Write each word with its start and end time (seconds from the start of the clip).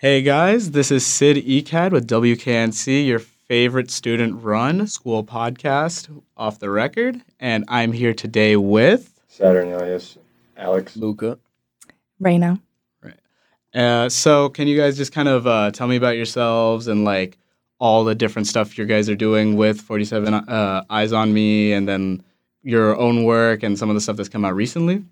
Hey 0.00 0.22
guys, 0.22 0.70
this 0.70 0.90
is 0.90 1.04
Sid 1.04 1.36
Ecad 1.44 1.92
with 1.92 2.08
WKNC, 2.08 3.06
your 3.06 3.18
favorite 3.18 3.90
student 3.90 4.42
run 4.42 4.86
school 4.86 5.22
podcast 5.22 6.08
off 6.38 6.58
the 6.58 6.70
record. 6.70 7.20
And 7.38 7.66
I'm 7.68 7.92
here 7.92 8.14
today 8.14 8.56
with. 8.56 9.20
Saturnalius, 9.30 10.16
Alex. 10.56 10.96
Luca. 10.96 11.38
Raina. 12.18 12.62
Uh, 13.74 14.08
so, 14.08 14.48
can 14.48 14.68
you 14.68 14.78
guys 14.78 14.96
just 14.96 15.12
kind 15.12 15.28
of 15.28 15.46
uh, 15.46 15.70
tell 15.70 15.86
me 15.86 15.96
about 15.96 16.16
yourselves 16.16 16.86
and 16.86 17.04
like 17.04 17.36
all 17.78 18.02
the 18.02 18.14
different 18.14 18.48
stuff 18.48 18.78
you 18.78 18.86
guys 18.86 19.10
are 19.10 19.14
doing 19.14 19.54
with 19.54 19.82
47 19.82 20.32
uh, 20.32 20.82
Eyes 20.88 21.12
on 21.12 21.34
Me 21.34 21.74
and 21.74 21.86
then 21.86 22.24
your 22.62 22.96
own 22.96 23.24
work 23.24 23.62
and 23.62 23.78
some 23.78 23.90
of 23.90 23.94
the 23.96 24.00
stuff 24.00 24.16
that's 24.16 24.30
come 24.30 24.46
out 24.46 24.54
recently? 24.54 25.04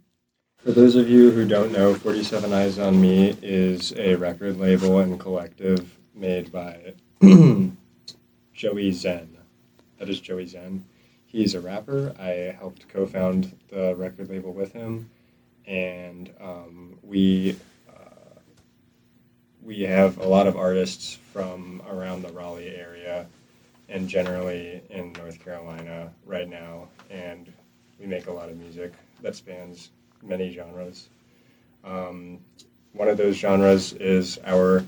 For 0.69 0.75
those 0.75 0.97
of 0.97 1.09
you 1.09 1.31
who 1.31 1.49
don't 1.49 1.73
know, 1.73 1.95
47 1.95 2.53
Eyes 2.53 2.79
on 2.79 3.01
Me 3.01 3.35
is 3.41 3.95
a 3.97 4.17
record 4.17 4.59
label 4.59 4.99
and 4.99 5.19
collective 5.19 5.97
made 6.15 6.53
by 6.53 6.93
Joey 8.53 8.93
Zen. 8.93 9.39
That 9.99 10.11
is 10.11 10.21
Joey 10.21 10.45
Zen. 10.45 10.85
He's 11.25 11.55
a 11.55 11.61
rapper. 11.63 12.15
I 12.19 12.55
helped 12.59 12.87
co 12.87 13.07
found 13.07 13.57
the 13.71 13.95
record 13.97 14.29
label 14.29 14.53
with 14.53 14.75
him. 14.75 15.09
And 15.67 16.31
um, 16.39 16.99
we 17.03 17.57
uh, 17.89 18.37
we 19.63 19.81
have 19.85 20.19
a 20.19 20.29
lot 20.29 20.47
of 20.47 20.59
artists 20.59 21.15
from 21.33 21.81
around 21.89 22.21
the 22.21 22.33
Raleigh 22.35 22.77
area 22.77 23.27
and 23.89 24.07
generally 24.07 24.83
in 24.91 25.15
North 25.15 25.43
Carolina 25.43 26.13
right 26.27 26.47
now. 26.47 26.89
And 27.09 27.51
we 27.99 28.05
make 28.05 28.27
a 28.27 28.33
lot 28.33 28.51
of 28.51 28.59
music 28.59 28.93
that 29.23 29.35
spans 29.35 29.89
many 30.23 30.53
genres. 30.53 31.09
Um, 31.85 32.39
one 32.93 33.09
of 33.09 33.17
those 33.17 33.37
genres 33.37 33.93
is 33.95 34.39
our 34.45 34.85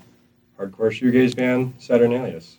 hardcore 0.59 0.91
shoegaze 0.91 1.37
band, 1.37 1.79
Saturnalius. 1.79 2.57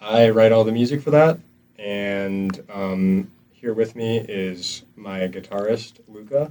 I 0.00 0.30
write 0.30 0.52
all 0.52 0.64
the 0.64 0.72
music 0.72 1.02
for 1.02 1.10
that, 1.10 1.38
and 1.78 2.62
um, 2.72 3.30
here 3.52 3.74
with 3.74 3.94
me 3.94 4.18
is 4.18 4.84
my 4.96 5.20
guitarist, 5.28 6.00
Luca, 6.08 6.50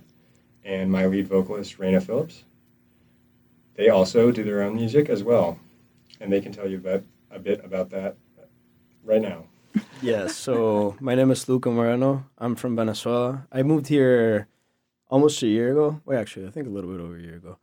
and 0.63 0.91
my 0.91 1.07
lead 1.07 1.27
vocalist, 1.27 1.79
Raina 1.79 2.01
Phillips. 2.01 2.43
They 3.75 3.89
also 3.89 4.31
do 4.31 4.43
their 4.43 4.61
own 4.61 4.75
music 4.75 5.09
as 5.09 5.23
well, 5.23 5.57
and 6.19 6.31
they 6.31 6.41
can 6.41 6.51
tell 6.51 6.69
you 6.69 6.77
about, 6.77 7.03
a 7.31 7.39
bit 7.39 7.63
about 7.65 7.89
that 7.89 8.15
right 9.03 9.21
now. 9.21 9.45
Yeah, 10.01 10.27
so 10.27 10.95
my 10.99 11.15
name 11.15 11.31
is 11.31 11.47
Luca 11.49 11.69
Moreno. 11.69 12.25
I'm 12.37 12.55
from 12.55 12.75
Venezuela. 12.75 13.47
I 13.51 13.63
moved 13.63 13.87
here 13.87 14.47
almost 15.09 15.43
a 15.43 15.47
year 15.47 15.71
ago. 15.71 16.01
Wait, 16.05 16.17
actually, 16.17 16.47
I 16.47 16.51
think 16.51 16.67
a 16.67 16.69
little 16.69 16.89
bit 16.89 17.01
over 17.01 17.17
a 17.17 17.21
year 17.21 17.35
ago. 17.35 17.57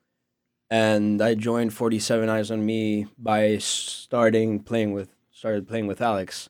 And 0.68 1.22
I 1.22 1.34
joined 1.34 1.72
47 1.72 2.28
Eyes 2.28 2.50
on 2.50 2.66
Me 2.66 3.06
by 3.16 3.58
starting 3.58 4.60
playing 4.60 4.92
with 4.92 5.08
started 5.30 5.66
playing 5.68 5.86
with 5.86 6.00
Alex. 6.00 6.48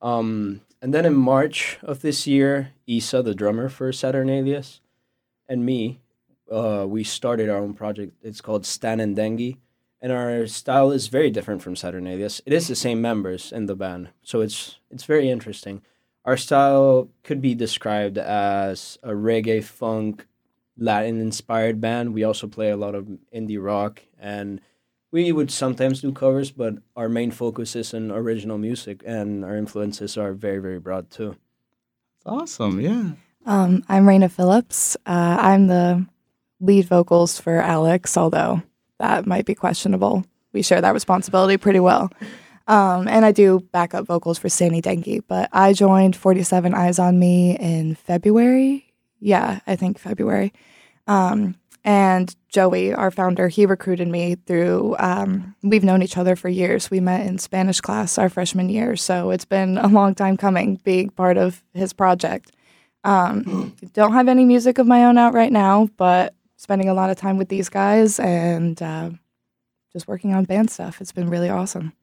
Um, 0.00 0.62
and 0.80 0.94
then 0.94 1.04
in 1.04 1.14
March 1.14 1.78
of 1.82 2.02
this 2.02 2.26
year, 2.26 2.72
Isa, 2.86 3.22
the 3.22 3.34
drummer 3.34 3.68
for 3.68 3.90
Saturnalius, 3.90 4.80
and 5.48 5.64
me, 5.66 6.00
uh, 6.50 6.86
we 6.88 7.04
started 7.04 7.48
our 7.48 7.58
own 7.58 7.74
project. 7.74 8.14
It's 8.22 8.40
called 8.40 8.64
Stan 8.64 9.00
and 9.00 9.16
Dengue 9.16 9.58
and 10.00 10.12
our 10.12 10.46
style 10.46 10.90
is 10.90 11.08
very 11.08 11.30
different 11.30 11.62
from 11.62 11.74
Saturnalius. 11.74 12.40
It 12.46 12.52
is 12.52 12.68
the 12.68 12.76
same 12.76 13.00
members 13.00 13.52
in 13.52 13.66
the 13.66 13.74
band, 13.74 14.10
so 14.22 14.40
it's 14.40 14.78
it's 14.90 15.04
very 15.04 15.30
interesting. 15.30 15.82
Our 16.24 16.36
style 16.36 17.08
could 17.22 17.40
be 17.40 17.54
described 17.54 18.18
as 18.18 18.98
a 19.02 19.10
reggae 19.10 19.64
funk 19.64 20.26
Latin 20.76 21.20
inspired 21.20 21.80
band. 21.80 22.14
We 22.14 22.22
also 22.22 22.46
play 22.46 22.70
a 22.70 22.76
lot 22.76 22.94
of 22.94 23.08
indie 23.34 23.62
rock 23.62 24.02
and 24.18 24.60
we 25.10 25.32
would 25.32 25.50
sometimes 25.50 26.02
do 26.02 26.12
covers, 26.12 26.50
but 26.50 26.74
our 26.94 27.08
main 27.08 27.30
focus 27.30 27.74
is 27.74 27.94
on 27.94 28.10
original 28.10 28.58
music 28.58 29.02
and 29.06 29.44
our 29.44 29.56
influences 29.56 30.16
are 30.16 30.32
very, 30.32 30.58
very 30.58 30.78
broad 30.78 31.10
too. 31.10 31.36
Awesome, 32.26 32.80
yeah. 32.80 33.12
Um, 33.46 33.82
I'm 33.88 34.04
Raina 34.04 34.30
Phillips. 34.30 34.96
Uh, 35.06 35.38
I'm 35.40 35.66
the 35.68 36.06
lead 36.60 36.84
vocals 36.84 37.40
for 37.40 37.60
Alex, 37.60 38.16
although 38.16 38.62
that 38.98 39.26
might 39.26 39.46
be 39.46 39.54
questionable. 39.54 40.24
We 40.52 40.62
share 40.62 40.80
that 40.80 40.94
responsibility 40.94 41.56
pretty 41.56 41.80
well. 41.80 42.10
Um, 42.66 43.08
and 43.08 43.24
I 43.24 43.32
do 43.32 43.60
backup 43.72 44.06
vocals 44.06 44.38
for 44.38 44.48
Sandy 44.48 44.80
Dengue. 44.80 45.24
But 45.26 45.48
I 45.52 45.72
joined 45.72 46.14
47 46.16 46.74
Eyes 46.74 46.98
on 46.98 47.18
Me 47.18 47.56
in 47.58 47.94
February. 47.94 48.92
Yeah, 49.20 49.60
I 49.66 49.76
think 49.76 49.98
February. 49.98 50.52
Um, 51.06 51.56
and 51.84 52.34
Joey, 52.50 52.92
our 52.92 53.10
founder, 53.10 53.48
he 53.48 53.64
recruited 53.64 54.08
me 54.08 54.34
through, 54.46 54.96
um, 54.98 55.54
we've 55.62 55.84
known 55.84 56.02
each 56.02 56.18
other 56.18 56.36
for 56.36 56.48
years. 56.48 56.90
We 56.90 57.00
met 57.00 57.26
in 57.26 57.38
Spanish 57.38 57.80
class 57.80 58.18
our 58.18 58.28
freshman 58.28 58.68
year. 58.68 58.96
So 58.96 59.30
it's 59.30 59.46
been 59.46 59.78
a 59.78 59.88
long 59.88 60.14
time 60.14 60.36
coming 60.36 60.76
being 60.84 61.08
part 61.08 61.38
of 61.38 61.62
his 61.72 61.94
project. 61.94 62.52
Um, 63.04 63.74
don't 63.94 64.12
have 64.12 64.28
any 64.28 64.44
music 64.44 64.76
of 64.76 64.86
my 64.86 65.04
own 65.04 65.16
out 65.16 65.32
right 65.32 65.52
now, 65.52 65.88
but 65.96 66.34
spending 66.58 66.88
a 66.88 66.94
lot 66.94 67.08
of 67.08 67.16
time 67.16 67.38
with 67.38 67.48
these 67.48 67.70
guys 67.70 68.20
and 68.20 68.82
uh, 68.82 69.10
just 69.92 70.06
working 70.06 70.34
on 70.34 70.44
band 70.44 70.70
stuff. 70.70 71.00
It's 71.00 71.12
been 71.12 71.30
really 71.30 71.48
awesome. 71.48 71.94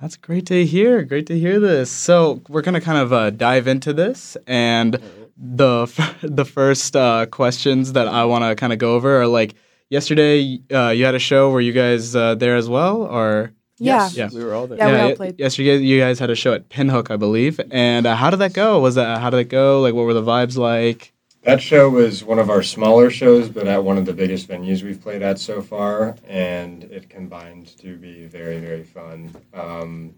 That's 0.00 0.16
great 0.16 0.46
to 0.46 0.64
hear. 0.66 1.02
Great 1.02 1.26
to 1.28 1.38
hear 1.38 1.58
this. 1.58 1.90
So 1.90 2.42
we're 2.48 2.62
gonna 2.62 2.80
kind 2.80 2.98
of 2.98 3.12
uh, 3.12 3.30
dive 3.30 3.66
into 3.66 3.92
this, 3.92 4.36
and 4.46 4.98
the 5.36 5.82
f- 5.82 6.18
the 6.22 6.44
first 6.44 6.94
uh, 6.94 7.26
questions 7.26 7.94
that 7.94 8.06
I 8.06 8.24
want 8.24 8.44
to 8.44 8.54
kind 8.54 8.72
of 8.72 8.78
go 8.78 8.94
over 8.94 9.22
are 9.22 9.26
like 9.26 9.54
yesterday. 9.88 10.60
Uh, 10.70 10.90
you 10.90 11.04
had 11.04 11.14
a 11.14 11.20
show. 11.20 11.50
Were 11.50 11.60
you 11.60 11.72
guys 11.72 12.14
uh, 12.14 12.34
there 12.34 12.56
as 12.56 12.68
well, 12.68 13.02
or? 13.02 13.52
Yeah. 13.78 14.04
Yes, 14.04 14.14
yeah, 14.14 14.28
we 14.38 14.44
were 14.44 14.54
all 14.54 14.68
there. 14.68 14.78
Yeah, 14.78 14.92
we 14.92 15.10
all 15.10 15.16
played. 15.16 15.38
Yesterday, 15.38 15.78
you 15.78 15.98
guys 15.98 16.20
had 16.20 16.30
a 16.30 16.36
show 16.36 16.52
at 16.54 16.68
Pinhook, 16.68 17.10
I 17.10 17.16
believe. 17.16 17.60
And 17.72 18.06
uh, 18.06 18.14
how 18.14 18.30
did 18.30 18.36
that 18.36 18.52
go? 18.52 18.78
Was 18.78 18.94
that 18.94 19.20
how 19.20 19.30
did 19.30 19.40
it 19.40 19.48
go? 19.48 19.80
Like, 19.80 19.94
what 19.94 20.04
were 20.04 20.14
the 20.14 20.22
vibes 20.22 20.56
like? 20.56 21.13
That 21.44 21.60
show 21.60 21.90
was 21.90 22.24
one 22.24 22.38
of 22.38 22.48
our 22.48 22.62
smaller 22.62 23.10
shows, 23.10 23.50
but 23.50 23.68
at 23.68 23.84
one 23.84 23.98
of 23.98 24.06
the 24.06 24.14
biggest 24.14 24.48
venues 24.48 24.82
we've 24.82 25.00
played 25.00 25.20
at 25.20 25.38
so 25.38 25.60
far, 25.60 26.16
and 26.26 26.84
it 26.84 27.10
combined 27.10 27.76
to 27.80 27.98
be 27.98 28.24
very, 28.24 28.60
very 28.60 28.82
fun. 28.82 29.30
Um, 29.52 30.14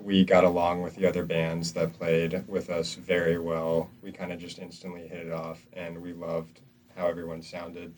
we 0.00 0.24
got 0.24 0.44
along 0.44 0.82
with 0.82 0.94
the 0.94 1.04
other 1.04 1.24
bands 1.24 1.72
that 1.72 1.98
played 1.98 2.44
with 2.46 2.70
us 2.70 2.94
very 2.94 3.40
well. 3.40 3.90
We 4.04 4.12
kind 4.12 4.30
of 4.30 4.38
just 4.38 4.60
instantly 4.60 5.08
hit 5.08 5.26
it 5.26 5.32
off, 5.32 5.66
and 5.72 6.00
we 6.00 6.12
loved 6.12 6.60
how 6.94 7.08
everyone 7.08 7.42
sounded. 7.42 7.92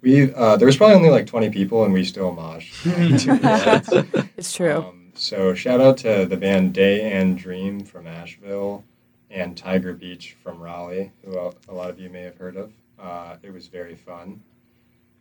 We 0.00 0.32
uh, 0.32 0.56
there 0.56 0.64
was 0.64 0.78
probably 0.78 0.96
only 0.96 1.10
like 1.10 1.26
twenty 1.26 1.50
people, 1.50 1.84
and 1.84 1.92
we 1.92 2.04
still 2.04 2.34
moshed. 2.34 2.80
it's 4.38 4.54
true. 4.54 4.76
Um, 4.76 5.12
so 5.12 5.52
shout 5.52 5.82
out 5.82 5.98
to 5.98 6.24
the 6.24 6.38
band 6.38 6.72
Day 6.72 7.12
and 7.12 7.36
Dream 7.36 7.84
from 7.84 8.06
Asheville 8.06 8.84
and 9.30 9.56
Tiger 9.56 9.94
Beach 9.94 10.36
from 10.42 10.60
Raleigh, 10.60 11.12
who 11.24 11.38
a 11.68 11.72
lot 11.72 11.90
of 11.90 11.98
you 11.98 12.10
may 12.10 12.22
have 12.22 12.36
heard 12.36 12.56
of. 12.56 12.72
Uh, 12.98 13.36
it 13.42 13.52
was 13.52 13.68
very 13.68 13.94
fun. 13.94 14.42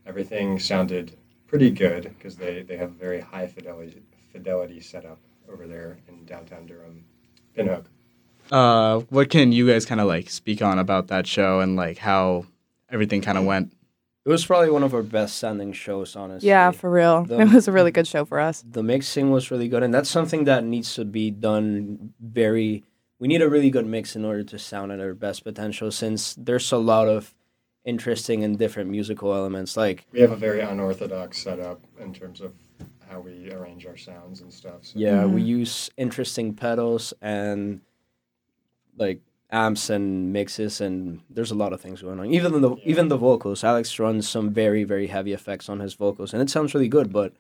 Everything 0.06 0.60
sounded 0.60 1.16
pretty 1.48 1.70
good 1.70 2.04
because 2.18 2.36
they, 2.36 2.64
they 2.64 2.78
have 2.78 2.90
a 2.90 2.94
very 2.94 3.20
high 3.22 3.48
fidelity 3.48 4.02
fidelity 4.32 4.80
setup 4.80 5.20
over 5.52 5.66
there 5.68 5.98
in 6.08 6.24
downtown 6.26 6.66
Durham. 6.66 7.04
Pinhook. 7.58 7.86
Uh, 8.52 9.00
what 9.10 9.30
can 9.30 9.52
you 9.52 9.68
guys 9.68 9.86
kind 9.86 10.00
of 10.02 10.08
like 10.08 10.30
speak 10.30 10.62
on 10.62 10.80
about 10.80 11.08
that 11.08 11.26
show 11.28 11.60
and 11.60 11.76
like 11.76 11.98
how 11.98 12.46
everything 12.92 13.22
kind 13.22 13.38
of 13.38 13.46
went? 13.46 13.74
It 14.26 14.30
was 14.30 14.46
probably 14.46 14.70
one 14.70 14.84
of 14.84 14.94
our 14.94 15.02
best 15.02 15.38
sounding 15.38 15.72
shows, 15.74 16.16
honestly. 16.16 16.50
Yeah, 16.50 16.72
for 16.72 16.90
real. 16.92 17.24
The- 17.26 17.40
it 17.40 17.50
was 17.54 17.68
a 17.68 17.72
really 17.72 17.90
good 17.92 18.08
show 18.08 18.26
for 18.26 18.40
us. 18.40 18.64
the 18.70 18.84
mixing 18.84 19.32
was 19.32 19.50
really 19.50 19.68
good 19.68 19.82
and 19.84 19.94
that's 19.94 20.10
something 20.10 20.44
that 20.46 20.64
needs 20.64 20.94
to 20.96 21.06
be 21.06 21.32
done 21.32 22.14
very 22.20 22.84
we 23.20 23.28
need 23.28 23.42
a 23.42 23.50
really 23.50 23.70
good 23.70 23.86
mix 23.86 24.16
in 24.16 24.24
order 24.26 24.44
to 24.44 24.58
sound 24.58 24.92
at 24.92 25.00
our 25.00 25.14
best 25.14 25.44
potential 25.44 25.92
since 25.92 26.34
there's 26.36 26.72
a 26.72 26.78
lot 26.78 27.08
of 27.08 27.34
interesting 27.86 28.44
and 28.44 28.58
different 28.58 28.90
musical 28.90 29.34
elements 29.34 29.76
like 29.78 30.06
We 30.12 30.22
have 30.22 30.32
a 30.32 30.36
very 30.36 30.62
unorthodox 30.62 31.38
setup 31.38 31.82
in 32.00 32.14
terms 32.14 32.42
of 32.42 32.54
how 33.10 33.20
we 33.22 33.52
arrange 33.52 33.86
our 33.86 33.98
sounds 33.98 34.42
and 34.42 34.52
stuff. 34.54 34.80
So 34.86 35.00
yeah 35.00 35.26
we 35.26 35.42
Mhm. 35.42 35.46
use 35.60 35.90
interesting 35.98 36.54
pedals 36.54 37.14
and 37.22 37.82
like 38.98 39.22
amps 39.52 39.90
and 39.90 40.32
mixes 40.32 40.80
and 40.82 41.22
there's 41.30 41.52
a 41.52 41.56
lot 41.56 41.74
of 41.74 41.82
things 41.82 42.02
going 42.02 42.20
on 42.20 42.28
even 42.32 42.62
the 42.62 42.70
Yeah. 42.76 42.84
even 42.92 43.08
the 43.08 43.18
vocals 43.18 43.64
alex 43.64 43.98
runs 43.98 44.30
some 44.30 44.52
very 44.52 44.84
very 44.84 45.08
heavy 45.08 45.34
effects 45.34 45.70
on 45.70 45.80
his 45.80 45.96
vocals 45.96 46.34
and 46.34 46.42
it 46.42 46.50
sounds 46.52 46.74
really 46.76 46.88
good 46.90 47.12
but 47.12 47.34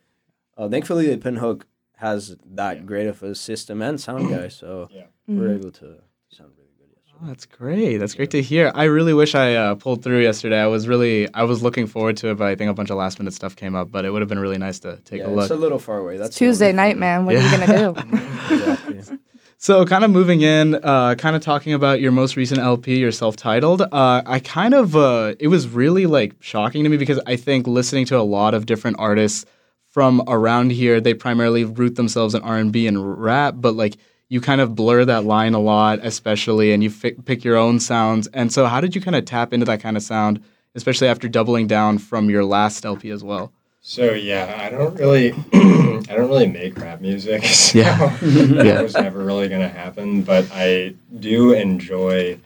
uh, 0.58 0.68
thankfully 0.68 1.06
the 1.08 1.18
pinhook 1.18 1.64
has 2.00 2.36
that 2.54 2.78
Yeah. 2.78 2.84
great 2.84 3.08
of 3.08 3.22
a 3.24 3.36
system 3.36 3.82
and 3.82 4.00
sound 4.00 4.30
guy 4.30 4.48
so 4.48 4.88
yeah. 4.92 5.04
we're 5.28 5.50
Mhm. 5.50 5.60
able 5.60 5.72
to 5.72 5.86
sound 6.30 6.52
really 6.58 6.72
good 6.80 6.90
yesterday. 6.96 7.20
Oh, 7.22 7.28
that's 7.28 7.46
great. 7.46 7.98
That's 7.98 8.16
great 8.16 8.32
to 8.32 8.42
hear. 8.42 8.72
I 8.74 8.86
really 8.86 9.14
wish 9.14 9.36
I 9.36 9.56
uh, 9.56 9.76
pulled 9.76 10.02
through 10.04 10.22
yesterday. 10.22 10.60
I 10.62 10.68
was 10.68 10.88
really, 10.88 11.28
I 11.34 11.44
was 11.44 11.62
looking 11.62 11.88
forward 11.88 12.16
to 12.18 12.30
it, 12.30 12.36
but 12.38 12.48
I 12.48 12.56
think 12.56 12.70
a 12.72 12.74
bunch 12.74 12.90
of 12.90 12.98
last 12.98 13.20
minute 13.20 13.34
stuff 13.34 13.56
came 13.56 13.76
up. 13.76 13.92
But 13.92 14.06
it 14.06 14.12
would 14.12 14.22
have 14.22 14.30
been 14.30 14.40
really 14.40 14.58
nice 14.58 14.80
to 14.80 14.98
take 15.04 15.20
yeah, 15.20 15.28
a 15.28 15.30
look. 15.30 15.44
It's 15.44 15.52
a 15.52 15.56
little 15.66 15.80
far 15.80 15.98
away. 16.00 16.16
That's 16.18 16.30
It's 16.30 16.40
the 16.40 16.46
only 16.46 16.52
Tuesday 16.54 16.72
night, 16.72 16.98
man. 16.98 17.26
What 17.26 17.36
Yeah. 17.36 17.42
are 17.42 17.52
you 17.52 17.58
going 17.58 17.68
to 17.96 18.04
do? 18.08 18.18
exactly. 18.56 19.18
So, 19.62 19.84
kind 19.86 20.06
of 20.06 20.12
moving 20.12 20.40
in, 20.40 20.76
uh, 20.76 21.16
kind 21.16 21.36
of 21.36 21.42
talking 21.42 21.74
about 21.74 22.00
your 22.00 22.14
most 22.14 22.38
recent 22.38 22.62
LP, 22.62 22.98
your 22.98 23.12
self-titled. 23.12 23.82
Uh, 23.82 24.22
I 24.26 24.40
kind 24.40 24.74
of, 24.74 24.96
uh, 24.96 25.36
it 25.38 25.50
was 25.50 25.68
really 25.68 26.06
like 26.06 26.34
shocking 26.40 26.86
to 26.86 26.90
me 26.90 26.96
because 26.96 27.20
I 27.28 27.36
think 27.36 27.68
listening 27.68 28.06
to 28.06 28.18
a 28.18 28.24
lot 28.24 28.54
of 28.54 28.66
different 28.66 28.96
artists 29.00 29.46
from 29.90 30.22
around 30.28 30.72
here, 30.72 31.02
they 31.02 31.14
primarily 31.14 31.64
root 31.66 31.96
themselves 31.96 32.36
in 32.36 32.42
R&B 32.42 32.88
and 32.88 33.22
rap, 33.22 33.56
but 33.58 33.76
like 33.76 33.98
you 34.30 34.40
kind 34.40 34.62
of 34.62 34.76
blur 34.76 35.06
that 35.06 35.26
line 35.26 35.54
a 35.56 35.60
lot, 35.60 36.00
especially, 36.04 36.72
and 36.72 36.84
you 36.84 36.90
fi- 36.92 37.16
pick 37.26 37.44
your 37.44 37.58
own 37.58 37.80
sounds. 37.80 38.28
And 38.28 38.54
so, 38.54 38.68
how 38.68 38.80
did 38.82 38.94
you 38.96 39.02
kind 39.02 39.16
of 39.16 39.26
tap 39.26 39.54
into 39.54 39.66
that 39.66 39.82
kind 39.82 39.98
of 39.98 40.04
sound, 40.04 40.44
especially 40.76 41.08
after 41.08 41.28
doubling 41.28 41.66
down 41.66 41.98
from 41.98 42.30
your 42.30 42.46
last 42.46 42.86
LP 42.86 43.10
as 43.10 43.24
well? 43.24 43.52
So 43.82 44.12
yeah, 44.14 44.60
I 44.64 44.70
don't 44.70 44.94
really, 45.00 45.32
I 45.54 46.14
don't 46.16 46.30
really 46.30 46.48
make 46.48 46.78
rap 46.78 47.02
music. 47.02 47.44
So 47.46 47.80
Yeah. 47.80 48.18
that 48.22 48.66
Yeah. 48.66 48.82
was 48.84 48.94
never 48.94 49.24
really 49.24 49.50
gonna 49.50 49.70
happen. 49.70 50.22
But 50.22 50.46
I 50.54 50.94
do 51.20 51.54
enjoy 51.54 52.38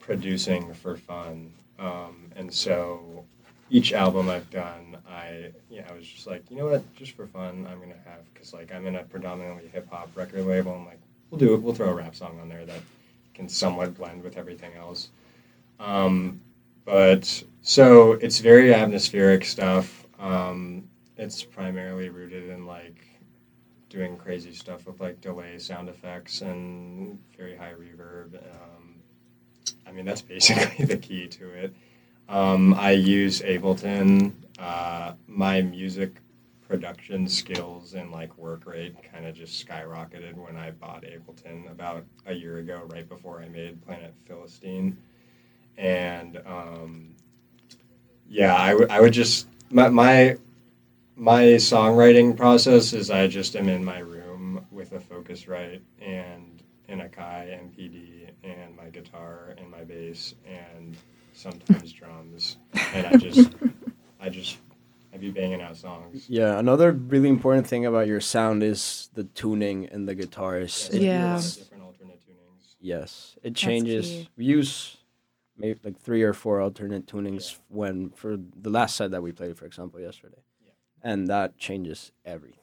producing 0.00 0.74
for 0.74 0.96
fun, 0.96 1.52
um, 1.78 2.30
and 2.36 2.52
so 2.52 3.24
each 3.70 3.92
album 3.92 4.28
I've 4.28 4.50
done, 4.50 4.98
I 5.08 5.52
yeah, 5.76 5.86
I 5.90 5.94
was 5.94 6.08
just 6.08 6.26
like, 6.26 6.50
you 6.50 6.56
know 6.56 6.68
what, 6.68 6.94
just 6.94 7.12
for 7.12 7.26
fun, 7.26 7.68
I'm 7.70 7.78
gonna 7.78 8.00
have 8.06 8.32
because 8.32 8.54
like 8.54 8.72
I'm 8.74 8.86
in 8.86 8.96
a 8.96 9.04
predominantly 9.04 9.68
hip 9.68 9.86
hop 9.90 10.08
record 10.16 10.46
label. 10.46 10.72
I'm 10.72 10.86
like, 10.86 11.00
we'll 11.30 11.38
do 11.38 11.52
it. 11.52 11.60
We'll 11.60 11.74
throw 11.74 11.90
a 11.90 11.94
rap 11.94 12.14
song 12.14 12.40
on 12.40 12.48
there 12.48 12.64
that 12.64 12.80
can 13.34 13.46
somewhat 13.46 13.94
blend 13.94 14.24
with 14.24 14.38
everything 14.38 14.72
else. 14.74 15.10
Um, 15.78 16.40
but 16.86 17.42
so 17.60 18.12
it's 18.12 18.38
very 18.38 18.72
atmospheric 18.72 19.44
stuff. 19.44 20.06
Um, 20.18 20.88
it's 21.18 21.42
primarily 21.42 22.08
rooted 22.08 22.48
in 22.48 22.64
like 22.64 23.04
doing 23.90 24.16
crazy 24.16 24.54
stuff 24.54 24.86
with 24.86 24.98
like 24.98 25.20
delay 25.20 25.58
sound 25.58 25.90
effects 25.90 26.40
and 26.40 27.18
very 27.36 27.54
high 27.54 27.72
reverb. 27.72 28.34
Um, 28.34 28.94
I 29.86 29.92
mean, 29.92 30.06
that's 30.06 30.22
basically 30.22 30.84
the 30.86 30.96
key 30.96 31.28
to 31.28 31.50
it. 31.50 31.74
Um, 32.30 32.72
I 32.74 32.92
use 32.92 33.42
Ableton. 33.42 34.32
Uh, 34.58 35.12
my 35.26 35.60
music 35.60 36.16
production 36.66 37.28
skills 37.28 37.94
and 37.94 38.10
like 38.10 38.36
work 38.38 38.66
rate 38.66 38.94
kind 39.12 39.26
of 39.26 39.34
just 39.34 39.66
skyrocketed 39.66 40.34
when 40.34 40.56
I 40.56 40.72
bought 40.72 41.04
Ableton 41.04 41.70
about 41.70 42.04
a 42.26 42.34
year 42.34 42.58
ago, 42.58 42.88
right 42.92 43.08
before 43.08 43.40
I 43.40 43.48
made 43.48 43.84
Planet 43.84 44.14
Philistine. 44.26 44.96
And 45.76 46.40
um, 46.46 47.14
yeah, 48.28 48.54
I 48.54 48.74
would 48.74 48.90
I 48.90 49.00
would 49.00 49.12
just 49.12 49.46
my, 49.70 49.88
my 49.88 50.36
my 51.16 51.42
songwriting 51.42 52.36
process 52.36 52.92
is 52.92 53.10
I 53.10 53.26
just 53.26 53.56
am 53.56 53.68
in 53.68 53.84
my 53.84 53.98
room 53.98 54.66
with 54.70 54.92
a 54.92 54.98
Focusrite 54.98 55.80
and 56.00 56.62
an 56.88 57.00
Akai 57.00 57.58
MPD 57.58 58.30
and 58.44 58.76
my 58.76 58.88
guitar 58.90 59.54
and 59.58 59.70
my 59.70 59.84
bass 59.84 60.34
and 60.46 60.96
sometimes 61.32 61.92
drums, 61.92 62.56
and 62.94 63.06
I 63.06 63.16
just 63.16 63.52
I 64.26 64.28
just 64.28 64.58
I 65.14 65.18
be 65.18 65.30
banging 65.30 65.60
out 65.62 65.76
songs. 65.76 66.26
Yeah, 66.28 66.58
another 66.58 66.90
really 66.92 67.28
important 67.28 67.66
thing 67.66 67.86
about 67.86 68.06
your 68.08 68.20
sound 68.20 68.62
is 68.62 69.08
the 69.14 69.24
tuning 69.24 69.86
and 69.86 70.06
the 70.08 70.14
guitars. 70.14 70.90
I 70.92 70.96
It- 70.96 70.98
do 71.00 71.06
a 71.06 71.08
lot 71.08 71.14
Yeah. 71.14 71.36
different 71.60 71.84
alternate 71.84 72.20
tunings. 72.26 72.74
yes, 72.80 73.36
it 73.42 73.54
changes. 73.54 74.26
We 74.36 74.44
use 74.44 74.96
maybe 75.56 75.78
like 75.84 75.98
three 76.00 76.22
or 76.22 76.32
four 76.34 76.60
alternate 76.60 77.06
tunings 77.06 77.58
when 77.68 78.10
for 78.10 78.36
the 78.60 78.68
last 78.68 78.96
set 78.96 79.12
that 79.12 79.22
we 79.22 79.30
played, 79.32 79.56
for 79.56 79.64
example, 79.64 80.00
yesterday, 80.00 80.42
yeah. 80.64 80.72
and 81.02 81.28
that 81.28 81.56
changes 81.56 82.10
everything. 82.24 82.62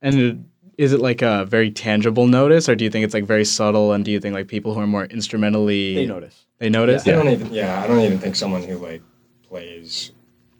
And 0.00 0.14
it- 0.20 0.36
is 0.78 0.92
it 0.92 1.00
like 1.00 1.22
a 1.22 1.44
very 1.44 1.70
tangible 1.70 2.26
notice, 2.26 2.68
or 2.68 2.74
do 2.76 2.84
you 2.84 2.90
think 2.90 3.04
it's 3.04 3.14
like 3.14 3.24
very 3.24 3.44
subtle? 3.44 3.92
And 3.92 4.04
do 4.04 4.10
you 4.10 4.20
think 4.20 4.34
like 4.34 4.48
people 4.48 4.74
who 4.74 4.80
are 4.80 4.86
more 4.86 5.04
instrumentally 5.06 5.94
They 5.94 6.06
notice. 6.06 6.46
They 6.58 6.70
notice? 6.70 7.06
I 7.06 7.12
don't 7.12 7.28
even 7.28 7.52
yeah 7.52 7.82
I 7.82 7.86
don't 7.88 8.00
even 8.00 8.18
think 8.18 8.36
someone 8.36 8.62
who 8.62 8.78
like 8.78 9.02
plays. 9.48 10.12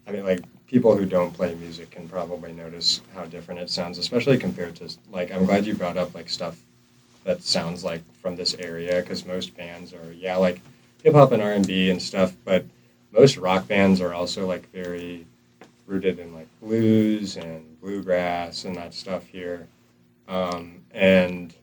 I 0.07 0.13
mean 0.13 0.25
like 0.25 0.43
people 0.67 0.97
who 0.97 1.05
don't 1.05 1.33
play 1.33 1.55
music 1.55 1.91
can 1.91 2.09
probably 2.09 2.53
notice 2.53 3.03
how 3.15 3.25
different 3.25 3.61
it 3.61 3.71
sounds, 3.71 3.99
especially 3.99 4.39
compared 4.39 4.75
to 4.77 4.91
like 5.11 5.31
I'm 5.33 5.45
glad 5.45 5.67
you 5.67 5.75
brought 5.75 5.97
up 5.97 6.15
like 6.15 6.29
stuff 6.29 6.59
that 7.25 7.43
sounds 7.43 7.85
like 7.85 8.03
from 8.21 8.37
this 8.37 8.55
area 8.55 9.01
because 9.01 9.25
most 9.25 9.57
bands 9.57 9.93
are 9.93 10.13
yeah 10.13 10.37
like 10.37 10.61
hip 11.03 11.15
hop 11.15 11.33
and 11.33 11.43
R 11.43 11.53
and 11.53 11.67
B 11.67 11.91
and 11.91 12.01
stuff, 12.01 12.35
but 12.45 12.65
most 13.13 13.37
rock 13.37 13.69
bands 13.69 14.01
are 14.01 14.15
also 14.15 14.47
like 14.47 14.71
very 14.73 15.27
rooted 15.87 16.19
in 16.19 16.35
like 16.35 16.49
blues 16.61 17.37
and 17.37 17.81
bluegrass 17.81 18.65
and 18.65 18.77
that 18.77 18.95
stuff 18.95 19.27
here, 19.27 19.67
um, 20.29 20.81
and 20.93 21.55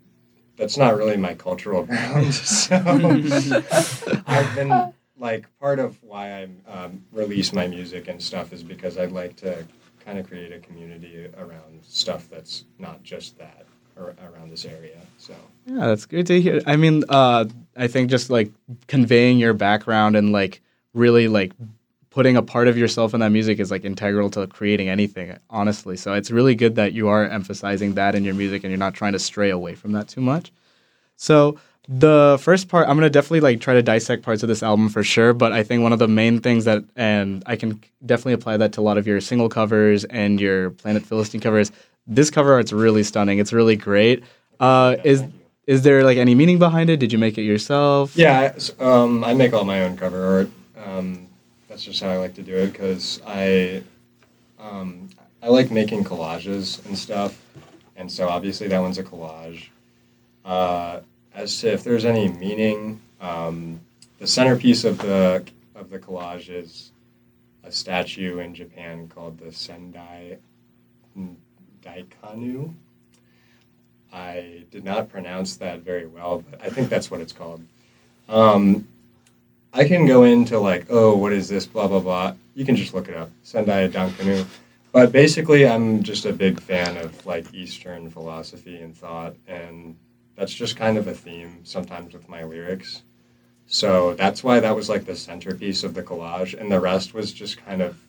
that's 0.57 0.77
not 0.77 0.97
really 0.97 1.17
my 1.17 1.33
cultural 1.33 1.83
ground. 1.85 2.33
So 2.33 2.75
I've 4.27 4.55
been 4.55 4.93
like 5.19 5.45
part 5.59 5.79
of 5.79 6.01
why 6.03 6.31
I 6.31 6.71
um, 6.71 7.03
release 7.11 7.53
my 7.53 7.67
music 7.67 8.07
and 8.07 8.21
stuff 8.21 8.53
is 8.53 8.63
because 8.63 8.97
I'd 8.97 9.11
like 9.11 9.35
to 9.37 9.65
kind 10.03 10.17
of 10.17 10.27
create 10.27 10.51
a 10.51 10.59
community 10.59 11.27
around 11.37 11.83
stuff 11.83 12.29
that's 12.29 12.65
not 12.79 13.03
just 13.03 13.37
that 13.37 13.65
ar- 13.97 14.15
around 14.33 14.49
this 14.49 14.65
area. 14.65 14.97
So 15.17 15.33
Yeah, 15.65 15.87
that's 15.87 16.05
great 16.05 16.25
to 16.27 16.41
hear. 16.41 16.61
I 16.65 16.77
mean, 16.77 17.03
uh, 17.09 17.45
I 17.75 17.87
think 17.87 18.09
just 18.09 18.29
like 18.29 18.51
conveying 18.87 19.37
your 19.37 19.53
background 19.53 20.15
and 20.15 20.31
like 20.31 20.61
really 20.93 21.27
like 21.27 21.51
putting 22.09 22.37
a 22.37 22.41
part 22.41 22.67
of 22.67 22.77
yourself 22.77 23.13
in 23.13 23.19
that 23.19 23.29
music 23.29 23.59
is 23.59 23.69
like 23.69 23.85
integral 23.85 24.29
to 24.31 24.47
creating 24.47 24.89
anything, 24.89 25.37
honestly. 25.49 25.95
So 25.95 26.13
it's 26.13 26.31
really 26.31 26.55
good 26.55 26.75
that 26.75 26.93
you 26.93 27.07
are 27.09 27.25
emphasizing 27.25 27.93
that 27.95 28.15
in 28.15 28.23
your 28.23 28.33
music 28.33 28.63
and 28.63 28.71
you're 28.71 28.79
not 28.79 28.93
trying 28.93 29.13
to 29.13 29.19
stray 29.19 29.49
away 29.51 29.75
from 29.75 29.91
that 29.91 30.07
too 30.07 30.21
much. 30.21 30.51
So 31.17 31.59
the 31.87 32.37
first 32.41 32.67
part, 32.67 32.87
I'm 32.87 32.95
gonna 32.95 33.09
definitely 33.09 33.39
like 33.41 33.61
try 33.61 33.73
to 33.73 33.81
dissect 33.81 34.23
parts 34.23 34.43
of 34.43 34.49
this 34.49 34.61
album 34.61 34.89
for 34.89 35.03
sure. 35.03 35.33
But 35.33 35.51
I 35.53 35.63
think 35.63 35.81
one 35.81 35.93
of 35.93 35.99
the 35.99 36.07
main 36.07 36.39
things 36.39 36.65
that, 36.65 36.83
and 36.95 37.43
I 37.45 37.55
can 37.55 37.81
definitely 38.05 38.33
apply 38.33 38.57
that 38.57 38.73
to 38.73 38.81
a 38.81 38.83
lot 38.83 38.97
of 38.97 39.07
your 39.07 39.19
single 39.21 39.49
covers 39.49 40.03
and 40.05 40.39
your 40.39 40.69
Planet 40.71 41.03
Philistine 41.05 41.41
covers. 41.41 41.71
This 42.05 42.29
cover 42.29 42.53
art's 42.53 42.71
really 42.73 43.03
stunning. 43.03 43.39
It's 43.39 43.53
really 43.53 43.75
great. 43.75 44.23
Uh, 44.59 44.97
is 45.03 45.23
is 45.67 45.83
there 45.83 46.03
like 46.03 46.17
any 46.17 46.35
meaning 46.35 46.59
behind 46.59 46.89
it? 46.89 46.97
Did 46.97 47.11
you 47.11 47.19
make 47.19 47.37
it 47.37 47.43
yourself? 47.43 48.15
yeah, 48.15 48.53
um, 48.79 49.23
I 49.23 49.33
make 49.33 49.53
all 49.53 49.65
my 49.65 49.83
own 49.83 49.97
cover 49.97 50.25
art. 50.25 50.49
Um, 50.85 51.27
that's 51.67 51.83
just 51.83 52.01
how 52.01 52.09
I 52.09 52.17
like 52.17 52.33
to 52.35 52.43
do 52.43 52.55
it 52.55 52.71
because 52.71 53.21
I 53.25 53.83
um, 54.59 55.09
I 55.41 55.47
like 55.47 55.71
making 55.71 56.03
collages 56.03 56.85
and 56.85 56.97
stuff, 56.97 57.41
and 57.95 58.11
so 58.11 58.27
obviously 58.27 58.67
that 58.67 58.79
one's 58.79 58.97
a 58.97 59.03
collage. 59.03 59.69
Uh, 60.43 61.01
as 61.39 61.61
to 61.61 61.71
if 61.71 61.83
there's 61.83 62.03
any 62.03 62.27
meaning, 62.27 62.99
um, 63.21 63.79
the 64.19 64.27
centerpiece 64.27 64.83
of 64.83 64.97
the 64.97 65.43
of 65.73 65.89
the 65.89 65.97
collage 65.97 66.49
is 66.49 66.91
a 67.63 67.71
statue 67.71 68.39
in 68.39 68.53
Japan 68.53 69.07
called 69.07 69.37
the 69.39 69.51
Sendai 69.51 70.37
Daikanu. 71.81 72.73
I 74.11 74.65
did 74.69 74.83
not 74.83 75.09
pronounce 75.09 75.55
that 75.57 75.79
very 75.79 76.07
well, 76.07 76.43
but 76.49 76.61
I 76.61 76.69
think 76.69 76.89
that's 76.89 77.09
what 77.09 77.21
it's 77.21 77.31
called. 77.31 77.63
Um, 78.27 78.87
I 79.71 79.87
can 79.87 80.05
go 80.05 80.23
into 80.23 80.59
like, 80.59 80.87
oh, 80.89 81.15
what 81.15 81.31
is 81.31 81.47
this? 81.47 81.65
Blah 81.65 81.87
blah 81.87 82.01
blah. 82.01 82.33
You 82.53 82.65
can 82.65 82.75
just 82.75 82.93
look 82.93 83.07
it 83.07 83.15
up. 83.15 83.31
Sendai 83.43 83.87
Daikanu. 83.87 84.45
But 84.91 85.13
basically, 85.13 85.65
I'm 85.65 86.03
just 86.03 86.25
a 86.25 86.33
big 86.33 86.59
fan 86.59 86.97
of 86.97 87.25
like 87.25 87.53
Eastern 87.53 88.09
philosophy 88.09 88.81
and 88.81 88.97
thought, 88.97 89.35
and 89.47 89.95
that's 90.39 90.53
just 90.53 90.77
kind 90.77 90.97
of 90.97 91.05
a 91.07 91.13
theme 91.13 91.59
sometimes 91.63 92.13
with 92.13 92.29
my 92.29 92.45
lyrics. 92.45 93.03
So 93.67 94.13
that's 94.15 94.41
why 94.41 94.61
that 94.61 94.73
was 94.73 94.87
like 94.87 95.05
the 95.05 95.15
centerpiece 95.15 95.83
of 95.83 95.93
the 95.93 96.01
collage, 96.01 96.59
and 96.59 96.71
the 96.71 96.79
rest 96.79 97.13
was 97.13 97.33
just 97.33 97.63
kind 97.63 97.81
of 97.81 97.99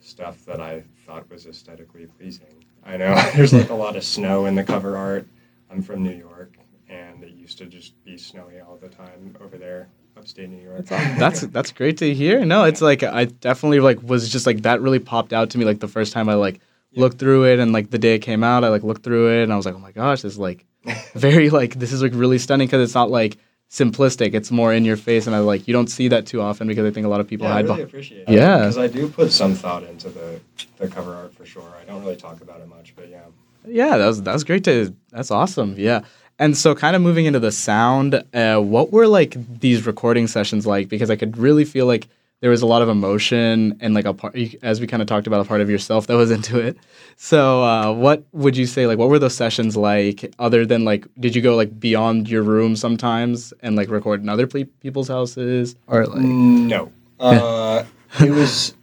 stuff 0.00 0.44
that 0.44 0.60
I 0.60 0.82
thought 1.06 1.30
was 1.30 1.46
aesthetically 1.46 2.06
pleasing. 2.06 2.64
I 2.84 2.96
know 2.96 3.14
there's 3.36 3.52
like 3.54 3.70
a 3.70 3.74
lot 3.74 3.94
of 3.96 4.02
snow 4.02 4.46
in 4.46 4.56
the 4.56 4.64
cover 4.64 4.96
art. 4.96 5.24
I'm 5.70 5.82
from 5.82 6.02
New 6.02 6.10
York, 6.10 6.58
and 6.88 7.22
it 7.22 7.30
used 7.30 7.58
to 7.58 7.66
just 7.66 7.94
be 8.04 8.18
snowy 8.18 8.60
all 8.60 8.76
the 8.76 8.88
time 8.88 9.36
over 9.40 9.56
there, 9.56 9.88
upstate 10.16 10.50
New 10.50 10.62
York. 10.62 10.86
That's 10.86 11.42
that's 11.42 11.70
great 11.70 11.96
to 11.98 12.12
hear. 12.12 12.44
No, 12.44 12.64
it's 12.64 12.82
like 12.82 13.04
I 13.04 13.26
definitely 13.26 13.78
like 13.78 14.02
was 14.02 14.28
just 14.28 14.46
like 14.46 14.62
that 14.62 14.80
really 14.82 14.98
popped 14.98 15.32
out 15.32 15.50
to 15.50 15.58
me 15.58 15.64
like 15.64 15.78
the 15.78 15.88
first 15.88 16.12
time 16.12 16.28
I 16.28 16.34
like 16.34 16.60
looked 16.94 17.18
through 17.18 17.44
it 17.44 17.58
and 17.58 17.72
like 17.72 17.90
the 17.90 17.98
day 17.98 18.14
it 18.14 18.20
came 18.20 18.44
out 18.44 18.64
I 18.64 18.68
like 18.68 18.82
looked 18.82 19.02
through 19.02 19.40
it 19.40 19.42
and 19.44 19.52
I 19.52 19.56
was 19.56 19.66
like 19.66 19.74
oh 19.74 19.78
my 19.78 19.92
gosh 19.92 20.22
this 20.22 20.32
is 20.32 20.38
like 20.38 20.64
very 21.14 21.50
like 21.50 21.74
this 21.78 21.92
is 21.92 22.02
like 22.02 22.12
really 22.14 22.38
stunning 22.38 22.66
because 22.66 22.82
it's 22.82 22.94
not 22.94 23.10
like 23.10 23.38
simplistic 23.70 24.34
it's 24.34 24.50
more 24.50 24.72
in 24.74 24.84
your 24.84 24.98
face 24.98 25.26
and 25.26 25.34
I 25.34 25.38
like 25.38 25.66
you 25.66 25.72
don't 25.72 25.86
see 25.88 26.08
that 26.08 26.26
too 26.26 26.42
often 26.42 26.68
because 26.68 26.84
I 26.84 26.90
think 26.90 27.06
a 27.06 27.08
lot 27.08 27.20
of 27.20 27.28
people 27.28 27.46
yeah, 27.46 27.52
I 27.52 27.54
hide 27.54 27.64
really 27.64 27.76
behind. 27.76 27.88
appreciate 27.88 28.28
it. 28.28 28.30
Yeah. 28.30 28.58
because 28.58 28.78
I 28.78 28.86
do 28.88 29.08
put 29.08 29.32
some 29.32 29.54
thought 29.54 29.84
into 29.84 30.10
the 30.10 30.40
the 30.76 30.88
cover 30.88 31.14
art 31.14 31.34
for 31.34 31.46
sure. 31.46 31.72
I 31.80 31.84
don't 31.84 32.02
really 32.02 32.16
talk 32.16 32.40
about 32.42 32.60
it 32.60 32.68
much, 32.68 32.94
but 32.94 33.08
yeah. 33.08 33.22
Yeah, 33.66 33.96
that 33.96 34.06
was 34.06 34.22
that 34.24 34.32
was 34.32 34.44
great 34.44 34.64
to. 34.64 34.94
That's 35.10 35.30
awesome. 35.30 35.76
Yeah, 35.78 36.02
and 36.38 36.56
so 36.56 36.74
kind 36.74 36.96
of 36.96 37.02
moving 37.02 37.26
into 37.26 37.38
the 37.38 37.52
sound, 37.52 38.20
uh, 38.34 38.58
what 38.58 38.90
were 38.92 39.06
like 39.06 39.36
these 39.60 39.86
recording 39.86 40.26
sessions 40.26 40.66
like? 40.66 40.88
Because 40.88 41.10
I 41.10 41.16
could 41.16 41.38
really 41.38 41.64
feel 41.64 41.86
like 41.86 42.08
there 42.42 42.50
was 42.50 42.60
a 42.60 42.66
lot 42.66 42.82
of 42.82 42.88
emotion 42.88 43.78
and 43.80 43.94
like 43.94 44.04
a 44.04 44.12
part, 44.12 44.36
as 44.64 44.80
we 44.80 44.88
kind 44.88 45.00
of 45.00 45.06
talked 45.06 45.28
about, 45.28 45.40
a 45.40 45.44
part 45.44 45.60
of 45.60 45.70
yourself 45.70 46.08
that 46.08 46.16
was 46.16 46.30
into 46.38 46.58
it. 46.58 46.76
So, 47.16 47.62
uh, 47.62 47.92
what 47.92 48.24
would 48.32 48.56
you 48.56 48.66
say? 48.66 48.86
Like, 48.86 48.98
what 48.98 49.08
were 49.08 49.20
those 49.20 49.34
sessions 49.34 49.76
like? 49.76 50.34
Other 50.40 50.66
than 50.66 50.84
like, 50.84 51.06
did 51.20 51.36
you 51.36 51.40
go 51.40 51.54
like 51.54 51.78
beyond 51.78 52.28
your 52.28 52.42
room 52.42 52.74
sometimes 52.74 53.54
and 53.60 53.76
like 53.76 53.88
record 53.88 54.22
in 54.22 54.28
other 54.28 54.48
ple- 54.48 54.64
people's 54.80 55.08
houses, 55.08 55.76
or 55.86 56.06
like? 56.06 56.20
No. 56.20 56.92
Uh, 57.22 57.84
it 58.20 58.30
was 58.32 58.74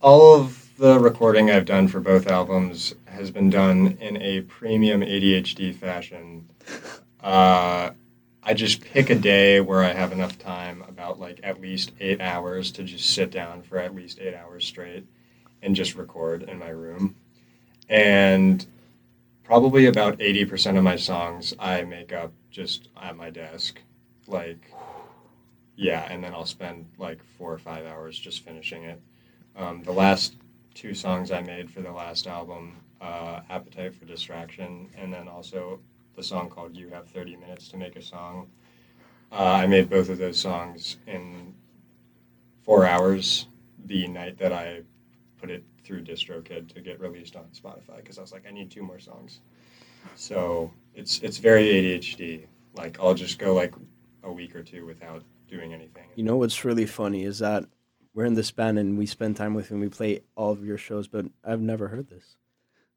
all 0.00 0.40
of 0.40 0.74
the 0.78 0.98
recording 0.98 1.50
I've 1.50 1.66
done 1.66 1.86
for 1.86 2.00
both 2.00 2.26
albums 2.26 2.94
has 3.04 3.30
been 3.30 3.50
done 3.50 3.98
in 4.00 4.16
a 4.22 4.40
premium 4.40 5.02
ADHD 5.02 5.74
fashion. 5.74 6.48
Uh, 7.22 7.90
I 8.46 8.52
just 8.52 8.82
pick 8.82 9.08
a 9.08 9.14
day 9.14 9.60
where 9.60 9.82
I 9.82 9.92
have 9.92 10.12
enough 10.12 10.38
time, 10.38 10.84
about 10.86 11.18
like 11.18 11.40
at 11.42 11.62
least 11.62 11.92
eight 11.98 12.20
hours, 12.20 12.70
to 12.72 12.82
just 12.82 13.14
sit 13.14 13.30
down 13.30 13.62
for 13.62 13.78
at 13.78 13.94
least 13.94 14.18
eight 14.20 14.34
hours 14.34 14.66
straight 14.66 15.06
and 15.62 15.74
just 15.74 15.94
record 15.94 16.42
in 16.42 16.58
my 16.58 16.68
room. 16.68 17.16
And 17.88 18.66
probably 19.44 19.86
about 19.86 20.18
80% 20.18 20.76
of 20.76 20.84
my 20.84 20.96
songs 20.96 21.54
I 21.58 21.82
make 21.84 22.12
up 22.12 22.32
just 22.50 22.88
at 23.00 23.16
my 23.16 23.30
desk. 23.30 23.80
Like, 24.26 24.70
yeah, 25.76 26.06
and 26.10 26.22
then 26.22 26.34
I'll 26.34 26.44
spend 26.44 26.86
like 26.98 27.24
four 27.38 27.50
or 27.52 27.58
five 27.58 27.86
hours 27.86 28.18
just 28.18 28.44
finishing 28.44 28.84
it. 28.84 29.00
Um, 29.56 29.82
the 29.82 29.92
last 29.92 30.36
two 30.74 30.92
songs 30.92 31.30
I 31.30 31.40
made 31.40 31.70
for 31.70 31.80
the 31.80 31.92
last 31.92 32.26
album, 32.26 32.76
uh, 33.00 33.40
Appetite 33.48 33.94
for 33.94 34.04
Distraction, 34.04 34.90
and 34.98 35.12
then 35.12 35.28
also 35.28 35.80
the 36.16 36.22
song 36.22 36.48
called 36.48 36.76
You 36.76 36.88
Have 36.90 37.08
30 37.08 37.36
Minutes 37.36 37.68
to 37.68 37.76
Make 37.76 37.96
a 37.96 38.02
Song. 38.02 38.48
Uh, 39.32 39.36
I 39.36 39.66
made 39.66 39.90
both 39.90 40.08
of 40.08 40.18
those 40.18 40.38
songs 40.38 40.98
in 41.06 41.54
four 42.62 42.86
hours 42.86 43.48
the 43.86 44.06
night 44.06 44.38
that 44.38 44.52
I 44.52 44.82
put 45.40 45.50
it 45.50 45.64
through 45.82 46.02
DistroKid 46.04 46.72
to 46.74 46.80
get 46.80 47.00
released 47.00 47.36
on 47.36 47.44
Spotify 47.54 47.96
because 47.96 48.18
I 48.18 48.20
was 48.20 48.32
like, 48.32 48.44
I 48.48 48.52
need 48.52 48.70
two 48.70 48.82
more 48.82 48.98
songs. 48.98 49.40
So 50.14 50.72
it's 50.94 51.20
it's 51.20 51.38
very 51.38 51.64
ADHD. 51.64 52.46
Like 52.74 52.98
I'll 53.00 53.14
just 53.14 53.38
go 53.38 53.54
like 53.54 53.74
a 54.22 54.32
week 54.32 54.54
or 54.54 54.62
two 54.62 54.86
without 54.86 55.22
doing 55.48 55.72
anything. 55.72 56.04
You 56.14 56.24
know 56.24 56.36
what's 56.36 56.64
really 56.64 56.86
funny 56.86 57.24
is 57.24 57.38
that 57.40 57.64
we're 58.14 58.24
in 58.24 58.34
this 58.34 58.50
band 58.50 58.78
and 58.78 58.96
we 58.96 59.06
spend 59.06 59.36
time 59.36 59.54
with 59.54 59.70
you 59.70 59.76
and 59.76 59.82
we 59.82 59.88
play 59.88 60.20
all 60.36 60.52
of 60.52 60.64
your 60.64 60.78
shows, 60.78 61.08
but 61.08 61.26
I've 61.44 61.60
never 61.60 61.88
heard 61.88 62.08
this. 62.08 62.36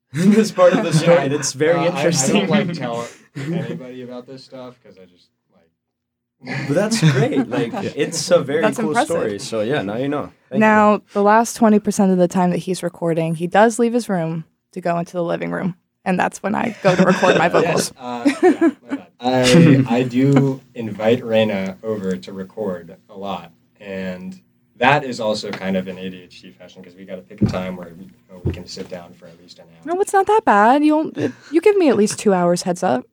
this 0.13 0.51
part 0.51 0.73
of 0.73 0.83
the 0.83 0.93
story. 0.93 1.17
and 1.25 1.33
It's 1.33 1.53
very 1.53 1.79
Uh, 1.87 1.95
interesting. 1.95 2.35
I, 2.37 2.39
don't 2.45 2.67
like 2.67 2.73
tell 2.77 3.07
anybody 3.35 4.01
about 4.03 4.25
this 4.27 4.43
stuff 4.43 4.79
because 4.81 4.97
I 4.97 5.05
just 5.05 5.29
like. 5.53 6.67
But 6.67 6.73
that's 6.73 6.99
great. 7.11 7.47
Like 7.47 7.71
it's 7.95 8.29
a 8.31 8.39
very 8.39 8.61
That's 8.61 8.77
cool 8.77 8.89
impressive. 8.89 9.07
story. 9.15 9.39
So 9.39 9.61
yeah, 9.61 9.81
now 9.81 9.95
you 9.97 10.07
know. 10.07 10.31
Thank 10.49 10.59
now, 10.61 11.01
the 11.13 11.21
last 11.23 11.57
20% 11.59 12.11
of 12.11 12.17
the 12.17 12.27
time 12.27 12.51
that 12.51 12.59
he's 12.59 12.81
recording, 12.83 13.35
he 13.35 13.47
does 13.47 13.79
leave 13.79 13.91
his 13.93 14.07
room 14.07 14.45
to 14.71 14.79
go 14.81 14.97
into 14.97 15.13
the 15.13 15.23
living 15.23 15.51
room. 15.51 15.75
And 16.05 16.17
that's 16.17 16.41
when 16.41 16.55
I 16.55 16.73
go 16.83 16.95
to 16.95 17.03
record 17.03 17.37
my 17.37 17.49
vocals. 17.49 17.91
Yes, 17.93 17.93
uh, 17.97 18.31
yeah, 18.41 18.69
my. 18.89 19.07
I 19.19 19.85
I 19.89 20.03
do 20.03 20.61
invite 20.73 21.19
Raina 21.21 21.75
over 21.83 22.15
to 22.15 22.31
record 22.31 22.95
a 23.09 23.17
lot, 23.17 23.51
and 23.81 24.39
that 24.77 25.03
is 25.03 25.19
also 25.19 25.51
kind 25.51 25.75
of 25.77 25.88
an 25.88 25.98
ADHD 25.98 26.53
fashion 26.55 26.81
because 26.81 26.96
we 26.96 27.05
got 27.05 27.15
to 27.15 27.22
pick 27.22 27.41
a 27.41 27.46
time 27.46 27.75
where 27.75 27.93
we, 27.98 28.05
you 28.05 28.12
know, 28.29 28.41
we 28.43 28.51
can 28.51 28.65
sit 28.65 28.89
down 28.89 29.13
for 29.13 29.27
at 29.27 29.39
least 29.41 29.60
an 29.60 29.65
hour. 29.65 29.96
No, 29.96 30.01
it's 30.01 30.13
not 30.13 30.27
that 30.27 30.41
bad. 30.46 30.84
You'll 30.84 31.12
you 31.51 31.62
give 31.62 31.77
me 31.77 31.89
at 31.89 31.96
least 31.96 32.19
two 32.19 32.34
hours 32.34 32.63
heads 32.63 32.84
up. 32.84 33.05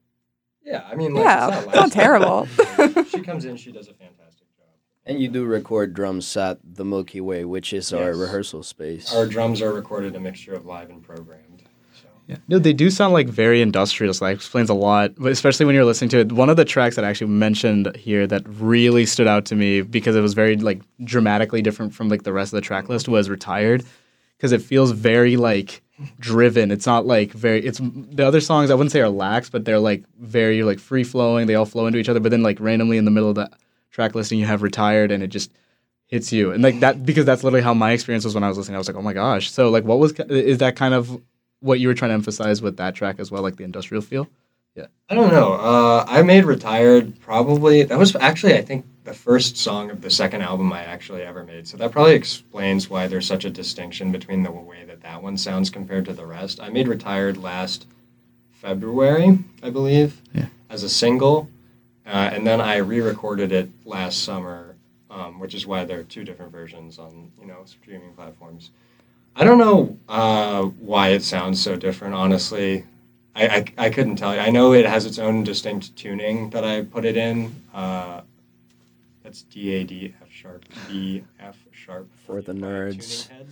Yeah, 0.65 0.83
I 0.91 0.95
mean, 0.95 1.13
like, 1.15 1.25
Yeah, 1.25 1.49
it's 1.49 1.57
it's 1.59 1.67
not, 1.67 1.75
not 1.75 1.93
terrible. 1.93 2.47
she 3.11 3.21
comes 3.21 3.45
in, 3.45 3.57
she 3.57 3.71
does 3.71 3.89
a 3.89 3.93
fantastic 3.95 4.47
job. 4.57 4.67
And 5.05 5.21
you 5.21 5.29
do 5.29 5.45
record 5.45 5.93
drums 5.93 6.35
at 6.37 6.59
the 6.65 6.85
Milky 6.85 7.21
Way, 7.21 7.45
which 7.45 7.73
is 7.75 7.93
our 7.93 8.15
rehearsal 8.15 8.63
space. 8.63 9.15
Our 9.15 9.27
drums 9.27 9.61
are 9.61 9.73
recorded 9.73 10.17
a 10.17 10.21
mixture 10.21 10.55
of 10.55 10.65
live 10.65 10.89
and 10.91 11.03
programmed. 11.03 11.54
Yeah. 12.27 12.37
No, 12.49 12.59
they 12.59 12.73
do 12.73 12.89
sound 12.91 13.13
like 13.13 13.29
very 13.29 13.61
industrial. 13.61 14.15
So 14.15 14.25
that 14.25 14.33
explains 14.33 14.71
a 14.71 14.75
lot, 14.75 15.15
but 15.17 15.31
especially 15.31 15.67
when 15.67 15.75
you're 15.75 15.85
listening 15.85 16.09
to 16.11 16.21
it. 16.21 16.33
One 16.33 16.49
of 16.49 16.57
the 16.57 16.65
tracks 16.65 16.97
that 16.97 17.05
I 17.05 17.11
actually 17.11 17.31
mentioned 17.31 17.95
here 17.97 18.27
that 18.27 18.43
really 18.47 19.05
stood 19.05 19.27
out 19.27 19.45
to 19.47 19.55
me 19.55 19.83
because 19.83 20.17
it 20.17 20.21
was 20.21 20.33
very 20.33 20.57
like 20.57 20.81
dramatically 21.03 21.61
different 21.61 21.93
from 21.95 22.09
like 22.09 22.23
the 22.23 22.33
rest 22.33 22.53
of 22.53 22.57
the 22.57 22.63
track 22.63 22.89
list 22.89 23.09
was 23.09 23.29
"Retired," 23.29 23.85
because 24.39 24.53
it 24.53 24.63
feels 24.63 24.93
very 24.93 25.37
like 25.37 25.83
driven. 26.19 26.71
It's 26.71 26.87
not 26.87 27.05
like 27.05 27.33
very. 27.33 27.65
It's 27.65 27.81
the 27.83 28.27
other 28.27 28.41
songs 28.41 28.71
I 28.71 28.75
wouldn't 28.75 28.93
say 28.93 29.01
are 29.01 29.11
lax, 29.11 29.51
but 29.51 29.67
they're 29.67 29.79
like 29.79 30.05
very 30.19 30.63
like 30.63 30.79
free 30.79 31.05
flowing. 31.05 31.47
They 31.47 31.57
all 31.57 31.67
flow 31.67 31.87
into 31.87 31.99
each 31.99 32.09
other. 32.09 32.21
But 32.21 32.31
then 32.31 32.43
like 32.43 32.59
randomly 32.59 32.97
in 32.97 33.05
the 33.05 33.11
middle 33.11 33.29
of 33.29 33.35
the 33.35 33.51
track 33.91 34.15
listing, 34.15 34.39
you 34.39 34.47
have 34.47 34.63
"Retired," 34.63 35.11
and 35.11 35.23
it 35.23 35.29
just 35.29 35.53
hits 36.07 36.33
you. 36.33 36.53
And 36.53 36.63
like 36.63 36.81
that 36.81 37.05
because 37.05 37.27
that's 37.27 37.45
literally 37.45 37.63
how 37.63 37.75
my 37.75 37.93
experience 37.93 38.25
was 38.25 38.35
when 38.35 38.45
I 38.45 38.49
was 38.49 38.57
listening. 38.57 38.77
I 38.77 38.79
was 38.79 38.89
like, 38.89 38.97
oh 38.97 39.03
my 39.03 39.13
gosh. 39.13 39.51
So 39.51 39.69
like, 39.69 39.85
what 39.85 39.99
was 39.99 40.13
is 40.13 40.59
that 40.59 40.77
kind 40.77 40.95
of 40.95 41.21
what 41.65 41.81
you 41.81 41.89
were 41.89 41.95
trying 41.95 42.11
to 42.11 42.15
emphasize 42.15 42.61
with 42.61 42.77
that 42.77 42.95
track 42.95 43.17
as 43.19 43.31
well, 43.31 43.43
like 43.43 43.57
the 43.57 43.65
industrial 43.65 44.03
feel? 44.03 44.29
Yeah. 44.77 44.87
I 45.09 45.15
don't 45.15 45.31
know. 45.33 45.55
Uh, 45.55 46.05
I 46.07 46.23
made 46.23 46.45
"Retired" 46.45 47.19
probably. 47.21 47.85
That 47.85 47.99
was 47.99 48.15
actually, 48.17 48.55
I 48.55 48.63
think, 48.63 48.85
the 49.05 49.15
first 49.15 49.57
song 49.57 49.91
of 49.91 50.01
the 50.03 50.11
second 50.11 50.43
album 50.43 50.73
I 50.73 50.83
actually 50.85 51.23
ever 51.23 51.45
made. 51.45 51.67
So 51.67 51.77
that 51.79 51.91
probably 51.93 52.15
explains 52.15 52.91
why 52.91 53.07
there's 53.07 53.27
such 53.27 53.45
a 53.45 53.51
distinction 53.51 54.13
between 54.13 54.43
the 54.43 54.51
way 54.51 54.85
that 54.85 55.01
that 55.03 55.23
one 55.23 55.37
sounds 55.37 55.71
compared 55.71 56.05
to 56.07 56.13
the 56.13 56.27
rest. 56.27 56.61
I 56.61 56.69
made 56.69 56.89
"Retired" 56.89 57.37
last 57.37 57.87
February, 58.53 59.39
I 59.63 59.71
believe, 59.71 60.21
Yeah. 60.35 60.47
as 60.71 60.83
a 60.83 60.89
single, 60.89 61.49
uh, 62.07 62.31
and 62.33 62.47
then 62.47 62.61
I 62.61 62.77
re-recorded 62.77 63.53
it 63.53 63.69
last 63.85 64.23
summer, 64.25 64.75
um, 65.11 65.39
which 65.39 65.55
is 65.55 65.67
why 65.67 65.85
there 65.85 66.01
are 66.01 66.05
two 66.05 66.25
different 66.25 66.51
versions 66.53 66.99
on 66.99 67.31
you 67.41 67.47
know 67.47 67.63
streaming 67.65 68.13
platforms. 68.15 68.71
I 69.37 69.45
don't 69.45 69.59
know 69.59 69.99
uh, 70.09 70.63
why 70.63 71.09
it 71.09 71.23
sounds 71.23 71.61
so 71.61 71.77
different, 71.77 72.15
honestly. 72.15 72.85
I, 73.35 73.49
I, 73.49 73.65
I 73.87 73.91
couldn't 73.91 74.17
tell 74.17 74.33
you. 74.35 74.41
I 74.41 74.51
know 74.51 74.73
it 74.73 74.87
has 74.87 75.07
its 75.07 75.19
own 75.19 75.43
distinct 75.43 75.97
tuning 75.97 76.51
that 76.51 76.63
I 76.65 76.83
put 76.83 77.05
it 77.05 77.17
in. 77.17 77.53
Uh, 77.75 78.21
that's 79.25 79.43
D 79.43 79.75
A 79.75 79.85
D 79.85 80.15
F 80.23 80.31
sharp 80.31 80.65
D 80.89 81.25
F 81.41 81.57
sharp 81.73 82.09
For 82.27 82.43
the 82.43 82.53
nerds. 82.53 83.29
tuning 83.29 83.49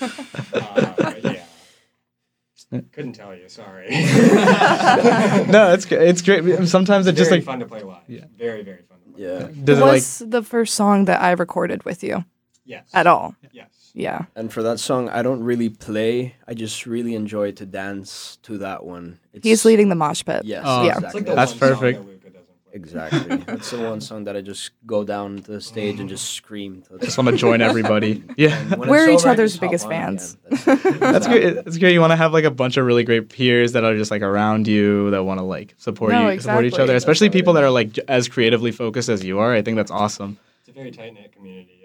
heads. 0.00 0.52
uh, 0.52 1.14
yeah. 1.22 2.80
Couldn't 2.92 3.12
tell 3.12 3.34
you. 3.34 3.48
Sorry. 3.48 3.88
no, 3.90 5.72
it's 5.72 5.84
great. 5.84 6.08
It's 6.08 6.22
great. 6.22 6.68
Sometimes 6.68 7.06
it 7.06 7.10
It's 7.10 7.18
just 7.18 7.30
very 7.30 7.40
like 7.40 7.46
fun 7.46 7.60
to 7.60 7.66
play 7.66 7.82
live. 7.82 8.02
Yeah. 8.08 8.24
Very 8.36 8.62
very 8.62 8.82
fun 8.88 8.98
to 9.04 9.10
play. 9.12 9.22
yeah. 9.24 9.38
live. 9.46 9.64
does 9.64 9.78
it 9.78 9.82
like 9.82 9.92
was 9.92 10.18
the 10.26 10.42
first 10.42 10.74
song 10.74 11.04
that 11.06 11.20
I 11.20 11.32
recorded 11.32 11.84
with 11.84 12.02
you 12.02 12.24
Yes. 12.70 12.88
at 12.94 13.06
all. 13.06 13.34
Yes. 13.52 13.66
Yeah. 13.94 14.26
And 14.36 14.52
for 14.52 14.62
that 14.62 14.78
song, 14.78 15.08
I 15.08 15.22
don't 15.22 15.42
really 15.42 15.68
play. 15.68 16.36
I 16.46 16.54
just 16.54 16.86
really 16.86 17.14
enjoy 17.16 17.50
to 17.52 17.66
dance 17.66 18.38
to 18.44 18.58
that 18.58 18.84
one. 18.84 19.18
It's, 19.32 19.44
He's 19.44 19.64
leading 19.64 19.88
the 19.88 19.96
mosh 19.96 20.24
pit. 20.24 20.42
Yes, 20.44 20.62
Oh, 20.64 20.84
Yeah. 20.84 20.98
It's 21.02 21.14
like 21.14 21.26
the. 21.26 21.34
That's 21.34 21.52
perfect. 21.54 21.98
that 21.98 22.06
Luca 22.06 22.30
doesn't 22.30 22.46
play. 22.46 22.72
Exactly. 22.72 23.36
That's 23.48 23.68
the 23.72 23.80
one 23.82 24.00
song 24.00 24.22
that 24.24 24.36
I 24.36 24.42
just 24.42 24.70
go 24.86 25.02
down 25.02 25.42
to 25.42 25.50
the 25.54 25.60
stage 25.60 25.98
and 25.98 26.08
just 26.08 26.30
scream. 26.34 26.82
To 26.82 26.98
just 27.04 27.18
want 27.18 27.30
to 27.30 27.36
join 27.36 27.60
everybody? 27.60 28.22
Yeah. 28.36 28.76
We're 28.76 29.10
each 29.10 29.20
over, 29.26 29.30
other's 29.30 29.56
biggest 29.58 29.88
fans. 29.88 30.36
That's, 30.48 30.64
That's 31.00 31.26
great. 31.26 31.42
It's 31.66 31.76
great. 31.78 31.92
You 31.92 32.00
want 32.00 32.12
to 32.12 32.16
have 32.24 32.32
like 32.32 32.44
a 32.44 32.50
bunch 32.62 32.76
of 32.76 32.86
really 32.86 33.02
great 33.02 33.28
peers 33.28 33.72
that 33.72 33.82
are 33.82 33.96
just 33.96 34.12
like 34.12 34.22
around 34.22 34.68
you 34.68 35.10
that 35.10 35.24
want 35.24 35.40
to 35.40 35.44
like 35.44 35.74
support 35.78 36.12
No, 36.12 36.30
you, 36.30 36.38
support 36.38 36.64
each 36.64 36.78
other, 36.78 36.94
especially 36.94 37.26
That's 37.26 37.38
people 37.38 37.54
that 37.54 37.64
are 37.64 37.70
like 37.70 37.90
j- 37.90 38.02
as 38.06 38.28
creatively 38.28 38.70
focused 38.70 39.08
as 39.08 39.24
you 39.24 39.40
are. 39.40 39.52
I 39.52 39.62
think 39.62 39.74
that's 39.76 39.90
awesome. 39.90 40.38
It's 40.60 40.68
a 40.68 40.72
very 40.72 40.92
tight 40.92 41.12
knit 41.14 41.32
community. 41.34 41.79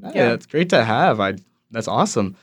Yeah. 0.00 0.10
Yeah, 0.14 0.32
it's 0.32 0.46
great 0.46 0.70
to 0.70 0.84
have. 0.84 1.20
I 1.20 1.36
that's 1.70 1.88
awesome. 1.88 2.36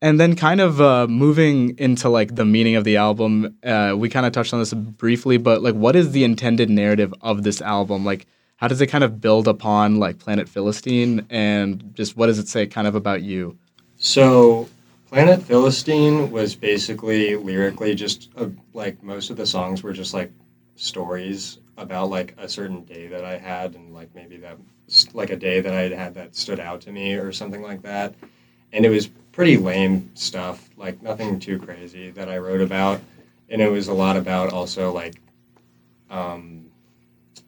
And 0.00 0.20
then 0.20 0.36
kind 0.36 0.60
of 0.60 0.80
uh, 0.80 1.08
moving 1.08 1.76
into 1.78 2.08
like 2.08 2.36
the 2.36 2.44
meaning 2.44 2.76
of 2.76 2.84
the 2.84 2.96
album, 2.98 3.56
uh, 3.64 3.94
we 3.98 4.08
kind 4.08 4.26
of 4.26 4.32
touched 4.32 4.54
on 4.54 4.60
this 4.60 4.72
briefly, 4.72 5.38
but 5.38 5.60
like, 5.60 5.74
what 5.74 5.96
is 5.96 6.12
the 6.12 6.22
intended 6.22 6.70
narrative 6.70 7.12
of 7.20 7.42
this 7.42 7.60
album? 7.60 8.04
Like, 8.04 8.26
how 8.56 8.68
does 8.68 8.80
it 8.80 8.86
kind 8.86 9.02
of 9.02 9.20
build 9.20 9.48
upon 9.48 9.98
like 9.98 10.20
Planet 10.20 10.48
Philistine, 10.48 11.26
and 11.30 11.92
just 11.94 12.16
what 12.16 12.26
does 12.26 12.38
it 12.38 12.48
say 12.48 12.66
kind 12.66 12.86
of 12.86 12.94
about 12.94 13.22
you? 13.22 13.58
So, 13.96 14.68
Planet 15.08 15.42
Philistine 15.42 16.30
was 16.30 16.54
basically 16.54 17.34
lyrically 17.34 17.94
just 17.94 18.30
uh 18.36 18.48
like 18.74 19.02
most 19.02 19.30
of 19.30 19.36
the 19.36 19.46
songs 19.46 19.82
were 19.82 19.92
just 19.92 20.14
like 20.14 20.30
stories 20.76 21.58
about 21.76 22.10
like 22.10 22.34
a 22.38 22.48
certain 22.48 22.84
day 22.84 23.08
that 23.08 23.24
I 23.24 23.36
had 23.36 23.74
and 23.74 23.92
like 23.92 24.14
maybe 24.14 24.36
that 24.38 24.58
like 25.12 25.30
a 25.30 25.36
day 25.36 25.60
that 25.60 25.74
I 25.74 25.88
had 25.94 26.14
that 26.14 26.34
stood 26.34 26.60
out 26.60 26.80
to 26.82 26.92
me 26.92 27.14
or 27.14 27.32
something 27.32 27.62
like 27.62 27.82
that. 27.82 28.14
And 28.72 28.84
it 28.84 28.90
was 28.90 29.08
pretty 29.32 29.56
lame 29.56 30.10
stuff, 30.14 30.68
like 30.76 31.02
nothing 31.02 31.38
too 31.38 31.58
crazy 31.58 32.10
that 32.10 32.28
I 32.28 32.38
wrote 32.38 32.60
about. 32.60 33.00
And 33.48 33.62
it 33.62 33.70
was 33.70 33.88
a 33.88 33.94
lot 33.94 34.16
about 34.16 34.52
also 34.52 34.92
like, 34.92 35.20
um, 36.10 36.66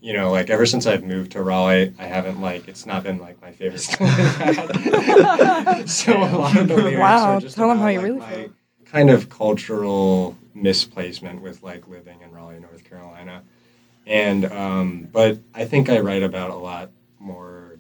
you 0.00 0.12
know, 0.14 0.30
like 0.30 0.48
ever 0.50 0.64
since 0.66 0.86
I've 0.86 1.04
moved 1.04 1.32
to 1.32 1.42
Raleigh, 1.42 1.94
I 1.98 2.04
haven't 2.04 2.40
like 2.40 2.68
it's 2.68 2.86
not 2.86 3.02
been 3.02 3.18
like 3.18 3.40
my 3.42 3.52
favorite 3.52 3.80
school 3.80 4.06
so 5.86 6.16
a 6.16 6.36
lot 6.36 6.56
of 6.56 6.68
the 6.68 6.76
lyrics 6.76 6.98
Wow, 6.98 7.36
are 7.36 7.40
just 7.40 7.56
tell 7.56 7.70
about, 7.70 7.82
how 7.82 7.88
you 7.88 7.98
like, 7.98 8.06
really 8.06 8.20
my 8.20 8.32
feel. 8.32 8.50
Kind 8.86 9.10
of 9.10 9.28
cultural 9.28 10.36
misplacement 10.54 11.42
with 11.42 11.62
like 11.62 11.86
living 11.88 12.20
in 12.22 12.32
Raleigh, 12.32 12.60
North 12.60 12.82
Carolina, 12.84 13.42
and 14.06 14.46
um, 14.46 15.08
but 15.12 15.38
I 15.54 15.64
think 15.64 15.88
I 15.88 16.00
write 16.00 16.22
about 16.22 16.50
a 16.50 16.56
lot 16.56 16.90
more 17.20 17.78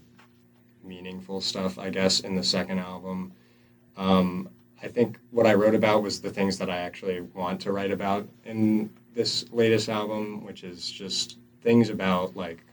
meaningful 0.84 1.40
stuff, 1.40 1.78
I 1.78 1.90
guess, 1.90 2.20
in 2.20 2.36
the 2.36 2.42
second 2.42 2.78
album. 2.78 3.32
Um, 3.96 4.48
I 4.82 4.88
think 4.88 5.18
what 5.30 5.46
I 5.46 5.54
wrote 5.54 5.74
about 5.74 6.02
was 6.02 6.20
the 6.20 6.30
things 6.30 6.58
that 6.58 6.70
I 6.70 6.78
actually 6.78 7.20
want 7.20 7.60
to 7.62 7.72
write 7.72 7.90
about 7.90 8.28
in 8.44 8.90
this 9.14 9.44
latest 9.52 9.88
album, 9.88 10.44
which 10.44 10.64
is 10.64 10.90
just 10.90 11.38
things 11.62 11.90
about 11.90 12.36
like 12.36 12.64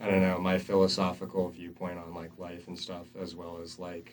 I 0.00 0.06
don't 0.10 0.20
know 0.20 0.38
my 0.38 0.58
philosophical 0.58 1.48
viewpoint 1.48 1.98
on 1.98 2.12
like 2.12 2.36
life 2.38 2.66
and 2.68 2.78
stuff, 2.78 3.06
as 3.20 3.34
well 3.34 3.58
as 3.62 3.78
like 3.78 4.12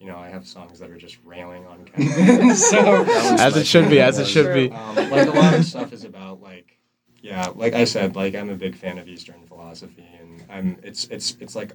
you 0.00 0.06
know 0.06 0.16
I 0.16 0.28
have 0.28 0.46
songs 0.46 0.78
that 0.78 0.90
are 0.90 0.96
just 0.96 1.18
railing 1.24 1.66
on 1.66 1.84
Kevin. 1.86 2.54
so 2.56 3.04
As 3.04 3.56
it 3.56 3.66
should 3.66 3.90
be, 3.90 4.00
as 4.00 4.18
it 4.18 4.26
should 4.26 4.54
be. 4.54 4.70
um, 4.70 4.96
like 5.10 5.26
a 5.28 5.32
lot 5.32 5.54
of 5.54 5.64
stuff 5.64 5.92
is 5.92 6.04
about 6.04 6.40
like 6.40 6.78
yeah, 7.20 7.48
like 7.54 7.72
I 7.74 7.84
said, 7.84 8.16
like 8.16 8.34
I'm 8.34 8.50
a 8.50 8.54
big 8.54 8.76
fan 8.76 8.98
of 8.98 9.08
Eastern 9.08 9.46
philosophy, 9.46 10.06
I'm 10.54 10.78
it's 10.82 11.04
it's 11.06 11.36
it's 11.40 11.56
like 11.56 11.72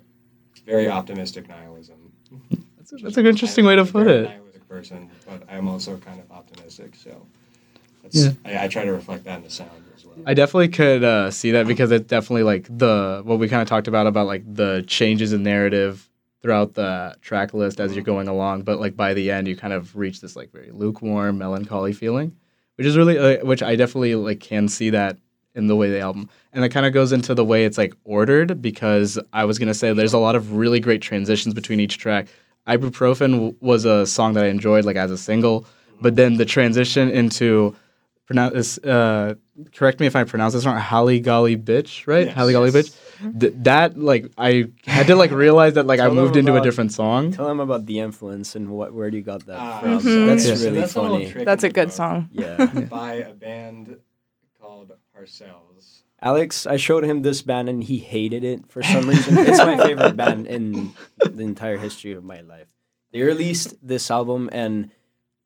very 0.65 0.87
optimistic 0.87 1.47
nihilism. 1.49 1.97
That's, 2.77 2.93
a- 2.93 2.97
that's 2.97 3.17
an 3.17 3.25
interesting 3.27 3.65
way 3.65 3.75
to 3.75 3.85
put 3.85 4.07
it. 4.07 4.23
Nihilistic 4.29 4.67
person, 4.67 5.09
but 5.27 5.43
I'm 5.49 5.67
also 5.67 5.97
kind 5.97 6.19
of 6.19 6.31
optimistic, 6.31 6.95
so 6.95 7.25
Yeah. 8.11 8.31
I, 8.45 8.65
I 8.65 8.67
try 8.67 8.85
to 8.85 8.91
reflect 8.93 9.25
that 9.25 9.37
in 9.39 9.43
the 9.43 9.49
sound 9.49 9.69
as 9.95 10.05
well. 10.05 10.15
I 10.25 10.33
definitely 10.33 10.69
could 10.69 11.03
uh, 11.03 11.29
see 11.31 11.51
that 11.51 11.67
because 11.67 11.91
it 11.91 12.07
definitely 12.07 12.43
like 12.43 12.65
the 12.69 13.21
what 13.25 13.37
we 13.39 13.49
kind 13.49 13.61
of 13.61 13.67
talked 13.67 13.87
about 13.87 14.07
about 14.07 14.27
like 14.27 14.43
the 14.51 14.83
changes 14.87 15.33
in 15.33 15.43
narrative 15.43 16.09
throughout 16.41 16.73
the 16.73 17.15
track 17.21 17.53
list 17.53 17.81
as 17.81 17.93
you're 17.93 18.03
going 18.03 18.29
along, 18.29 18.61
but 18.63 18.79
like 18.79 18.95
by 18.95 19.13
the 19.13 19.29
end 19.29 19.47
you 19.47 19.57
kind 19.57 19.73
of 19.73 19.95
reach 19.97 20.21
this 20.21 20.37
like 20.37 20.51
very 20.53 20.71
lukewarm, 20.71 21.37
melancholy 21.37 21.91
feeling, 21.91 22.35
which 22.75 22.87
is 22.87 22.95
really 22.95 23.17
uh, 23.17 23.45
which 23.45 23.61
I 23.61 23.75
definitely 23.75 24.15
like 24.15 24.39
can 24.39 24.69
see 24.69 24.91
that 24.91 25.17
in 25.59 25.67
the 25.67 25.75
way 25.75 25.89
the 25.91 25.99
album 25.99 26.27
and 26.53 26.65
it 26.65 26.69
kind 26.69 26.85
of 26.87 26.93
goes 26.93 27.11
into 27.11 27.35
the 27.35 27.45
way 27.45 27.65
it's 27.65 27.77
like 27.77 27.93
ordered 28.05 28.59
because 28.61 29.19
I 29.33 29.45
was 29.45 29.59
gonna 29.59 29.75
say 29.75 29.93
there's 29.93 30.13
a 30.13 30.17
lot 30.27 30.35
of 30.35 30.53
really 30.53 30.79
great 30.79 31.01
transitions 31.03 31.53
between 31.53 31.79
each 31.79 31.97
track. 31.99 32.27
Ibuprofen 32.67 33.31
w- 33.33 33.55
was 33.61 33.85
a 33.85 34.05
song 34.07 34.33
that 34.33 34.43
I 34.45 34.47
enjoyed 34.47 34.85
like 34.85 34.95
as 34.95 35.11
a 35.11 35.17
single, 35.17 35.65
but 36.01 36.15
then 36.15 36.37
the 36.37 36.45
transition 36.45 37.09
into 37.09 37.75
pronounce 38.25 38.77
uh 38.79 39.33
correct 39.75 39.99
me 39.99 40.05
if 40.07 40.15
I 40.15 40.23
pronounce 40.23 40.53
this 40.53 40.65
wrong. 40.65 40.77
Holly 40.77 41.19
Golly 41.19 41.57
Bitch, 41.57 42.05
right? 42.07 42.27
Yes, 42.27 42.35
Holly 42.35 42.53
Golly 42.53 42.71
yes. 42.71 42.89
Bitch. 42.89 43.39
Th- 43.39 43.53
that 43.63 43.97
like 43.97 44.31
I 44.37 44.69
had 44.85 45.07
to 45.07 45.15
like 45.15 45.31
realize 45.31 45.73
that 45.73 45.85
like 45.87 45.99
I 45.99 46.03
Tell 46.03 46.15
them 46.15 46.23
moved 46.23 46.35
into 46.37 46.55
a 46.55 46.61
different 46.61 46.91
song. 46.93 47.31
Tell 47.33 47.47
them 47.47 47.59
about 47.59 47.85
the 47.85 47.99
influence 47.99 48.55
and 48.55 48.69
what 48.69 48.93
where 48.93 49.09
do 49.11 49.17
you 49.17 49.23
got 49.23 49.45
that 49.47 49.59
Ah, 49.59 49.79
from. 49.81 49.99
Mhm. 49.99 50.27
That's 50.27 50.45
Yeah. 50.47 50.53
really 50.53 50.79
that's 50.79 50.91
a 50.95 51.01
funny. 51.01 51.29
trick 51.31 51.45
That's 51.45 51.63
a 51.63 51.69
good 51.69 51.91
song. 51.91 52.29
Yeah. 52.31 52.65
by 52.89 53.13
a 53.15 53.33
band 53.33 53.97
Parcels. 55.19 56.03
Alex, 56.21 56.65
I 56.65 56.77
showed 56.77 57.03
him 57.05 57.21
this 57.21 57.41
band 57.41 57.69
and 57.69 57.83
he 57.83 57.97
hated 57.99 58.43
it 58.43 58.67
for 58.69 58.83
some 58.83 59.07
reason. 59.07 59.37
it's 59.37 59.59
my 59.59 59.77
favorite 59.77 60.15
band 60.17 60.47
in 60.47 60.91
the 61.23 61.43
entire 61.43 61.77
history 61.77 62.11
of 62.13 62.23
my 62.23 62.41
life. 62.41 62.67
They 63.11 63.21
released 63.21 63.75
this 63.81 64.11
album 64.11 64.49
and 64.51 64.91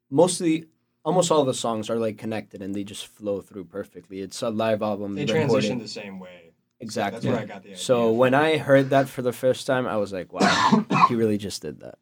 mostly 0.10 0.66
almost 1.06 1.32
all 1.32 1.46
the 1.46 1.54
songs 1.54 1.90
are 1.90 1.98
like 1.98 2.18
connected 2.18 2.62
and 2.62 2.74
they 2.76 2.84
just 2.84 3.08
flow 3.08 3.42
through 3.42 3.66
perfectly. 3.66 4.22
It's 4.22 4.42
a 4.42 4.50
live 4.50 4.82
album. 4.82 5.16
They 5.16 5.22
recorded- 5.26 5.48
transition 5.50 5.80
the 5.80 5.88
same 5.88 6.20
way. 6.20 6.40
Exactly. 6.80 7.22
So 7.22 7.28
that's 7.28 7.36
where 7.36 7.44
I 7.44 7.46
got 7.48 7.64
the 7.64 7.70
idea. 7.70 7.78
So 7.78 8.12
when 8.12 8.34
I 8.34 8.58
heard 8.58 8.90
that 8.90 9.08
for 9.08 9.22
the 9.22 9.32
first 9.32 9.66
time, 9.66 9.88
I 9.88 9.96
was 9.98 10.12
like, 10.12 10.34
"Wow, 10.34 10.86
he 11.08 11.16
really 11.16 11.38
just 11.38 11.62
did 11.62 11.80
that," 11.80 11.98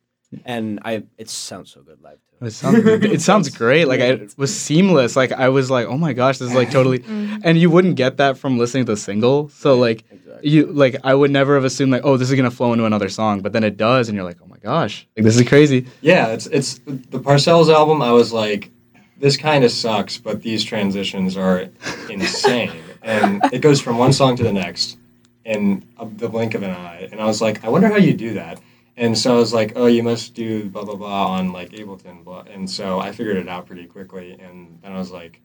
and 0.46 0.80
I 0.84 1.04
it 1.18 1.30
sounds 1.30 1.72
so 1.72 1.82
good 1.82 2.02
live 2.02 2.20
too. 2.40 2.46
It 2.46 2.52
sounds, 2.52 2.78
it 2.86 3.22
sounds 3.30 3.50
great. 3.50 3.88
Like 3.88 4.00
I, 4.02 4.06
it 4.14 4.34
was 4.38 4.56
seamless. 4.58 5.16
Like 5.16 5.32
I 5.32 5.50
was 5.50 5.70
like, 5.70 5.88
oh 5.88 5.98
my 5.98 6.14
gosh, 6.14 6.38
this 6.40 6.50
is 6.50 6.56
like 6.56 6.72
totally. 6.72 7.00
Mm-hmm. 7.12 7.42
And 7.44 7.58
you 7.58 7.70
wouldn't 7.70 7.96
get 7.96 8.18
that 8.18 8.38
from 8.38 8.58
listening 8.58 8.86
to 8.86 8.94
the 8.94 8.98
single. 8.98 9.50
So 9.50 9.78
like 9.78 10.04
Exactly. 10.12 10.50
you 10.50 10.66
like 10.68 10.96
I 11.04 11.14
would 11.14 11.32
never 11.32 11.56
have 11.56 11.66
assumed 11.66 11.92
like 11.92 12.04
oh 12.06 12.18
this 12.18 12.30
is 12.30 12.36
gonna 12.36 12.52
flow 12.52 12.72
into 12.74 12.86
another 12.86 13.10
song, 13.10 13.42
but 13.42 13.54
then 13.54 13.64
it 13.64 13.78
does, 13.78 14.08
and 14.10 14.16
you're 14.16 14.26
like 14.26 14.38
oh 14.42 14.48
my 14.48 14.58
gosh, 14.58 15.08
like 15.16 15.24
this 15.26 15.36
is 15.40 15.48
crazy. 15.48 15.88
yeah, 16.02 16.28
it's 16.28 16.48
it's 16.48 16.80
the 16.86 17.20
Parcels 17.20 17.70
album. 17.70 18.02
I 18.02 18.12
was 18.12 18.32
like, 18.32 18.72
this 19.20 19.38
kind 19.38 19.64
of 19.64 19.72
sucks, 19.72 20.18
but 20.18 20.42
these 20.42 20.64
transitions 20.64 21.36
are 21.38 21.70
insane, 22.10 22.72
and 23.02 23.42
it 23.52 23.60
goes 23.60 23.82
from 23.82 23.98
one 23.98 24.14
song 24.14 24.36
to 24.38 24.44
the 24.44 24.54
next 24.54 24.98
in 25.46 25.84
a, 26.00 26.06
the 26.06 26.30
blink 26.30 26.54
of 26.54 26.64
an 26.64 26.72
eye. 26.72 27.10
And 27.12 27.20
I 27.20 27.26
was 27.26 27.42
like, 27.42 27.64
I 27.64 27.70
wonder 27.70 27.88
how 27.88 27.98
you 27.98 28.14
do 28.14 28.34
that. 28.36 28.60
And 29.01 29.17
so 29.17 29.34
I 29.36 29.39
was 29.39 29.51
like, 29.51 29.74
oh, 29.75 29.88
you 29.88 30.03
must 30.03 30.36
do 30.36 30.70
blah 30.70 30.84
blah 30.86 30.96
blah 30.96 31.27
on 31.38 31.51
like 31.51 31.72
Ableton, 31.72 32.24
blah. 32.24 32.43
And 32.53 32.70
so 32.70 33.00
I 33.00 33.12
figured 33.12 33.38
it 33.38 33.50
out 33.50 33.65
pretty 33.65 33.86
quickly, 33.88 34.34
and 34.39 34.77
then 34.84 34.91
I 34.93 34.98
was 35.00 35.12
like, 35.12 35.41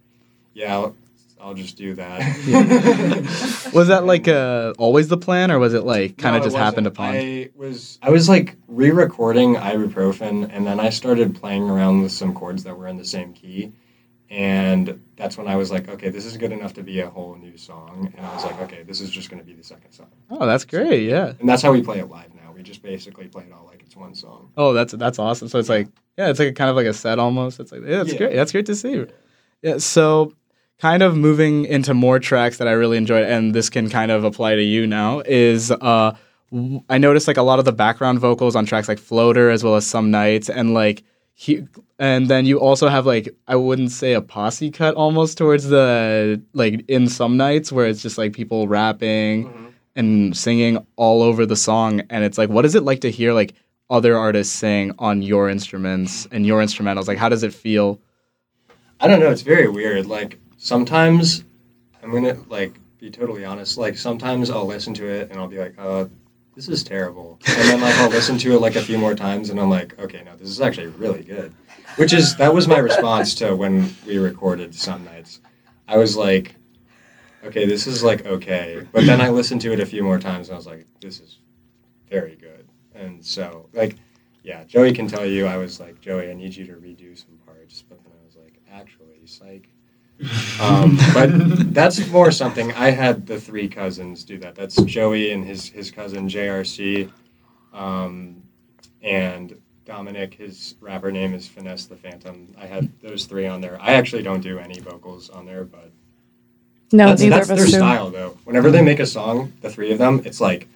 yeah, 0.53 0.75
I'll, 0.75 0.95
I'll 1.41 1.55
just 1.55 1.77
do 1.77 1.95
that. 1.95 2.21
Was 3.75 3.89
that 3.89 4.05
like 4.05 4.29
uh, 4.29 4.75
always 4.79 5.09
the 5.09 5.17
plan, 5.17 5.51
or 5.51 5.59
was 5.59 5.75
it 5.75 5.85
like 5.85 6.17
kind 6.19 6.37
of 6.37 6.43
it 6.43 6.45
just 6.47 6.57
happened 6.57 6.87
upon? 6.87 7.15
I 7.15 7.51
was 7.55 7.99
I 8.03 8.11
was 8.11 8.29
like 8.29 8.57
re-recording 8.69 9.55
ibuprofen, 9.57 10.49
and 10.53 10.67
then 10.67 10.79
I 10.81 10.91
started 10.91 11.35
playing 11.35 11.69
around 11.69 12.03
with 12.03 12.13
some 12.13 12.35
chords 12.35 12.63
that 12.65 12.77
were 12.77 12.89
in 12.89 12.97
the 12.97 13.05
same 13.05 13.33
key, 13.33 13.73
and 14.31 15.01
that's 15.17 15.37
when 15.39 15.47
I 15.49 15.57
was 15.57 15.71
like, 15.71 15.89
okay, 15.89 16.09
this 16.11 16.25
is 16.25 16.37
good 16.37 16.53
enough 16.53 16.75
to 16.75 16.83
be 16.83 17.01
a 17.01 17.09
whole 17.11 17.35
new 17.37 17.57
song, 17.57 18.13
and 18.17 18.27
I 18.27 18.35
was 18.35 18.45
like, 18.45 18.61
okay, 18.63 18.83
this 18.83 19.01
is 19.01 19.11
just 19.11 19.31
going 19.31 19.41
to 19.41 19.47
be 19.47 19.55
the 19.55 19.65
second 19.65 19.93
song, 19.93 20.09
Oh, 20.31 20.47
that's 20.47 20.65
great. 20.65 21.09
Yeah. 21.09 21.33
and 21.41 21.49
that's 21.49 21.63
how 21.63 21.73
we 21.73 21.83
play 21.83 21.99
it 22.01 22.09
live 22.09 22.35
now. 22.35 22.46
We 22.57 22.63
just 22.63 22.83
basically 22.83 23.29
play 23.29 23.45
it 23.45 23.53
all 23.53 23.67
like 23.67 23.83
it's 23.83 23.95
one 23.97 24.15
song. 24.15 24.51
Oh, 24.57 24.73
that's 24.73 24.93
that's 24.95 25.19
awesome. 25.19 25.49
So 25.49 25.59
it's 25.59 25.69
like 25.69 25.89
yeah, 26.17 26.31
it's 26.31 26.39
like 26.39 26.55
kind 26.55 26.71
of 26.71 26.77
like 26.77 26.87
a 26.87 26.95
set 26.95 27.19
almost. 27.19 27.61
It's 27.61 27.71
like 27.71 27.83
yeah, 27.83 27.99
that's 27.99 28.13
Yeah. 28.13 28.19
great. 28.19 28.35
That's 28.35 28.53
great 28.53 28.67
to 28.67 28.75
see. 28.75 29.05
Yeah. 29.63 29.79
So 29.79 30.33
kind 30.79 31.03
of 31.03 31.17
moving 31.17 31.65
into 31.67 31.93
more 31.95 32.19
tracks 32.19 32.59
that 32.59 32.69
I 32.69 32.73
really 32.73 32.97
enjoyed, 32.97 33.25
and 33.25 33.55
this 33.55 33.69
can 33.69 33.91
kind 33.91 34.11
of 34.11 34.25
apply 34.25 34.55
to 34.57 34.63
you 34.63 34.87
now. 34.87 35.21
Is 35.27 35.71
uh, 35.71 36.17
I 36.89 36.99
noticed 36.99 37.29
like 37.29 37.37
a 37.37 37.43
lot 37.43 37.59
of 37.59 37.65
the 37.67 37.73
background 37.73 38.21
vocals 38.21 38.57
on 38.57 38.65
tracks 38.65 38.89
like 38.89 38.99
Floater 38.99 39.51
as 39.51 39.63
well 39.63 39.77
as 39.77 39.87
Some 39.87 40.11
Nights, 40.11 40.49
and 40.49 40.73
like 40.73 41.03
he, 41.35 41.67
and 41.99 42.29
then 42.29 42.47
you 42.47 42.59
also 42.59 42.89
have 42.89 43.05
like 43.05 43.29
I 43.47 43.57
wouldn't 43.57 43.91
say 43.91 44.15
a 44.15 44.23
posse 44.23 44.71
cut 44.71 44.95
almost 44.95 45.37
towards 45.37 45.69
the 45.69 46.41
like 46.55 46.85
in 46.89 47.09
Some 47.09 47.37
Nights 47.37 47.71
where 47.71 47.87
it's 47.87 48.01
just 48.01 48.17
like 48.17 48.33
people 48.33 48.67
rapping 48.69 49.66
and 49.97 50.37
singing 50.37 50.87
all 50.97 51.23
over 51.23 51.45
the 51.47 51.57
song 51.57 52.01
and 52.11 52.23
it's 52.25 52.39
like 52.39 52.49
what 52.49 52.65
is 52.65 52.75
it 52.75 52.85
like 52.85 53.01
to 53.01 53.11
hear 53.11 53.33
like 53.33 53.55
other 53.91 54.17
artists 54.17 54.55
sing 54.55 54.93
on 54.99 55.23
your 55.23 55.49
instruments 55.49 56.27
and 56.31 56.47
your 56.47 56.63
instrumentals 56.63 57.09
like 57.09 57.19
how 57.19 57.29
does 57.29 57.43
it 57.43 57.53
feel 57.53 58.01
I 58.99 59.09
don't 59.09 59.21
know. 59.21 59.31
It's 59.31 59.43
very 59.43 59.69
weird. 59.69 60.07
Like 60.07 60.39
sometimes 60.57 61.45
I'm 62.03 62.11
gonna 62.13 62.37
like 62.49 62.79
be 62.99 63.11
totally 63.11 63.45
honest. 63.45 63.77
Like 63.77 63.99
sometimes 63.99 64.51
I'll 64.51 64.67
listen 64.67 64.95
to 64.95 65.07
it 65.07 65.31
and 65.31 65.39
I'll 65.39 65.49
be 65.49 65.59
like, 65.59 65.75
oh, 65.79 66.11
this 66.55 66.69
is 66.69 66.83
terrible," 66.83 67.39
and 67.47 67.69
then 67.69 67.81
like 67.83 67.95
I'll 67.97 68.09
listen 68.09 68.39
to 68.39 68.55
it 68.55 68.61
like 68.61 68.77
a 68.77 68.81
few 68.83 68.97
more 68.97 69.15
times 69.15 69.51
and 69.51 69.61
I'm 69.61 69.69
like, 69.69 69.99
"Okay, 69.99 70.23
no, 70.25 70.35
this 70.37 70.49
is 70.49 70.61
actually 70.63 70.87
really 70.87 71.23
good." 71.23 71.53
Which 71.97 72.15
is 72.15 72.37
that 72.37 72.55
was 72.55 72.67
my 72.67 72.79
response 72.79 73.35
to 73.37 73.55
when 73.55 73.95
we 74.07 74.17
recorded 74.17 74.75
some 74.75 75.05
nights. 75.05 75.41
I 75.89 75.99
was 75.99 76.17
like, 76.17 76.55
"Okay, 77.47 77.67
this 77.67 77.87
is 77.87 78.03
like 78.03 78.27
okay," 78.27 78.87
but 78.93 79.05
then 79.07 79.21
I 79.21 79.31
listened 79.31 79.61
to 79.63 79.73
it 79.73 79.81
a 79.81 79.87
few 79.87 80.03
more 80.03 80.19
times 80.19 80.49
and 80.49 80.55
I 80.55 80.59
was 80.59 80.67
like, 80.67 80.87
"This 81.01 81.21
is 81.21 81.39
very 82.11 82.37
good." 82.37 82.69
And 82.95 83.25
so 83.25 83.69
like. 83.73 83.97
Yeah, 84.43 84.63
Joey 84.63 84.93
can 84.93 85.09
tell 85.09 85.27
you. 85.27 85.45
I 85.47 85.57
was 85.57 85.81
like, 85.81 86.01
Joey, 86.01 86.31
I 86.31 86.33
need 86.33 86.55
you 86.55 86.65
to 86.67 86.75
redo 86.75 87.19
some 87.19 87.37
parts, 87.45 87.83
but 87.83 87.99
then 88.05 88.13
I 88.13 88.25
was 88.25 88.37
like, 88.37 88.61
actually, 88.71 89.27
psych. 89.27 89.69
Um, 90.61 90.97
but 91.13 91.29
that's 91.75 92.07
more 92.09 92.31
something. 92.31 92.73
I 92.73 92.91
had 92.91 93.27
the 93.27 93.41
three 93.41 93.69
cousins 93.69 94.25
do 94.25 94.39
that. 94.39 94.55
That's 94.55 94.81
Joey 94.83 95.33
and 95.33 95.45
his 95.45 95.69
his 95.69 95.91
cousin 95.91 96.29
JRC, 96.29 97.11
um, 97.73 98.43
and 99.03 99.61
Dominic. 99.85 100.35
His 100.35 100.77
rapper 100.81 101.13
name 101.13 101.35
is 101.35 101.47
Finesse 101.47 101.87
the 101.87 101.97
Phantom. 101.97 102.55
I 102.59 102.67
had 102.67 102.91
those 103.01 103.27
three 103.27 103.47
on 103.47 103.61
there. 103.61 103.79
I 103.81 103.95
actually 103.95 104.23
don't 104.23 104.41
do 104.41 104.59
any 104.59 104.81
vocals 104.81 105.29
on 105.29 105.45
there, 105.45 105.65
but 105.65 105.93
No, 106.93 107.09
that's, 107.09 107.21
neither 107.23 107.37
that's 107.37 107.51
of 107.51 107.57
their 107.57 107.67
do. 107.67 107.73
style 107.73 108.11
though. 108.11 108.39
Whenever 108.45 108.71
they 108.71 108.83
make 108.83 109.01
a 109.01 109.07
song, 109.07 109.53
the 109.61 109.71
three 109.71 109.93
of 109.93 109.99
them, 109.99 110.23
it's 110.25 110.41
like 110.41 110.69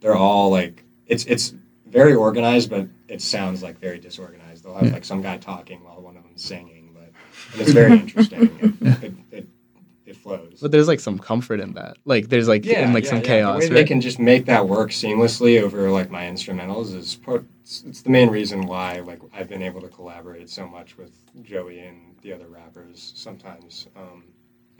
they're 0.00 0.16
all 0.16 0.50
like 0.50 0.84
it's 1.06 1.24
it's 1.24 1.54
very 1.86 2.14
organized, 2.14 2.70
but 2.70 2.86
it 3.08 3.22
sounds 3.22 3.62
like 3.62 3.78
very 3.78 3.98
disorganized. 3.98 4.64
They'll 4.64 4.74
have 4.74 4.92
like 4.92 5.04
some 5.04 5.22
guy 5.22 5.38
talking 5.38 5.82
while 5.84 6.00
one 6.00 6.16
of 6.16 6.24
them's 6.24 6.42
singing, 6.42 6.90
but 6.94 7.10
and 7.52 7.60
it's 7.62 7.72
very 7.72 7.92
interesting. 7.92 8.50
It, 8.84 9.02
it, 9.04 9.14
it, 9.32 9.48
it 10.06 10.16
flows. 10.16 10.58
but 10.60 10.70
there's 10.70 10.86
like 10.88 11.00
some 11.00 11.18
comfort 11.18 11.60
in 11.60 11.72
that 11.74 11.96
like 12.04 12.28
there's 12.28 12.46
like 12.48 12.66
in 12.66 12.92
like 12.92 13.06
some 13.06 13.22
chaos 13.22 13.54
The 13.54 13.58
way 13.58 13.64
right? 13.68 13.74
they 13.74 13.84
can 13.84 14.00
just 14.02 14.18
make 14.18 14.44
that 14.46 14.68
work 14.68 14.90
seamlessly 14.90 15.62
over 15.62 15.90
like 15.90 16.10
my 16.10 16.24
instrumentals 16.24 16.94
is 16.94 17.14
part. 17.14 17.44
It's, 17.62 17.82
it's 17.86 18.02
the 18.02 18.10
main 18.10 18.28
reason 18.28 18.66
why 18.66 19.00
like 19.00 19.20
I've 19.32 19.48
been 19.48 19.62
able 19.62 19.80
to 19.80 19.88
collaborate 19.88 20.50
so 20.50 20.66
much 20.68 20.98
with 20.98 21.12
Joey 21.42 21.78
and 21.80 22.14
the 22.22 22.32
other 22.34 22.48
rappers. 22.48 23.12
Sometimes 23.16 23.86
um, 23.96 24.24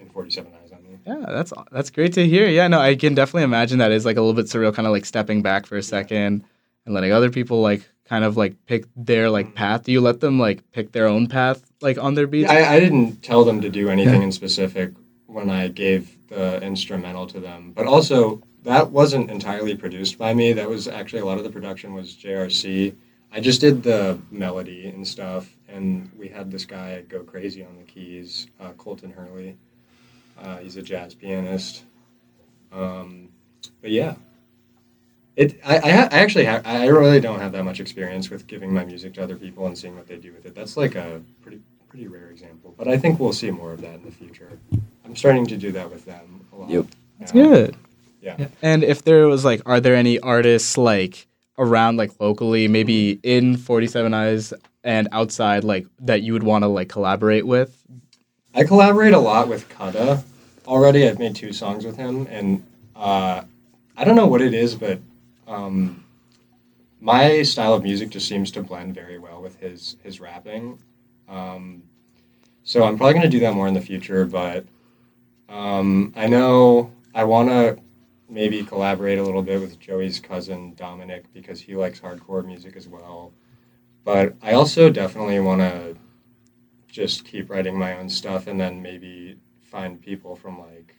in 0.05 0.11
Forty 0.11 0.31
Seven 0.31 0.53
Eyes 0.63 0.71
on 0.73 0.83
Me. 0.83 0.99
yeah 1.07 1.25
that's 1.29 1.53
that's 1.73 1.91
great 1.91 2.13
to 2.15 2.27
hear 2.27 2.47
yeah 2.49 2.69
no 2.69 2.81
i 2.81 2.95
can 2.95 3.15
definitely 3.15 3.43
imagine 3.45 3.79
that 3.79 3.93
is 3.93 4.05
like 4.05 4.17
a 4.17 4.21
little 4.21 4.35
bit 4.35 4.47
surreal 4.47 4.75
kind 4.75 4.87
of 4.87 4.93
like 4.93 5.05
stepping 5.05 5.43
back 5.43 5.67
for 5.67 5.77
a 5.77 5.83
second 5.83 6.45
and 6.85 6.95
letting 6.95 7.13
other 7.13 7.31
people 7.31 7.61
like 7.61 7.89
kind 8.07 8.25
of 8.25 8.37
like 8.37 8.55
pick 8.67 8.85
their 8.97 9.31
like 9.31 9.55
path 9.55 9.85
do 9.85 9.93
you 9.93 10.01
let 10.01 10.21
them 10.21 10.39
like 10.39 10.71
pick 10.73 10.93
their 10.93 11.07
own 11.09 11.27
path 11.27 11.65
like 11.81 11.99
on 11.99 12.15
their 12.15 12.27
beats 12.27 12.51
I, 12.51 12.75
I 12.77 12.81
didn't 12.81 13.23
tell 13.23 13.45
them 13.45 13.61
to 13.63 13.71
do 13.71 13.89
anything 13.89 14.23
in 14.23 14.31
specific. 14.33 14.93
when 15.27 15.49
I 15.51 15.69
gave 15.69 16.17
the 16.29 16.61
instrumental 16.63 17.27
to 17.29 17.41
them. 17.41 17.73
But 17.75 17.87
also, 17.87 18.41
that 18.63 18.91
wasn't 18.91 19.31
entirely 19.31 19.75
produced 19.77 20.17
by 20.17 20.33
me. 20.33 20.53
That 20.53 20.69
was 20.69 20.87
actually 20.87 21.23
a 21.23 21.25
lot 21.27 21.39
of 21.39 21.45
the 21.45 21.51
production 21.51 21.93
was 21.93 22.15
JRC. 22.15 22.95
I 23.33 23.41
just 23.41 23.61
did 23.61 23.83
the 23.83 24.19
melody 24.31 24.87
and 24.87 25.07
stuff, 25.07 25.57
and 25.69 26.11
we 26.17 26.29
had 26.29 26.51
this 26.51 26.65
guy 26.65 27.03
go 27.09 27.25
crazy 27.25 27.65
on 27.65 27.77
the 27.77 27.83
keys, 27.85 28.47
uh, 28.61 28.71
Colton 28.79 29.11
Hurley. 29.11 29.57
Uh, 30.39 30.59
he's 30.59 30.77
a 30.77 30.83
jazz 30.83 31.15
pianist. 31.15 31.85
Um, 32.73 33.29
but 33.81 33.91
yeah, 33.91 34.17
it. 35.37 35.61
I, 35.65 35.77
I, 35.79 35.91
ha- 35.91 36.09
I 36.11 36.19
actually 36.19 36.45
ha- 36.45 36.63
I 36.65 36.87
really 36.87 37.21
don't 37.21 37.41
have 37.41 37.53
that 37.53 37.65
much 37.65 37.81
experience 37.81 38.31
with 38.31 38.47
giving 38.47 38.73
my 38.73 38.85
music 38.85 39.15
to 39.15 39.23
other 39.23 39.37
people 39.37 39.67
and 39.67 39.77
seeing 39.77 39.97
what 39.97 40.07
they 40.07 40.17
do 40.17 40.33
with 40.33 40.47
it. 40.47 40.55
That's 40.55 40.77
like 40.77 40.95
a 40.95 41.23
pretty 41.43 41.61
pretty 41.89 42.09
rare 42.09 42.31
example. 42.31 42.75
But 42.77 42.89
I 42.89 42.99
think 42.99 43.21
we'll 43.21 43.33
see 43.33 43.51
more 43.51 43.73
of 43.73 43.81
that 43.83 43.95
in 43.95 44.05
the 44.05 44.11
future. 44.11 44.59
I'm 45.05 45.15
starting 45.15 45.47
to 45.47 45.57
do 45.57 45.71
that 45.73 45.91
with 45.91 46.05
them 46.05 46.45
a 46.53 46.57
lot. 46.57 46.71
Yep. 46.71 46.87
That's 47.21 47.35
now. 47.35 47.43
good. 47.43 47.77
Yeah. 48.21 48.49
And 48.63 48.83
if 48.83 49.05
there 49.05 49.29
was 49.29 49.45
like, 49.45 49.63
are 49.67 49.81
there 49.81 49.95
any 49.95 50.19
artists 50.19 50.77
like 50.77 51.29
around 51.59 51.97
like 51.97 52.11
locally, 52.19 52.67
maybe 52.69 53.21
in 53.23 53.57
Forty 53.57 53.87
Seven 53.87 54.15
Eyes 54.15 54.53
and 54.83 55.09
outside, 55.13 55.63
like 55.63 55.87
that 56.01 56.23
you 56.23 56.33
would 56.33 56.43
want 56.43 56.63
to 56.63 56.69
like 56.69 56.89
collaborate 56.89 57.47
with? 57.47 57.77
I 58.57 58.63
collaborate 58.63 59.15
a 59.15 59.19
lot 59.19 59.49
with 59.49 59.69
Kutta 59.69 60.23
already. 60.67 61.09
I've 61.09 61.19
made 61.19 61.35
two 61.35 61.53
songs 61.53 61.85
with 61.85 61.97
him, 61.97 62.29
and 62.31 62.65
uh, 62.95 63.43
I 63.97 64.05
don't 64.05 64.15
know 64.15 64.29
what 64.29 64.41
it 64.41 64.55
is, 64.55 64.77
but 64.77 65.01
um, 65.49 66.05
my 67.01 67.43
style 67.43 67.75
of 67.75 67.83
music 67.83 68.11
just 68.11 68.29
seems 68.29 68.53
to 68.53 68.63
blend 68.63 68.95
very 68.95 69.19
well 69.19 69.43
with 69.43 69.59
his 69.59 69.97
his 70.05 70.21
rapping. 70.21 70.79
Um, 71.29 71.83
so 72.63 72.85
I'm 72.85 72.97
probably 72.97 73.15
going 73.15 73.25
to 73.25 73.29
do 73.29 73.41
that 73.41 73.55
more 73.55 73.67
in 73.67 73.75
the 73.75 73.81
future, 73.81 74.25
but 74.25 74.65
um, 75.49 76.13
I 76.15 76.29
know 76.29 76.93
I 77.13 77.25
want 77.25 77.49
to 77.49 77.79
maybe 78.29 78.63
collaborate 78.63 79.19
a 79.19 79.23
little 79.23 79.43
bit 79.43 79.61
with 79.61 79.81
Joey's 79.81 80.21
cousin 80.21 80.75
Dominic 80.75 81.25
because 81.35 81.61
he 81.61 81.75
likes 81.75 82.01
hardcore 82.01 82.45
music 82.47 82.77
as 82.77 82.87
well. 82.87 83.33
But 84.05 84.35
I 84.43 84.53
also 84.53 84.91
definitely 84.91 85.41
want 85.41 85.61
to 85.61 85.97
just 86.95 87.25
keep 87.25 87.51
writing 87.51 87.77
my 87.77 87.99
own 87.99 88.09
stuff 88.09 88.47
and 88.47 88.59
then 88.61 88.81
maybe 88.81 89.37
find 89.61 90.01
people 90.01 90.37
from 90.37 90.61
like 90.61 90.95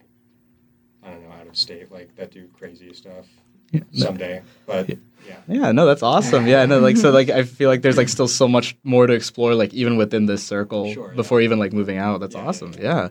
I 1.01 1.09
don't 1.09 1.23
know 1.23 1.33
out 1.39 1.47
of 1.47 1.55
state 1.55 1.89
like 1.91 2.13
that 2.17 2.31
do 2.31 2.47
crazy 2.59 2.91
stuff 2.93 3.25
Yeah, 3.71 3.81
someday. 3.93 4.41
But 4.65 4.89
yeah, 4.89 5.37
Yeah, 5.47 5.71
no, 5.71 5.85
that's 5.85 6.03
awesome. 6.03 6.47
Yeah, 6.47 6.65
no, 6.65 6.79
like 6.79 6.97
so, 6.97 7.11
like 7.11 7.29
I 7.29 7.43
feel 7.43 7.69
like 7.69 7.81
there's 7.81 7.95
like 7.97 8.09
still 8.09 8.27
so 8.27 8.47
much 8.47 8.75
more 8.83 9.07
to 9.07 9.13
explore, 9.13 9.55
like 9.55 9.73
even 9.73 9.95
within 9.95 10.25
this 10.25 10.43
circle 10.43 10.91
Sure, 10.93 11.09
yeah. 11.11 11.15
before 11.15 11.39
even 11.41 11.59
like 11.59 11.71
moving 11.73 11.97
out. 11.97 12.19
That's 12.19 12.35
Yeah, 12.35 12.41
yeah, 12.41 12.47
awesome. 12.49 12.73
yeah. 12.73 12.81
Yeah. 12.83 13.09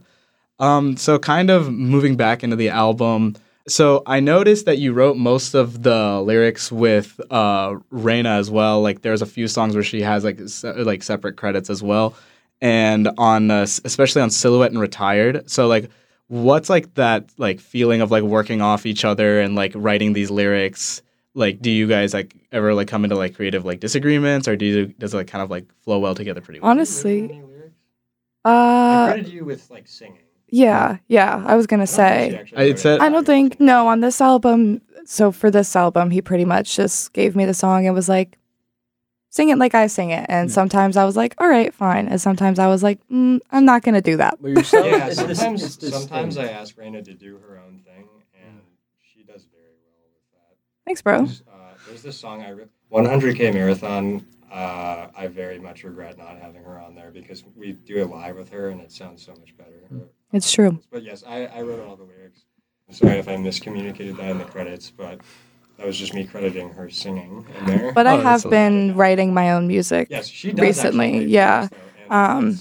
Um, 0.60 0.96
so 0.96 1.18
kind 1.18 1.50
of 1.50 1.72
moving 1.72 2.16
back 2.16 2.44
into 2.44 2.56
the 2.56 2.68
album. 2.68 3.34
So 3.66 4.02
I 4.06 4.20
noticed 4.20 4.66
that 4.66 4.76
you 4.78 4.92
wrote 4.92 5.16
most 5.16 5.54
of 5.54 5.82
the 5.82 6.20
lyrics 6.20 6.70
with 6.70 7.18
uh 7.30 7.76
Raina 7.92 8.38
as 8.38 8.50
well. 8.50 8.82
Like 8.82 9.00
there's 9.02 9.22
a 9.22 9.26
few 9.26 9.48
songs 9.48 9.74
where 9.74 9.82
she 9.82 10.02
has 10.02 10.22
like 10.22 10.38
se- 10.46 10.82
like 10.82 11.02
separate 11.02 11.36
credits 11.36 11.70
as 11.70 11.82
well, 11.82 12.14
and 12.64 13.08
on 13.18 13.50
uh, 13.52 13.62
especially 13.84 14.22
on 14.22 14.30
Silhouette 14.30 14.72
and 14.72 14.80
Retired. 14.80 15.48
So 15.48 15.68
like. 15.68 15.90
What's 16.28 16.70
like 16.70 16.94
that 16.94 17.28
like 17.36 17.60
feeling 17.60 18.00
of 18.00 18.10
like 18.10 18.22
working 18.24 18.62
off 18.62 18.86
each 18.86 19.04
other 19.04 19.40
and 19.40 19.54
like 19.54 19.72
writing 19.74 20.14
these 20.14 20.30
lyrics 20.30 21.02
like 21.34 21.60
do 21.60 21.70
you 21.70 21.86
guys 21.86 22.14
like 22.14 22.34
ever 22.50 22.72
like 22.72 22.88
come 22.88 23.04
into 23.04 23.14
like 23.14 23.36
creative 23.36 23.66
like 23.66 23.78
disagreements 23.80 24.48
or 24.48 24.56
do 24.56 24.64
you 24.64 24.86
does 24.98 25.12
it 25.12 25.18
like 25.18 25.26
kind 25.26 25.42
of 25.42 25.50
like 25.50 25.66
flow 25.82 25.98
well 25.98 26.14
together 26.14 26.40
pretty 26.40 26.60
well 26.60 26.70
Honestly, 26.70 27.24
Any? 27.24 27.42
I 28.44 28.50
uh, 28.50 29.06
credited 29.12 29.32
you 29.34 29.44
with 29.44 29.70
like 29.70 29.86
singing. 29.86 30.22
yeah, 30.48 30.96
yeah. 31.08 31.44
I 31.46 31.56
was 31.56 31.66
gonna 31.66 31.82
I 31.82 31.86
don't 31.86 31.94
think 31.94 32.24
she 32.24 32.30
say. 32.32 32.38
actually 32.38 32.58
I- 32.58 32.60
wrote 32.62 32.70
it 32.70 32.78
said- 32.78 33.00
I 33.00 33.08
don't 33.10 33.26
think 33.26 33.60
no 33.60 33.86
on 33.88 34.00
this 34.00 34.20
album. 34.22 34.80
So 35.04 35.30
for 35.30 35.50
this 35.50 35.76
album, 35.76 36.10
he 36.10 36.22
pretty 36.22 36.46
much 36.46 36.74
just 36.74 37.12
gave 37.12 37.36
me 37.36 37.44
the 37.44 37.54
song 37.54 37.84
and 37.86 37.94
was 37.94 38.08
like, 38.08 38.38
"Sing 39.34 39.48
it 39.48 39.58
like 39.58 39.74
I 39.74 39.88
sing 39.88 40.10
it." 40.10 40.24
And 40.28 40.48
Mm. 40.48 40.52
sometimes 40.52 40.96
I 40.96 41.04
was 41.04 41.16
like, 41.16 41.34
"All 41.38 41.48
right, 41.48 41.74
fine," 41.74 42.06
and 42.06 42.20
sometimes 42.20 42.58
I 42.60 42.68
was 42.68 42.82
like, 42.84 43.00
mm, 43.10 43.40
"I'm 43.50 43.64
not 43.64 43.82
gonna 43.82 44.00
do 44.00 44.16
that." 44.16 44.38
But 44.40 44.48
yourself, 44.52 44.86
Yeah, 44.90 45.10
sometimes 45.10 45.62
it's 45.62 45.88
sometimes. 45.90 46.38
I 46.38 46.46
ask 46.46 46.76
Raina 46.76 47.04
to 47.04 47.14
do 47.14 47.38
her 47.46 47.58
own 47.58 47.80
thing, 47.84 48.08
and 48.46 48.60
she 49.12 49.24
does 49.24 49.44
very 49.52 49.74
well 49.82 50.06
with 50.14 50.32
that. 50.38 50.56
Thanks, 50.86 51.02
bro. 51.02 51.24
There's, 51.24 51.42
uh, 51.52 51.74
there's 51.84 52.02
this 52.02 52.16
song 52.16 52.42
I 52.42 52.50
re- 52.50 52.64
100k 52.92 53.52
marathon. 53.52 54.24
Uh, 54.52 55.08
I 55.16 55.26
very 55.26 55.58
much 55.58 55.82
regret 55.82 56.16
not 56.16 56.38
having 56.40 56.62
her 56.62 56.78
on 56.78 56.94
there 56.94 57.10
because 57.10 57.42
we 57.56 57.72
do 57.72 57.96
it 57.96 58.08
live 58.08 58.36
with 58.36 58.50
her 58.50 58.68
and 58.68 58.80
it 58.80 58.92
sounds 58.92 59.20
so 59.24 59.32
much 59.40 59.56
better. 59.56 59.80
It's 60.32 60.52
true. 60.52 60.78
But 60.92 61.02
yes, 61.02 61.24
I, 61.26 61.46
I 61.46 61.62
wrote 61.62 61.80
all 61.84 61.96
the 61.96 62.04
lyrics. 62.04 62.44
I'm 62.88 62.94
sorry 62.94 63.18
if 63.18 63.26
I 63.26 63.34
miscommunicated 63.34 64.16
that 64.18 64.30
in 64.30 64.38
the 64.38 64.44
credits, 64.44 64.92
but 64.92 65.18
that 65.78 65.86
was 65.86 65.98
just 65.98 66.14
me 66.14 66.24
crediting 66.24 66.70
her 66.70 66.88
singing 66.90 67.44
in 67.60 67.66
there. 67.66 67.92
But 67.92 68.06
Oh, 68.06 68.16
I 68.16 68.22
have 68.22 68.42
so- 68.42 68.50
been 68.50 68.94
writing 68.94 69.34
my 69.34 69.52
own 69.52 69.66
music 69.66 70.08
yes, 70.10 70.26
she 70.28 70.52
does 70.52 70.60
recently, 70.60 71.24
yeah. 71.26 71.56
lyrics, 71.68 71.76
though, 72.08 72.14
and 72.14 72.44
Um, 72.54 72.60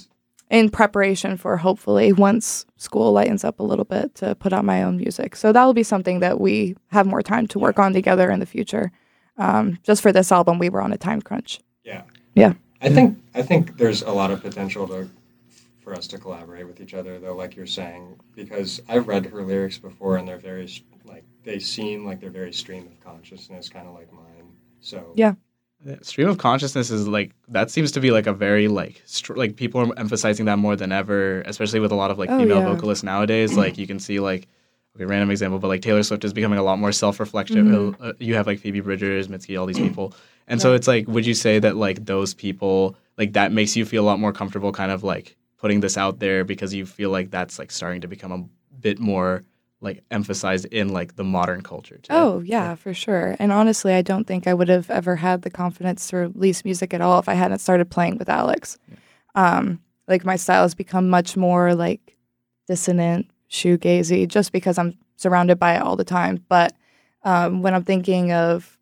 in 0.50 0.70
preparation 0.70 1.36
for 1.38 1.58
hopefully 1.58 2.14
once 2.14 2.66
school 2.78 3.12
lightens 3.12 3.44
up 3.44 3.60
a 3.60 3.64
little 3.64 3.86
bit 3.86 4.14
to 4.16 4.36
put 4.36 4.54
out 4.54 4.64
my 4.64 4.84
own 4.84 4.98
music. 4.98 5.36
So 5.36 5.52
that 5.52 5.64
will 5.66 5.74
be 5.74 5.84
something 5.84 6.20
that 6.20 6.40
we 6.40 6.76
have 6.90 7.08
more 7.08 7.22
time 7.24 7.48
to 7.48 7.60
work 7.60 7.80
on 7.80 7.92
together 7.94 8.30
in 8.30 8.40
the 8.40 8.46
future. 8.46 8.92
Um, 9.38 9.80
just 9.84 10.02
for 10.04 10.12
this 10.12 10.32
album, 10.32 10.60
we 10.60 10.70
were 10.70 10.82
on 10.82 10.94
a 10.94 10.98
time 10.98 11.22
crunch. 11.22 11.60
Yeah. 11.84 12.04
Yeah. 12.36 12.54
I 12.82 12.90
think 12.90 13.18
I 13.34 13.42
think 13.42 13.78
there's 13.78 14.02
a 14.04 14.12
lot 14.12 14.30
of 14.30 14.42
potential 14.44 14.88
to 14.90 15.10
for 15.84 15.94
us 15.94 16.08
to 16.08 16.18
collaborate 16.18 16.66
with 16.68 16.80
each 16.82 16.94
other 16.94 17.20
though, 17.20 17.36
like 17.36 17.56
you're 17.56 17.66
saying, 17.68 18.20
because 18.36 18.82
I've 18.88 19.08
read 19.08 19.26
her 19.28 19.44
lyrics 19.44 19.78
before 19.78 20.18
and 20.18 20.28
they're 20.28 20.38
very 20.38 20.70
like 21.06 21.26
they 21.44 21.60
seem 21.60 22.06
like 22.06 22.22
they're 22.22 22.30
very 22.30 22.54
stream 22.54 22.88
of 22.88 23.00
consciousness, 23.02 23.68
kind 23.70 23.88
of 23.88 23.94
like 23.94 24.12
mine. 24.14 24.54
So 24.80 25.12
Yeah. 25.16 25.34
Yeah, 25.86 25.98
stream 26.02 26.30
of 26.30 26.38
consciousness 26.38 26.90
is 26.90 27.10
like 27.10 27.34
that 27.50 27.70
seems 27.70 27.92
to 27.92 28.00
be 28.00 28.12
like 28.12 28.26
a 28.26 28.32
very 28.34 28.70
like 28.70 29.02
str- 29.06 29.36
like 29.36 29.58
people 29.58 29.82
are 29.82 30.00
emphasizing 30.00 30.46
that 30.46 30.58
more 30.58 30.78
than 30.78 30.94
ever 30.94 31.42
especially 31.42 31.82
with 31.82 31.92
a 31.92 31.96
lot 31.96 32.10
of 32.10 32.18
like 32.18 32.30
Oh, 32.30 32.38
female 32.40 32.60
yeah. 32.60 32.64
vocalists 32.64 33.04
nowadays 33.04 33.58
like 33.64 33.78
you 33.78 33.86
can 33.86 34.00
see 34.00 34.22
like 34.22 34.48
okay 34.96 35.04
random 35.04 35.30
example 35.30 35.60
but 35.60 35.68
like 35.68 35.82
taylor 35.82 36.02
swift 36.02 36.24
is 36.24 36.32
becoming 36.32 36.58
a 36.58 36.64
lot 36.64 36.80
more 36.80 36.94
self-reflective 36.94 37.66
Mhm. 37.66 37.96
uh, 38.00 38.14
you 38.18 38.34
have 38.36 38.48
like 38.48 38.60
phoebe 38.60 38.80
bridgers 38.80 39.28
mitski 39.28 39.60
all 39.60 39.66
these 39.66 39.78
people 39.78 40.14
and 40.48 40.62
so 40.62 40.74
it's 40.74 40.88
like 40.88 41.06
would 41.10 41.26
you 41.26 41.34
say 41.34 41.60
that 41.60 41.76
like 41.76 42.06
those 42.06 42.34
people 42.34 42.96
like 43.18 43.34
that 43.34 43.52
makes 43.52 43.76
you 43.76 43.84
feel 43.84 44.04
a 44.04 44.08
lot 44.12 44.20
more 44.22 44.32
comfortable 44.32 44.72
kind 44.72 44.90
of 44.92 45.04
like 45.04 45.36
putting 45.64 45.80
this 45.80 45.98
out 45.98 46.20
there 46.20 46.44
because 46.44 46.74
you 46.74 46.86
feel 46.86 47.10
like 47.10 47.32
that's 47.32 47.58
like 47.58 47.72
starting 47.72 48.02
to 48.02 48.08
become 48.10 48.34
a 48.34 48.76
bit 48.82 49.00
more 49.00 49.46
like 49.80 50.04
emphasized 50.12 50.66
in 50.66 50.90
like 50.90 51.16
the 51.16 51.24
modern 51.24 51.62
culture 51.62 51.98
too 51.98 52.14
Oh, 52.14 52.42
yeah, 52.42 52.76
for 52.76 52.94
sure. 52.94 53.38
And 53.40 53.50
honestly, 53.50 53.94
I 53.94 54.02
don't 54.02 54.28
think 54.28 54.46
I 54.46 54.54
would 54.54 54.68
have 54.68 54.92
ever 54.92 55.16
had 55.16 55.44
the 55.44 55.50
confidence 55.50 56.06
to 56.10 56.18
release 56.18 56.66
music 56.66 56.94
at 56.94 57.00
all 57.00 57.18
if 57.18 57.30
I 57.30 57.36
hadn't 57.36 57.60
started 57.60 57.90
playing 57.90 58.18
with 58.18 58.28
Alex. 58.28 58.78
Um, 59.36 59.80
like 60.06 60.26
my 60.26 60.36
style 60.36 60.64
has 60.64 60.76
become 60.76 61.10
much 61.10 61.38
more 61.38 61.74
like 61.74 62.18
dissonant, 62.68 63.32
shoegazy, 63.50 64.28
just 64.28 64.52
because 64.52 64.78
I'm 64.78 64.98
surrounded 65.16 65.60
by 65.60 65.78
it 65.78 65.82
all 65.82 65.96
the 65.96 66.04
time. 66.04 66.44
But 66.50 66.74
um, 67.24 67.62
when 67.62 67.74
I'm 67.74 67.86
thinking 67.86 68.34
of 68.34 68.78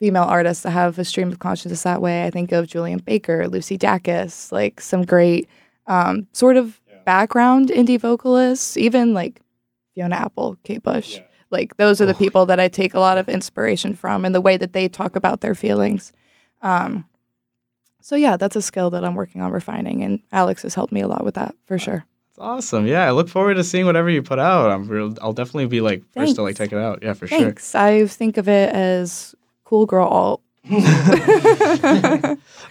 female 0.00 0.24
artists 0.24 0.64
that 0.64 0.72
have 0.72 0.98
a 0.98 1.04
stream 1.06 1.32
of 1.32 1.38
consciousness 1.38 1.84
that 1.84 2.02
way, 2.02 2.26
I 2.26 2.30
think 2.30 2.52
of 2.52 2.66
Julien 2.66 2.98
Baker, 2.98 3.48
Lucy 3.48 3.78
Dacus, 3.78 4.52
like 4.52 4.82
some 4.82 5.06
great 5.06 5.48
um, 5.86 6.26
sort 6.32 6.56
of 6.56 6.80
Yeah. 6.88 6.96
background 7.04 7.68
indie 7.70 8.00
vocalists, 8.00 8.76
even 8.76 9.14
like 9.14 9.40
Fiona 9.94 10.16
Apple, 10.16 10.56
Kate 10.64 10.82
Bush. 10.82 11.16
Yeah. 11.16 11.22
Like 11.50 11.76
those 11.76 12.00
are 12.00 12.06
the 12.06 12.14
people 12.14 12.46
that 12.46 12.58
I 12.58 12.68
take 12.68 12.94
a 12.94 13.00
lot 13.00 13.16
of 13.18 13.28
inspiration 13.28 13.94
from 13.94 14.24
and 14.24 14.34
the 14.34 14.40
way 14.40 14.56
that 14.56 14.72
they 14.72 14.88
talk 14.88 15.14
about 15.14 15.40
their 15.40 15.54
feelings. 15.54 16.12
Um, 16.62 17.04
so 18.00 18.16
yeah, 18.16 18.36
that's 18.36 18.56
a 18.56 18.62
skill 18.62 18.90
that 18.90 19.04
I'm 19.04 19.14
working 19.14 19.40
on 19.40 19.52
refining, 19.52 20.02
and 20.02 20.20
Alex 20.32 20.62
has 20.62 20.74
helped 20.74 20.92
me 20.92 21.00
a 21.00 21.06
lot 21.08 21.24
with 21.24 21.34
that 21.36 21.54
for 21.66 21.78
sure. 21.78 22.04
It's 22.30 22.38
awesome. 22.40 22.86
Yeah, 22.86 23.06
I 23.06 23.12
look 23.12 23.28
forward 23.28 23.54
to 23.54 23.62
seeing 23.64 23.86
whatever 23.86 24.10
you 24.10 24.20
put 24.22 24.40
out. 24.40 24.70
I'm 24.70 24.88
real, 24.88 25.14
I'll 25.22 25.32
definitely 25.32 25.66
be 25.66 25.80
like 25.80 26.02
first 26.12 26.34
to 26.36 26.42
like 26.42 26.56
Thanks. 26.56 26.70
check 26.72 26.78
it 26.78 26.82
out. 26.82 26.98
Yeah, 27.02 27.12
for 27.12 27.26
sure. 27.28 27.38
Thanks. 27.38 27.74
I 27.76 28.06
think 28.08 28.36
of 28.36 28.48
it 28.48 28.74
as 28.74 29.34
cool 29.64 29.86
girl 29.86 30.06
alt. 30.08 30.40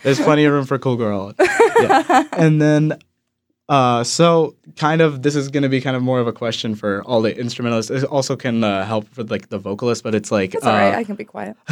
There's 0.04 0.19
plenty 0.19 0.43
of 0.45 0.52
room 0.54 0.65
for 0.65 0.78
cool 0.80 0.97
girl. 0.97 1.34
Yeah. 1.89 2.27
and 2.33 2.61
then 2.61 2.99
uh 3.69 4.03
so 4.03 4.55
kind 4.75 4.99
of 4.99 5.21
this 5.21 5.35
is 5.37 5.47
going 5.47 5.63
to 5.63 5.69
be 5.69 5.79
kind 5.79 5.95
of 5.95 6.03
more 6.03 6.19
of 6.19 6.27
a 6.27 6.33
question 6.33 6.75
for 6.75 7.01
all 7.05 7.21
the 7.21 7.33
instrumentalists. 7.37 7.89
It 7.91 8.03
also 8.03 8.35
can 8.35 8.61
uh, 8.63 8.85
help 8.85 9.07
for 9.07 9.23
like 9.23 9.47
the 9.47 9.57
vocalist, 9.57 10.03
but 10.03 10.13
it's 10.13 10.31
like 10.33 10.51
That's 10.51 10.65
all 10.65 10.73
right. 10.73 10.93
uh, 10.93 10.97
I 10.99 11.03
can 11.05 11.15
be 11.15 11.23
quiet. 11.23 11.55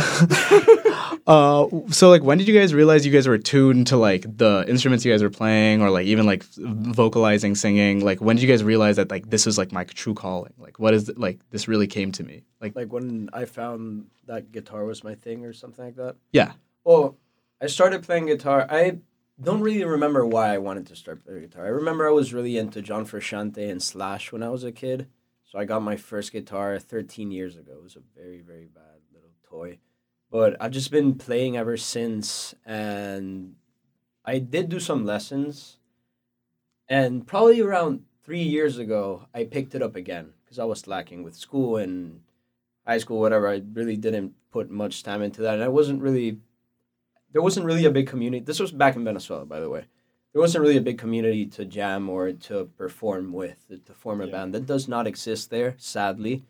uh 1.27 1.67
so 1.89 2.09
like 2.09 2.23
when 2.23 2.37
did 2.37 2.47
you 2.47 2.57
guys 2.57 2.73
realize 2.73 3.05
you 3.05 3.11
guys 3.11 3.27
were 3.27 3.37
tuned 3.37 3.87
to 3.87 3.97
like 3.97 4.25
the 4.37 4.65
instruments 4.67 5.03
you 5.05 5.11
guys 5.11 5.21
were 5.21 5.29
playing 5.29 5.81
or 5.81 5.89
like 5.89 6.05
even 6.07 6.25
like 6.25 6.43
vocalizing 6.55 7.55
singing 7.55 8.03
like 8.03 8.21
when 8.21 8.35
did 8.37 8.41
you 8.43 8.47
guys 8.47 8.63
realize 8.63 8.95
that 8.95 9.11
like 9.11 9.29
this 9.29 9.45
was 9.45 9.57
like 9.57 9.71
my 9.71 9.83
true 9.83 10.13
calling 10.13 10.53
like 10.57 10.79
what 10.79 10.93
is 10.93 11.11
like 11.17 11.39
this 11.51 11.67
really 11.67 11.87
came 11.87 12.11
to 12.11 12.23
me 12.23 12.41
like 12.61 12.75
like 12.75 12.91
when 12.91 13.29
I 13.33 13.45
found 13.45 14.07
that 14.25 14.51
guitar 14.51 14.85
was 14.85 15.03
my 15.03 15.15
thing 15.15 15.45
or 15.45 15.53
something 15.53 15.85
like 15.85 15.95
that. 15.97 16.15
yeah 16.31 16.53
Well, 16.83 17.17
I 17.61 17.67
started 17.67 18.01
playing 18.03 18.25
guitar. 18.27 18.65
I 18.69 18.97
don't 19.41 19.61
really 19.61 19.83
remember 19.83 20.25
why 20.25 20.53
I 20.53 20.59
wanted 20.59 20.87
to 20.87 20.95
start 20.95 21.23
playing 21.23 21.41
guitar. 21.41 21.65
I 21.65 21.69
remember 21.69 22.07
I 22.07 22.11
was 22.11 22.33
really 22.33 22.57
into 22.57 22.81
John 22.81 23.05
Frusciante 23.05 23.69
and 23.69 23.81
Slash 23.81 24.31
when 24.31 24.43
I 24.43 24.49
was 24.49 24.63
a 24.63 24.71
kid. 24.71 25.07
So 25.45 25.59
I 25.59 25.65
got 25.65 25.81
my 25.81 25.97
first 25.97 26.31
guitar 26.31 26.79
13 26.79 27.31
years 27.31 27.57
ago. 27.57 27.73
It 27.73 27.83
was 27.83 27.95
a 27.95 28.19
very, 28.19 28.41
very 28.41 28.67
bad 28.73 29.01
little 29.13 29.33
toy. 29.49 29.79
But 30.29 30.55
I've 30.61 30.71
just 30.71 30.91
been 30.91 31.15
playing 31.15 31.57
ever 31.57 31.75
since. 31.75 32.55
And 32.65 33.55
I 34.23 34.39
did 34.39 34.69
do 34.69 34.79
some 34.79 35.05
lessons. 35.05 35.77
And 36.87 37.25
probably 37.25 37.61
around 37.61 38.03
three 38.23 38.43
years 38.43 38.77
ago, 38.77 39.27
I 39.33 39.43
picked 39.45 39.75
it 39.75 39.81
up 39.81 39.95
again 39.95 40.33
because 40.45 40.59
I 40.59 40.65
was 40.65 40.79
slacking 40.79 41.23
with 41.23 41.35
school 41.35 41.77
and 41.77 42.21
high 42.85 42.99
school, 42.99 43.19
whatever. 43.19 43.49
I 43.49 43.61
really 43.73 43.97
didn't 43.97 44.35
put 44.51 44.69
much 44.69 45.03
time 45.03 45.21
into 45.21 45.41
that. 45.41 45.55
And 45.55 45.63
I 45.63 45.69
wasn't 45.69 46.01
really 46.01 46.37
there 47.33 47.41
wasn't 47.41 47.65
really 47.65 47.85
a 47.85 47.91
big 47.91 48.07
community. 48.07 48.43
This 48.43 48.59
was 48.59 48.71
back 48.71 48.95
in 48.95 49.03
Venezuela, 49.03 49.45
by 49.45 49.59
the 49.59 49.69
way. 49.69 49.85
There 50.33 50.41
wasn't 50.41 50.61
really 50.61 50.77
a 50.77 50.81
big 50.81 50.97
community 50.97 51.45
to 51.47 51.65
jam 51.65 52.09
or 52.09 52.31
to 52.31 52.69
perform 52.77 53.33
with, 53.33 53.67
to 53.85 53.93
form 53.93 54.21
a 54.21 54.25
Yeah. 54.25 54.31
band. 54.31 54.53
That 54.53 54.65
does 54.65 54.87
not 54.87 55.05
exist 55.07 55.49
there, 55.49 55.75
sadly. 55.77 56.45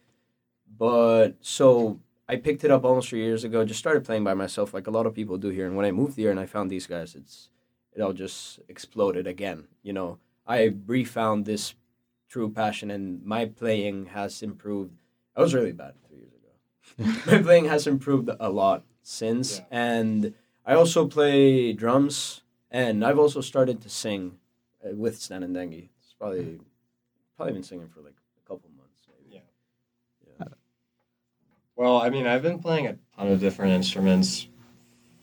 But 0.78 1.36
so 1.42 2.00
I 2.30 2.36
picked 2.38 2.64
it 2.64 2.72
up 2.72 2.86
almost 2.86 3.10
three 3.10 3.24
years 3.24 3.44
ago. 3.44 3.66
Just 3.66 3.80
started 3.80 4.04
playing 4.06 4.24
by 4.24 4.34
myself, 4.34 4.74
like 4.74 4.88
a 4.88 4.92
lot 4.92 5.06
of 5.06 5.14
people 5.14 5.38
do 5.38 5.50
here. 5.50 5.66
And 5.68 5.76
when 5.76 5.86
I 5.86 5.92
moved 5.92 6.16
here 6.18 6.32
and 6.32 6.40
I 6.40 6.46
found 6.46 6.70
these 6.70 6.88
guys, 6.88 7.16
it's 7.16 7.50
it 7.94 8.02
all 8.02 8.14
just 8.14 8.60
exploded 8.70 9.28
again. 9.28 9.68
You 9.84 9.94
know, 9.94 10.20
I 10.48 10.74
refound 10.88 11.46
this 11.46 11.74
true 12.30 12.50
passion, 12.50 12.90
and 12.90 13.22
my 13.26 13.46
playing 13.46 14.06
has 14.08 14.42
improved. 14.42 14.94
I 15.36 15.42
was 15.42 15.54
really 15.54 15.74
bad 15.74 15.96
three 16.08 16.20
years 16.20 16.32
ago. 16.34 17.22
my 17.38 17.42
playing 17.44 17.66
has 17.66 17.86
improved 17.88 18.30
a 18.40 18.50
lot 18.50 18.84
since, 19.02 19.58
Yeah. 19.58 19.66
and 19.72 20.34
I 20.66 20.76
also 20.76 21.08
play 21.08 21.74
drums, 21.74 22.44
and 22.70 23.04
I've 23.04 23.18
also 23.18 23.42
started 23.42 23.82
to 23.82 23.90
sing 23.90 24.38
uh, 24.86 24.96
with 24.96 25.20
Stan 25.20 25.44
and. 25.44 25.58
It's 25.58 26.14
probably 26.18 26.60
probably 27.36 27.54
been 27.54 27.64
singing 27.64 27.88
for 27.88 28.02
like 28.02 28.14
a 28.14 28.48
couple 28.48 28.70
months. 28.78 29.02
Maybe. 29.08 29.42
Yeah. 30.40 30.48
Well, 31.76 31.98
I 31.98 32.10
mean, 32.10 32.28
I've 32.28 32.44
been 32.44 32.60
playing 32.60 32.88
a 32.88 32.98
ton 33.18 33.28
of 33.30 33.40
different 33.40 33.72
instruments 33.72 34.48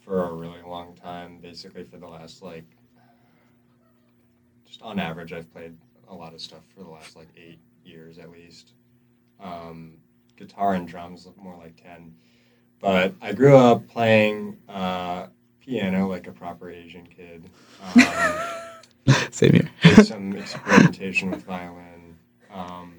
for 0.04 0.24
a 0.24 0.32
really 0.32 0.62
long 0.62 0.96
time. 0.96 1.38
Basically, 1.38 1.84
for 1.84 1.98
the 1.98 2.08
last 2.08 2.42
like, 2.42 2.64
just 4.66 4.82
on 4.82 4.98
average, 4.98 5.32
I've 5.32 5.52
played 5.52 5.76
a 6.08 6.14
lot 6.14 6.34
of 6.34 6.40
stuff 6.40 6.62
for 6.74 6.82
the 6.82 6.90
last 6.90 7.14
like 7.14 7.28
eight 7.36 7.60
years 7.84 8.18
at 8.18 8.30
least. 8.30 8.72
Um, 9.40 9.98
guitar 10.36 10.74
and 10.74 10.88
drums, 10.88 11.26
look 11.26 11.36
more 11.36 11.56
like 11.56 11.80
ten. 11.80 12.14
But 12.80 13.14
I 13.20 13.32
grew 13.32 13.56
up 13.56 13.88
playing 13.88 14.56
uh, 14.68 15.26
piano 15.60 16.08
like 16.08 16.26
a 16.26 16.32
proper 16.32 16.70
Asian 16.70 17.06
kid. 17.06 17.48
Um, 17.82 18.04
Same 19.30 19.52
here. 19.52 19.70
did 19.82 20.06
some 20.06 20.36
experimentation 20.36 21.30
with 21.30 21.44
violin. 21.44 22.16
Um, 22.52 22.94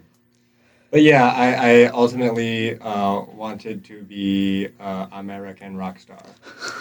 but 0.92 1.04
yeah, 1.04 1.28
I, 1.30 1.54
I 1.54 1.86
ultimately 1.86 2.80
uh, 2.80 3.22
wanted 3.22 3.86
to 3.86 4.02
be 4.02 4.70
uh, 4.80 5.06
American 5.12 5.78
rock 5.78 6.00
star, 6.00 6.24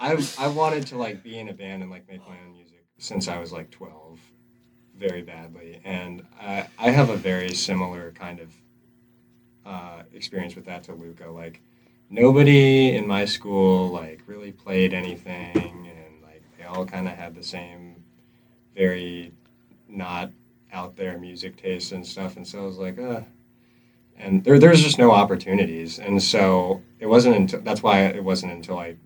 I, 0.00 0.16
I 0.38 0.48
wanted 0.48 0.86
to 0.88 0.96
like 0.96 1.24
be 1.24 1.38
in 1.38 1.48
a 1.48 1.52
band 1.52 1.82
and 1.82 1.90
like 1.90 2.08
make 2.08 2.20
my 2.28 2.36
own 2.46 2.52
music 2.52 2.84
since 2.98 3.26
I 3.26 3.40
was 3.40 3.50
like 3.50 3.72
twelve, 3.72 4.20
very 4.98 5.22
badly, 5.22 5.80
and 5.84 6.22
I, 6.40 6.66
I 6.78 6.90
have 6.90 7.10
a 7.10 7.16
very 7.16 7.54
similar 7.54 8.12
kind 8.12 8.40
of 8.40 8.52
uh, 9.64 10.02
experience 10.14 10.56
with 10.56 10.64
that 10.64 10.82
to 10.84 10.94
Luca, 10.94 11.28
like 11.28 11.60
nobody 12.10 12.96
in 12.96 13.06
my 13.06 13.24
school 13.24 13.88
like 13.88 14.22
really 14.26 14.52
played 14.52 14.94
anything. 14.94 15.52
And 15.54 16.22
like 16.22 16.42
they 16.56 16.64
all 16.64 16.86
kind 16.86 17.06
of 17.06 17.14
had 17.14 17.34
the 17.34 17.42
same 17.42 18.02
very 18.74 19.32
not 19.88 20.30
out 20.72 20.96
there 20.96 21.18
music 21.18 21.56
tastes 21.56 21.92
and 21.92 22.06
stuff. 22.06 22.36
And 22.36 22.46
so 22.46 22.62
i 22.62 22.66
was 22.66 22.78
like 22.78 22.98
uh 22.98 23.20
and 24.16 24.42
there 24.42 24.58
there's 24.58 24.82
just 24.82 24.98
no 24.98 25.10
opportunities. 25.10 25.98
And 25.98 26.22
so 26.22 26.82
it 26.98 27.06
wasn't 27.06 27.36
until 27.36 27.60
that's 27.60 27.82
why 27.82 28.00
it 28.06 28.24
wasn't 28.24 28.52
until 28.52 28.78
I 28.78 28.96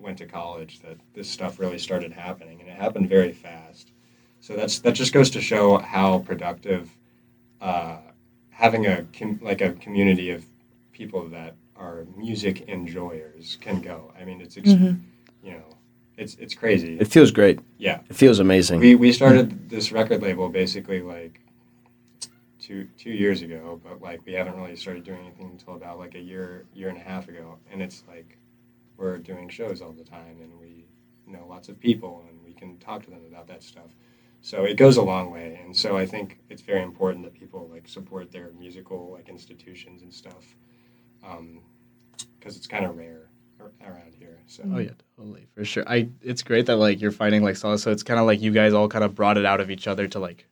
went 0.00 0.16
to 0.18 0.26
college 0.26 0.80
that 0.80 0.96
this 1.12 1.28
stuff 1.28 1.58
really 1.58 1.78
started 1.78 2.12
happening. 2.12 2.60
And 2.60 2.68
it 2.70 2.76
happened 2.76 3.08
very 3.08 3.32
fast 3.32 3.90
so 4.44 4.54
that's 4.54 4.78
that 4.80 4.92
just 4.92 5.14
goes 5.14 5.30
to 5.30 5.40
show 5.40 5.78
how 5.78 6.18
productive 6.18 6.90
uh, 7.62 7.96
having 8.50 8.84
a 8.86 9.06
com- 9.18 9.40
like 9.42 9.62
a 9.62 9.72
community 9.72 10.28
of 10.30 10.44
people 10.92 11.26
that 11.28 11.54
are 11.76 12.04
music 12.14 12.60
enjoyers 12.68 13.56
can 13.62 13.80
go. 13.80 14.12
I 14.20 14.24
mean, 14.26 14.42
it's 14.42 14.58
ex- 14.58 14.68
Mhm. 14.68 15.00
you 15.42 15.52
know, 15.52 15.64
it's 16.18 16.34
it's 16.34 16.54
crazy. 16.54 16.98
It 17.00 17.08
feels 17.08 17.30
great. 17.30 17.58
yeah, 17.78 18.00
It 18.10 18.16
feels 18.16 18.38
amazing. 18.38 18.80
we 18.80 18.94
we 18.96 19.12
started 19.12 19.70
this 19.70 19.90
record 19.92 20.20
label 20.20 20.50
basically 20.50 21.00
like 21.00 21.40
two 22.60 22.86
two 22.98 23.12
years 23.12 23.40
ago, 23.40 23.80
but 23.82 24.02
like 24.02 24.20
we 24.26 24.34
haven't 24.34 24.56
really 24.60 24.76
started 24.76 25.04
doing 25.04 25.20
anything 25.20 25.48
until 25.52 25.74
about 25.74 25.98
like 25.98 26.14
a 26.16 26.20
year 26.20 26.66
year 26.74 26.90
and 26.90 26.98
a 26.98 27.06
half 27.12 27.28
ago, 27.28 27.56
and 27.72 27.80
it's 27.80 28.04
like 28.06 28.36
we're 28.98 29.16
doing 29.16 29.48
shows 29.48 29.80
all 29.80 29.92
the 29.92 30.04
time, 30.04 30.36
and 30.42 30.52
we 30.60 30.84
know 31.26 31.46
lots 31.48 31.70
of 31.70 31.80
people, 31.80 32.22
and 32.28 32.38
we 32.44 32.52
can 32.52 32.76
talk 32.76 33.02
to 33.04 33.10
them 33.10 33.22
about 33.32 33.46
that 33.48 33.62
stuff. 33.62 33.90
So 34.44 34.64
it 34.64 34.76
goes 34.76 34.98
a 34.98 35.02
long 35.02 35.30
way, 35.30 35.58
and 35.64 35.74
so 35.74 35.96
I 35.96 36.04
think 36.04 36.38
it's 36.50 36.60
very 36.60 36.82
important 36.82 37.24
that 37.24 37.32
people 37.32 37.66
like 37.72 37.88
support 37.88 38.30
their 38.30 38.50
musical 38.58 39.10
like 39.10 39.30
institutions 39.30 40.02
and 40.02 40.12
stuff, 40.12 40.54
um, 41.26 41.62
because 42.38 42.54
it's 42.54 42.66
kind 42.66 42.84
of 42.84 42.94
rare 42.94 43.30
around 43.80 44.14
here. 44.18 44.38
So 44.44 44.62
Oh 44.70 44.80
yeah, 44.80 44.90
totally 45.16 45.46
for 45.54 45.64
sure. 45.64 45.84
I 45.86 46.10
it's 46.20 46.42
great 46.42 46.66
that 46.66 46.76
like 46.76 47.00
you're 47.00 47.10
fighting 47.10 47.42
like 47.42 47.56
Salah, 47.56 47.78
so 47.78 47.90
it's 47.90 48.02
kind 48.02 48.20
of 48.20 48.26
like 48.26 48.42
you 48.42 48.50
guys 48.50 48.74
all 48.74 48.86
kind 48.86 49.02
of 49.02 49.14
brought 49.14 49.38
it 49.38 49.46
out 49.46 49.62
of 49.62 49.70
each 49.70 49.88
other 49.88 50.06
to 50.08 50.18
like 50.18 50.46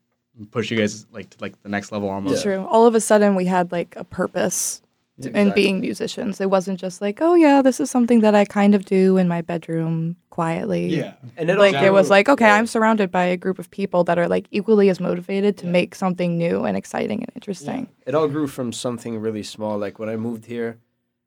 push 0.53 0.71
you 0.71 0.79
guys 0.79 1.05
like 1.13 1.29
to 1.29 1.37
like 1.43 1.63
the 1.63 1.69
next 1.69 1.93
level 1.93 2.09
almost. 2.09 2.37
It's 2.37 2.45
true. 2.45 2.65
All 2.71 2.87
of 2.87 2.95
a 2.95 3.01
sudden, 3.01 3.35
we 3.35 3.45
had 3.45 3.73
like 3.73 3.95
a 3.99 4.05
purpose 4.05 4.81
in 5.27 5.37
Exactly. 5.37 5.63
being 5.63 5.81
musicians. 5.81 6.41
It 6.41 6.51
wasn't 6.51 6.79
just 6.81 7.01
like, 7.01 7.21
oh 7.21 7.35
yeah, 7.35 7.63
this 7.63 7.81
is 7.81 7.91
something 7.91 8.21
that 8.21 8.35
I 8.35 8.45
kind 8.45 8.75
of 8.75 8.85
do 8.85 9.17
in 9.19 9.29
my 9.29 9.41
bedroom 9.43 10.17
quietly. 10.31 10.87
yeah, 10.87 11.15
and 11.37 11.51
it 11.51 11.59
Like 11.59 11.75
it 11.75 11.93
was 11.93 12.09
like, 12.11 12.29
okay, 12.29 12.47
yeah. 12.47 12.55
I'm 12.57 12.67
surrounded 12.67 13.11
by 13.11 13.25
a 13.25 13.37
group 13.37 13.59
of 13.59 13.71
people 13.71 14.03
that 14.05 14.19
are 14.19 14.29
like 14.29 14.47
equally 14.51 14.89
as 14.91 14.99
motivated 15.01 15.57
to 15.59 15.67
Yeah. 15.67 15.73
make 15.73 15.95
something 15.95 16.39
new 16.39 16.65
and 16.65 16.77
exciting 16.77 17.21
and 17.21 17.31
interesting. 17.35 17.89
it 18.07 18.15
all 18.15 18.29
grew 18.29 18.47
from 18.47 18.73
something 18.73 19.19
really 19.19 19.43
small. 19.43 19.79
Like 19.79 19.99
when 19.99 20.09
I 20.09 20.17
moved 20.17 20.47
here, 20.47 20.79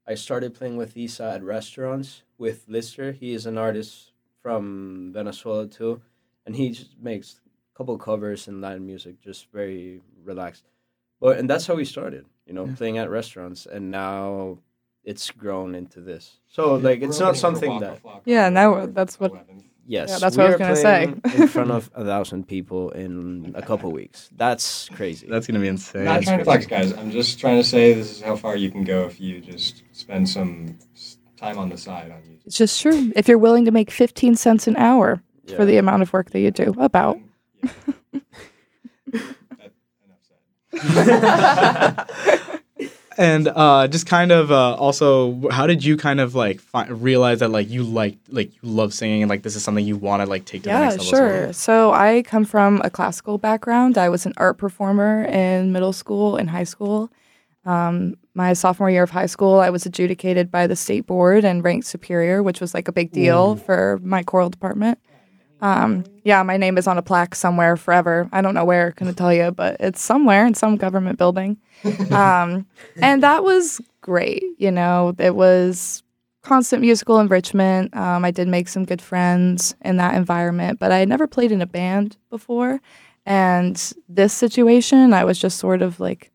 I 0.08 0.15
started 0.15 0.53
playing 0.53 0.77
with 0.77 0.95
Isa 0.97 1.23
at 1.36 1.43
restaurants 1.43 2.23
with 2.38 2.65
Lister. 2.67 3.12
He 3.12 3.34
is 3.34 3.45
an 3.45 3.58
artist 3.58 4.12
from 4.41 5.12
Venezuela 5.13 5.67
too, 5.67 6.01
and 6.45 6.55
he 6.55 6.69
just 6.69 6.91
makes 7.01 7.41
a 7.73 7.77
couple 7.77 7.97
covers 7.97 8.47
and 8.47 8.62
Latin 8.62 8.86
music, 8.86 9.19
just 9.21 9.51
very 9.51 10.01
relaxed. 10.23 10.65
But 11.19 11.38
and 11.39 11.49
that's 11.49 11.65
how 11.67 11.75
we 11.75 11.86
started, 11.86 12.25
you 12.45 12.54
know, 12.54 12.67
playing 12.78 12.97
at 12.97 13.10
restaurants, 13.10 13.65
and 13.65 13.89
now 13.91 14.60
it's 15.04 15.32
grown 15.32 15.75
into 15.75 16.01
this. 16.01 16.39
So 16.47 16.75
like 16.75 17.01
it's 17.01 17.19
not 17.19 17.38
something 17.38 17.80
that 17.80 17.99
Yeah, 18.25 18.49
now 18.49 18.86
that's 18.88 19.19
what- 19.19 19.34
yes, 19.88 20.10
Yeah, 20.10 20.17
that's 20.19 20.36
what 20.36 20.47
I 20.47 20.49
was 20.49 20.58
gonna 20.58 20.75
say. 20.75 21.04
in 21.38 21.47
front 21.47 21.71
of 21.71 21.89
a 21.95 22.04
thousand 22.04 22.47
people 22.47 22.89
in 22.91 23.54
a 23.56 23.62
couple 23.62 23.91
weeks. 23.91 24.30
That's 24.36 24.89
crazy. 24.89 25.28
That's 25.30 25.45
gonna 25.47 25.60
be 25.60 25.67
insane. 25.67 26.01
I'm 26.08 26.15
not 26.15 26.23
trying 26.23 26.39
to 26.39 26.43
flex, 26.43 26.65
guys. 26.65 26.91
I'm 26.93 27.12
just 27.12 27.39
trying 27.39 27.58
to 27.58 27.63
say 27.63 27.93
this 27.93 28.12
is 28.12 28.21
how 28.21 28.36
far 28.36 28.56
you 28.58 28.69
can 28.71 28.84
go 28.84 29.06
if 29.06 29.19
you 29.21 29.39
just 29.41 29.84
spend 29.93 30.28
some 30.28 30.78
time 31.38 31.58
on 31.60 31.69
the 31.69 31.78
side 31.78 32.10
on 32.12 32.17
YouTube. 32.21 32.45
It's 32.47 32.58
just 32.58 32.82
true. 32.82 33.12
If 33.15 33.28
you're 33.28 33.38
willing 33.38 33.65
to 33.65 33.71
make 33.71 33.91
15 33.91 34.36
cents 34.36 34.67
an 34.67 34.75
hour 34.78 35.21
Yeah. 35.45 35.56
for 35.56 35.65
the 35.65 35.78
amount 35.78 36.01
of 36.01 36.12
work 36.13 36.32
that 36.32 36.39
you 36.39 36.49
do, 36.51 36.73
about. 36.80 37.19
Yeah. 37.63 38.19
That- 40.83 42.09
enough 42.09 42.09
said. 42.25 42.41
And 43.17 43.47
uh, 43.47 43.88
just 43.88 44.07
kind 44.07 44.33
of 44.33 44.51
uh, 44.51 44.75
also, 44.75 45.47
how 45.49 45.67
did 45.67 45.85
you 45.85 45.95
kind 45.95 46.19
of 46.19 46.35
like 46.35 46.59
fi- 46.59 46.88
realize 46.88 47.39
that 47.39 47.49
like 47.49 47.69
you 47.69 47.83
like 47.83 48.17
like 48.29 48.53
you 48.53 48.59
love 48.63 48.93
singing 48.93 49.23
and 49.23 49.29
like 49.29 49.41
this 49.41 49.55
is 49.55 49.63
something 49.63 49.85
you 49.85 49.95
want 49.95 50.21
to 50.21 50.25
like 50.29 50.43
take 50.43 50.63
to 50.63 50.69
the 50.69 50.77
next 50.77 50.97
level? 50.97 51.29
sure. 51.29 51.53
So 51.53 51.93
I 51.93 52.23
come 52.23 52.43
from 52.43 52.81
a 52.83 52.89
classical 52.89 53.38
background. 53.38 53.97
I 53.97 54.09
was 54.09 54.25
an 54.25 54.33
art 54.35 54.57
performer 54.57 55.23
in 55.23 55.71
middle 55.71 55.93
school 55.93 56.35
and 56.35 56.49
high 56.49 56.65
school. 56.65 57.09
Um, 57.63 58.15
my 58.33 58.51
sophomore 58.51 58.89
year 58.89 59.03
of 59.03 59.11
high 59.11 59.25
school, 59.27 59.59
I 59.61 59.69
was 59.69 59.85
adjudicated 59.85 60.51
by 60.51 60.67
the 60.67 60.75
state 60.75 61.05
board 61.07 61.45
and 61.45 61.63
ranked 61.63 61.88
superior, 61.88 62.43
which 62.43 62.59
was 62.59 62.73
like 62.73 62.89
a 62.89 62.91
big 62.91 63.13
deal 63.13 63.55
for 63.55 63.97
my 64.03 64.23
choral 64.23 64.49
department. 64.49 64.99
Um, 65.65 66.04
yeah, 66.23 66.43
my 66.43 66.58
name 66.58 66.78
is 66.78 66.86
on 66.86 66.99
a 66.99 67.01
plaque 67.01 67.34
somewhere 67.34 67.75
forever. 67.75 68.30
I 68.32 68.41
don't 68.41 68.54
know 68.54 68.65
where, 68.65 68.91
couldn't 68.91 69.15
tell 69.15 69.34
you, 69.34 69.49
but 69.49 69.78
it's 69.80 69.99
somewhere 69.99 70.45
in 70.45 70.54
some 70.54 70.78
government 70.78 71.17
building. 71.17 71.58
Um, 72.12 72.65
and 73.01 73.21
that 73.21 73.43
was 73.43 73.82
great. 74.01 74.43
You 74.58 74.71
know, 74.71 75.13
it 75.19 75.36
was 75.36 76.04
constant 76.41 76.82
musical 76.82 77.19
enrichment. 77.19 77.95
Um, 77.95 78.23
I 78.23 78.32
did 78.32 78.47
make 78.47 78.67
some 78.67 78.86
good 78.86 79.01
friends 79.01 79.75
in 79.84 79.97
that 79.97 80.15
environment, 80.15 80.80
but 80.80 80.91
I 80.91 80.99
had 80.99 81.10
never 81.10 81.28
played 81.28 81.51
in 81.51 81.62
a 81.62 81.67
band 81.67 82.17
before. 82.30 82.80
And 83.25 83.75
this 84.08 84.34
situation, 84.34 85.13
I 85.13 85.25
was 85.25 85.38
just 85.38 85.60
sort 85.60 85.82
of 85.82 85.99
like 85.99 86.32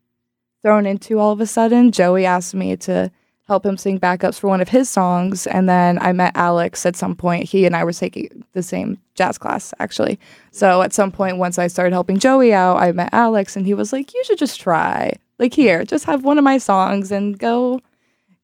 thrown 0.61 0.85
into 0.85 1.19
all 1.19 1.31
of 1.31 1.41
a 1.41 1.47
sudden. 1.47 1.91
Joey 1.91 2.25
asked 2.25 2.53
me 2.53 2.77
to 2.77 3.11
help 3.47 3.65
him 3.65 3.75
sing 3.77 3.99
backups 3.99 4.39
for 4.39 4.47
one 4.47 4.61
of 4.61 4.69
his 4.69 4.89
songs. 4.89 5.45
And 5.47 5.67
then 5.67 5.99
I 5.99 6.13
met 6.13 6.31
Alex 6.35 6.85
at 6.85 6.95
some 6.95 7.15
point. 7.15 7.43
He 7.49 7.65
and 7.65 7.75
I 7.75 7.83
were 7.83 7.91
taking 7.93 8.43
the 8.53 8.63
same 8.63 8.97
jazz 9.15 9.37
class, 9.37 9.73
actually. 9.79 10.19
So 10.51 10.81
at 10.81 10.93
some 10.93 11.11
point, 11.11 11.37
once 11.37 11.57
I 11.59 11.67
started 11.67 11.91
helping 11.93 12.17
Joey 12.19 12.53
out, 12.53 12.77
I 12.77 12.91
met 12.91 13.09
Alex 13.13 13.55
and 13.57 13.65
he 13.65 13.73
was 13.73 13.91
like, 13.91 14.13
You 14.13 14.23
should 14.23 14.37
just 14.37 14.59
try. 14.61 15.13
Like, 15.39 15.53
here, 15.53 15.83
just 15.83 16.05
have 16.05 16.23
one 16.23 16.37
of 16.37 16.43
my 16.43 16.57
songs 16.57 17.11
and 17.11 17.37
go. 17.37 17.81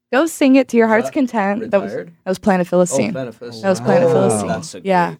Go 0.10 0.26
sing 0.26 0.56
it 0.56 0.70
to 0.70 0.78
your 0.78 0.88
heart's 0.88 1.10
content. 1.10 1.70
That 1.72 1.82
was 1.82 1.92
that 1.94 2.08
was 2.26 2.40
Planet 2.40 2.66
Philistine. 2.66 3.10
Oh, 3.10 3.12
Planet 3.12 3.36
Philistine. 3.36 3.62
That 3.64 3.70
was 3.70 3.82
Planet 3.82 4.08
Wow. 4.08 4.30
Philistine. 4.30 4.82
Yeah. 4.86 5.16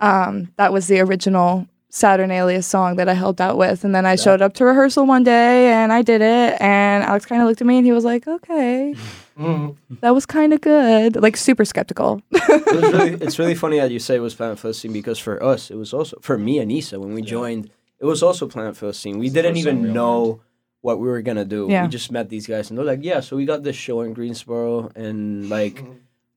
Um, 0.00 0.52
that 0.56 0.72
was 0.72 0.88
the 0.88 0.98
original 0.98 1.68
Saturnalia 1.94 2.60
song 2.60 2.96
that 2.96 3.08
I 3.08 3.14
helped 3.14 3.40
out 3.40 3.56
with. 3.56 3.84
And 3.84 3.94
then 3.94 4.04
I 4.04 4.16
showed 4.16 4.42
up 4.42 4.52
to 4.54 4.64
rehearsal 4.64 5.06
one 5.06 5.22
day 5.22 5.72
and 5.72 5.92
I 5.92 6.02
did 6.02 6.20
it. 6.22 6.60
And 6.60 7.04
Alex 7.04 7.24
kind 7.24 7.40
of 7.40 7.46
looked 7.46 7.60
at 7.60 7.68
me 7.68 7.76
and 7.78 7.86
he 7.86 7.92
was 7.92 8.04
like, 8.04 8.26
okay, 8.26 8.96
Mhm. 9.38 9.76
that 10.00 10.12
was 10.12 10.26
kind 10.26 10.52
of 10.52 10.60
good. 10.60 11.14
Like, 11.22 11.36
super 11.36 11.64
skeptical. 11.64 12.20
it 12.32 12.74
was 12.82 12.92
really, 12.92 13.10
it's 13.24 13.38
really 13.38 13.54
funny 13.54 13.78
that 13.78 13.92
you 13.92 14.00
say 14.00 14.16
it 14.16 14.20
was 14.20 14.34
Planet 14.34 14.58
Philistine 14.58 14.92
because 14.92 15.20
for 15.20 15.40
us, 15.40 15.70
it 15.70 15.76
was 15.76 15.94
also 15.94 16.18
for 16.20 16.36
me 16.36 16.58
and 16.58 16.72
Isa 16.72 16.98
when 16.98 17.14
we 17.14 17.22
Yeah. 17.22 17.28
joined. 17.38 17.70
It 18.00 18.06
was 18.06 18.24
also 18.24 18.48
Planet 18.48 18.76
Philistine. 18.76 19.20
We 19.20 19.26
It's 19.26 19.34
didn't 19.34 19.56
even 19.56 19.82
we 19.82 19.88
all 19.90 19.94
know 19.94 20.40
what 20.80 20.98
we 20.98 21.06
were 21.06 21.22
gonna 21.22 21.44
do. 21.44 21.68
Yeah. 21.70 21.82
We 21.84 21.88
just 21.90 22.10
met 22.10 22.28
these 22.28 22.48
guys 22.48 22.70
and 22.70 22.76
they're 22.76 22.84
like, 22.84 23.04
"Yeah, 23.04 23.20
so 23.20 23.36
we 23.36 23.44
got 23.46 23.62
this 23.62 23.76
show 23.76 24.00
in 24.00 24.14
Greensboro 24.14 24.90
and 24.96 25.48
like 25.48 25.76
Mhm. 25.76 25.94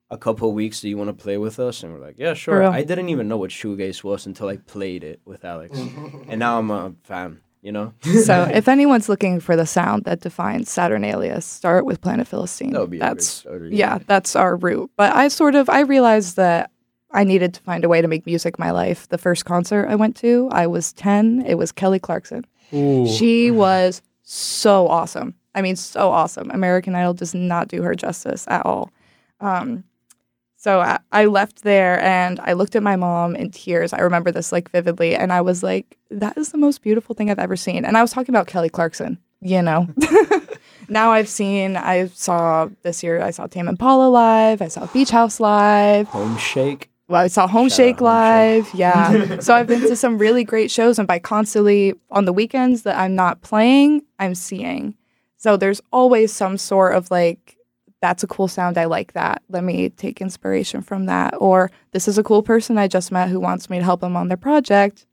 A 0.09 0.17
couple 0.17 0.49
of 0.49 0.55
weeks. 0.55 0.81
Do 0.81 0.89
you 0.89 0.97
want 0.97 1.09
to 1.09 1.23
play 1.23 1.37
with 1.37 1.59
us?" 1.59 1.83
And 1.83 1.93
we're 1.93 1.99
like, 1.99 2.15
"Yeah, 2.17 2.33
sure." 2.33 2.63
I 2.63 2.83
didn't 2.83 3.09
even 3.09 3.27
know 3.27 3.37
what 3.37 3.51
shoegaze 3.51 4.03
was 4.03 4.25
until 4.25 4.47
I 4.47 4.57
played 4.57 5.03
it 5.03 5.21
with 5.25 5.45
Alex, 5.45 5.77
and 6.27 6.39
now 6.39 6.59
I'm 6.59 6.71
a 6.71 6.93
fan. 7.03 7.41
You 7.63 7.71
know, 7.73 7.93
so, 8.23 8.43
if 8.53 8.67
anyone's 8.67 9.09
looking 9.09 9.39
for 9.41 9.55
the 9.57 9.65
sound 9.65 10.05
that 10.05 10.21
defines 10.21 10.69
Saturnalia, 10.69 11.41
start 11.41 11.85
with 11.85 11.99
Planet 11.99 12.27
Philistine. 12.27 12.71
that 12.71 12.79
would 12.79 12.91
be 12.91 12.99
That's 12.99 13.27
starter, 13.27 13.67
yeah, 13.67 13.97
that's 14.05 14.35
our 14.35 14.55
route. 14.55 14.89
But 14.95 15.13
I 15.13 15.27
sort 15.27 15.55
of 15.55 15.67
I 15.67 15.81
realized 15.81 16.37
that 16.37 16.71
I 17.11 17.23
needed 17.23 17.55
to 17.55 17.61
find 17.61 17.83
a 17.83 17.89
way 17.89 18.01
to 18.01 18.07
make 18.07 18.25
music 18.25 18.59
my 18.59 18.71
life. 18.71 19.09
The 19.09 19.17
first 19.17 19.45
concert 19.45 19.87
I 19.89 19.95
went 19.95 20.15
to, 20.17 20.47
I 20.51 20.67
was 20.67 20.93
10. 20.93 21.45
It 21.47 21.55
was 21.55 21.71
Kelly 21.71 21.99
Clarkson. 21.99 22.45
Ooh. 22.73 23.07
She 23.07 23.49
was 23.49 24.01
so 24.23 24.87
awesome. 24.87 25.33
I 25.55 25.61
mean, 25.61 25.75
so 25.75 26.11
awesome. 26.11 26.51
American 26.51 26.95
Idol 26.95 27.13
does 27.15 27.33
not 27.33 27.69
do 27.69 27.81
her 27.81 27.95
justice 27.95 28.45
at 28.47 28.65
all. 28.65 28.91
Um, 29.39 29.83
so 30.57 30.81
I, 30.81 30.99
I 31.11 31.25
left 31.25 31.63
there 31.63 32.01
and 32.01 32.39
I 32.41 32.53
looked 32.53 32.75
at 32.75 32.83
my 32.83 32.95
mom 32.95 33.35
in 33.35 33.51
tears. 33.51 33.93
I 33.93 33.99
remember 33.99 34.31
this 34.31 34.51
like 34.51 34.69
vividly, 34.71 35.15
and 35.15 35.31
I 35.31 35.41
was 35.41 35.63
like, 35.63 35.97
"That 36.09 36.37
is 36.37 36.51
the 36.51 36.57
most 36.57 36.81
beautiful 36.81 37.15
thing 37.15 37.29
I've 37.29 37.39
ever 37.39 37.55
seen." 37.55 37.85
And 37.85 37.95
I 37.97 38.01
was 38.01 38.11
talking 38.11 38.33
about 38.33 38.47
Kelly 38.47 38.69
Clarkson, 38.69 39.19
you 39.39 39.61
know. 39.61 39.87
now 40.89 41.11
I've 41.11 41.29
seen. 41.29 41.77
I 41.77 42.07
saw 42.07 42.69
this 42.81 43.03
year. 43.03 43.21
I 43.21 43.31
saw 43.31 43.47
Tame 43.47 43.67
Impala 43.67 44.09
live. 44.09 44.61
I 44.61 44.67
saw 44.67 44.87
Beach 44.87 45.11
House 45.11 45.39
live. 45.39 46.07
home 46.07 46.37
shake. 46.37 46.89
Well, 47.09 47.21
I 47.21 47.27
saw 47.27 47.47
Home 47.47 47.69
Shout 47.69 47.77
Shake 47.77 47.95
out 47.95 47.99
Home 47.99 48.07
live. 48.07 48.73
Yeah. 48.73 49.39
so 49.39 49.55
I've 49.55 49.67
been 49.67 49.81
to 49.81 49.95
some 49.95 50.17
really 50.17 50.43
great 50.43 50.69
shows, 50.71 50.99
and 50.99 51.07
by 51.07 51.19
constantly 51.19 51.93
on 52.11 52.25
the 52.25 52.33
weekends 52.33 52.81
that 52.81 52.97
I'm 52.97 53.15
not 53.15 53.41
playing, 53.41 54.01
I'm 54.19 54.35
seeing. 54.35 54.95
So 55.37 55.55
there's 55.55 55.81
always 55.93 56.33
some 56.33 56.57
sort 56.57 56.95
of 56.95 57.09
like, 57.11 57.56
that's 58.01 58.23
a 58.23 58.27
cool 58.27 58.47
sound. 58.47 58.77
I 58.77 58.85
like 58.85 59.13
that. 59.13 59.41
Let 59.49 59.63
me 59.63 59.89
take 59.89 60.21
inspiration 60.21 60.81
from 60.81 61.05
that. 61.07 61.33
Or 61.39 61.71
this 61.91 62.07
is 62.07 62.17
a 62.17 62.23
cool 62.23 62.43
person 62.43 62.77
I 62.77 62.87
just 62.87 63.11
met 63.11 63.29
who 63.29 63.39
wants 63.39 63.69
me 63.69 63.79
to 63.79 63.83
help 63.83 64.01
them 64.01 64.15
on 64.15 64.27
their 64.27 64.37
project. 64.37 65.05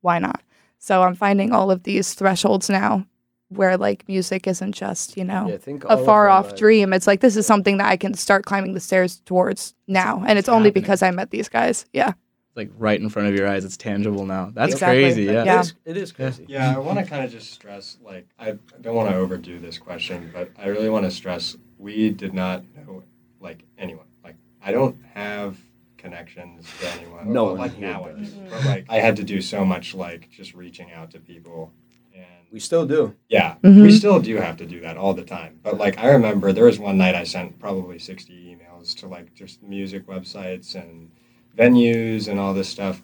Why 0.00 0.18
not? 0.18 0.42
So 0.78 1.02
I'm 1.02 1.14
finding 1.14 1.52
all 1.52 1.70
of 1.70 1.82
these 1.82 2.14
thresholds 2.14 2.68
now 2.70 3.06
where 3.48 3.76
like 3.76 4.06
music 4.08 4.46
isn't 4.46 4.72
just, 4.72 5.16
you 5.16 5.24
know, 5.24 5.48
Yeah, 5.48 5.56
think 5.56 5.84
a 5.84 5.96
far 6.04 6.24
our 6.24 6.28
off 6.28 6.46
lives- 6.48 6.58
dream. 6.60 6.92
It's 6.92 7.06
like 7.06 7.20
this 7.20 7.36
is 7.36 7.46
something 7.46 7.78
that 7.78 7.90
I 7.90 7.96
can 7.96 8.14
start 8.14 8.44
climbing 8.44 8.74
the 8.74 8.80
stairs 8.80 9.20
towards 9.24 9.74
now, 9.86 10.22
and 10.26 10.38
it's 10.38 10.48
only 10.48 10.68
happening. 10.68 10.82
because 10.82 11.02
I 11.02 11.10
met 11.10 11.30
these 11.30 11.48
guys. 11.48 11.84
Yeah, 11.92 12.12
like 12.56 12.70
right 12.78 13.00
in 13.00 13.08
front 13.10 13.28
of 13.28 13.34
your 13.34 13.46
eyes. 13.48 13.64
It's 13.64 13.76
tangible 13.76 14.26
now. 14.26 14.50
That's 14.54 14.72
Exactly. 14.74 15.02
crazy. 15.02 15.22
Yeah. 15.24 15.44
Yeah. 15.44 15.58
It 15.60 15.62
is, 15.62 15.74
it 15.86 15.96
is 15.96 16.12
crazy. 16.12 16.46
Yeah, 16.48 16.74
I 16.74 16.78
want 16.78 16.98
to 16.98 17.04
kind 17.04 17.24
of 17.24 17.30
just 17.30 17.52
stress, 17.52 17.96
like, 18.04 18.26
I 18.38 18.56
don't 18.80 18.94
want 18.94 19.08
to 19.10 19.16
overdo 19.16 19.58
this 19.58 19.78
question, 19.78 20.30
but 20.32 20.50
I 20.60 20.66
really 20.68 20.88
want 20.90 21.04
to 21.04 21.10
stress 21.10 21.56
we 21.84 22.08
did 22.10 22.32
not 22.32 22.64
know, 22.74 23.02
like, 23.40 23.62
anyone. 23.78 24.06
Like, 24.24 24.36
I 24.62 24.72
don't 24.72 24.96
have 25.12 25.58
connections 25.98 26.66
to 26.80 26.88
anyone. 26.94 27.30
No 27.30 27.44
Well, 27.44 27.52
one 27.56 27.58
like 27.60 27.78
now 27.78 28.06
I 28.06 28.12
do. 28.12 28.26
But, 28.50 28.64
like, 28.64 28.86
I 28.88 28.96
had 28.96 29.16
to 29.16 29.22
do 29.24 29.42
so 29.42 29.64
much, 29.66 29.94
like, 29.94 30.30
just 30.30 30.54
reaching 30.54 30.92
out 30.92 31.10
to 31.10 31.18
people. 31.18 31.70
And 32.14 32.24
We 32.50 32.58
still 32.60 32.86
do. 32.86 33.14
yeah, 33.28 33.56
Mhm. 33.62 33.82
we 33.82 33.90
still 33.90 34.18
do 34.18 34.36
have 34.36 34.56
to 34.56 34.66
do 34.66 34.80
that 34.80 34.96
all 34.96 35.12
the 35.12 35.24
time. 35.24 35.58
But, 35.62 35.76
like, 35.76 35.98
I 35.98 36.08
remember 36.10 36.52
there 36.52 36.64
was 36.64 36.78
one 36.78 36.96
night 36.96 37.14
I 37.14 37.24
sent 37.24 37.58
probably 37.58 37.98
60 37.98 38.32
emails 38.56 38.94
to, 39.00 39.06
like, 39.06 39.34
just 39.34 39.62
music 39.62 40.06
websites 40.06 40.74
and 40.74 41.10
venues 41.56 42.28
and 42.28 42.40
all 42.40 42.54
this 42.54 42.68
stuff. 42.68 43.02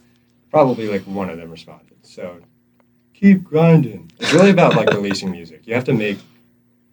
Probably, 0.50 0.88
like, 0.88 1.02
one 1.02 1.28
of 1.28 1.36
them 1.36 1.50
responded. 1.50 1.98
So, 2.02 2.40
keep 3.12 3.44
grinding. 3.44 4.10
It's 4.18 4.32
really 4.32 4.50
about 4.50 4.74
like 4.74 4.90
releasing 4.94 5.30
music. 5.30 5.66
You 5.66 5.74
have 5.74 5.84
to 5.84 5.92
make. 5.92 6.18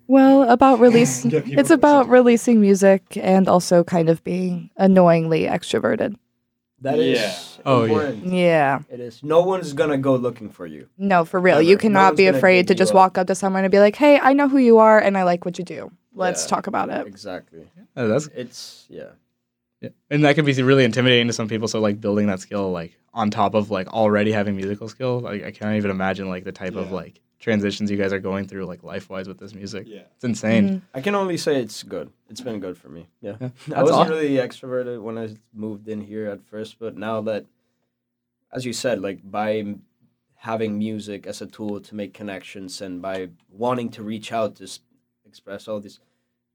Well, 0.08 0.50
about 0.50 0.80
release, 0.88 1.26
it's 1.26 1.70
about 1.70 2.10
releasing 2.10 2.62
music 2.62 3.18
and 3.18 3.48
also 3.48 3.84
kind 3.84 4.10
of 4.10 4.24
being 4.24 4.70
annoyingly 4.78 5.44
extroverted. 5.44 6.16
That 6.82 7.00
is 7.00 7.20
Yeah. 7.20 7.64
Oh, 7.66 7.84
yeah. 7.84 7.90
important. 7.92 8.26
Yeah, 8.34 8.80
It 8.90 9.00
is. 9.00 9.24
No 9.24 9.42
one's 9.42 9.74
gonna 9.74 9.98
go 9.98 10.16
looking 10.16 10.50
for 10.50 10.66
you. 10.68 10.88
no, 10.98 11.26
for 11.26 11.40
real. 11.40 11.56
Never. 11.58 11.64
You 11.70 11.78
cannot 11.78 12.10
one's 12.12 12.18
be 12.18 12.28
afraid 12.28 12.68
to 12.68 12.76
just 12.76 12.92
up. 12.92 12.96
walk 12.96 13.18
up 13.18 13.28
to 13.28 13.36
someone 13.36 13.64
and 13.64 13.72
be 13.72 13.80
like, 13.80 13.96
"Hey, 13.96 14.20
I 14.22 14.34
know 14.34 14.48
who 14.48 14.58
you 14.60 14.78
are, 14.78 15.00
and 15.00 15.18
I 15.18 15.24
like 15.24 15.44
what 15.44 15.58
you 15.58 15.66
do. 15.66 15.92
Let's 16.14 16.44
Yeah. 16.46 16.50
talk 16.50 16.68
about 16.68 16.90
it." 16.90 17.08
Exactly. 17.08 17.64
Oh, 17.96 18.08
that's 18.08 18.28
It's 18.36 18.86
yeah. 18.90 19.10
yeah. 19.82 19.90
and 20.12 20.24
that 20.24 20.36
can 20.36 20.46
be 20.46 20.54
really 20.62 20.84
intimidating 20.86 21.26
to 21.28 21.34
some 21.34 21.48
people. 21.48 21.68
So 21.68 21.80
like 21.80 22.00
building 22.00 22.28
that 22.28 22.40
skill 22.42 22.72
like 22.72 22.96
on 23.14 23.32
top 23.32 23.56
of 23.56 23.72
like 23.72 23.88
already 23.88 24.32
having 24.32 24.56
musical 24.56 24.88
skill, 24.88 25.20
like 25.22 25.44
I 25.44 25.50
can't 25.52 25.76
even 25.78 25.90
imagine 25.90 26.30
like 26.30 26.44
the 26.44 26.52
type 26.52 26.76
of 26.76 26.92
like 26.92 27.20
transitions 27.40 27.92
you 27.92 27.98
guys 27.98 28.12
are 28.14 28.20
going 28.20 28.48
through 28.48 28.66
like 28.66 28.84
life 28.84 29.10
wise 29.10 29.28
with 29.28 29.38
this 29.40 29.54
music. 29.54 29.86
Yeah. 29.88 30.02
It's 30.16 30.24
insane. 30.24 30.70
Mhm. 30.70 30.82
I 30.94 31.02
can 31.02 31.14
only 31.16 31.38
say 31.38 31.62
it's 31.62 31.84
good. 31.84 32.10
It's 32.30 32.42
been 32.42 32.60
good 32.60 32.78
for 32.78 32.90
me. 32.90 33.08
Yeah. 33.22 33.36
Yeah. 33.40 33.50
I 33.76 33.84
wasn't 33.84 34.10
aw- 34.10 34.14
really 34.14 34.36
extroverted 34.38 35.02
when 35.02 35.18
I 35.18 35.30
moved 35.54 35.88
in 35.88 36.02
here 36.02 36.28
at 36.30 36.42
first, 36.46 36.80
but 36.80 36.98
now 36.98 37.22
that, 37.22 37.46
as 38.52 38.66
you 38.66 38.74
said, 38.74 39.02
like 39.02 39.20
by 39.30 39.76
having 40.36 40.78
music 40.78 41.26
as 41.28 41.42
a 41.42 41.46
tool 41.48 41.80
to 41.82 41.96
make 41.96 42.14
connections 42.14 42.82
and 42.82 43.02
by 43.02 43.30
wanting 43.52 43.90
to 43.90 44.04
reach 44.04 44.32
out 44.32 44.56
to 44.56 44.64
s- 44.64 44.80
express 45.26 45.68
all 45.68 45.80
these 45.80 46.00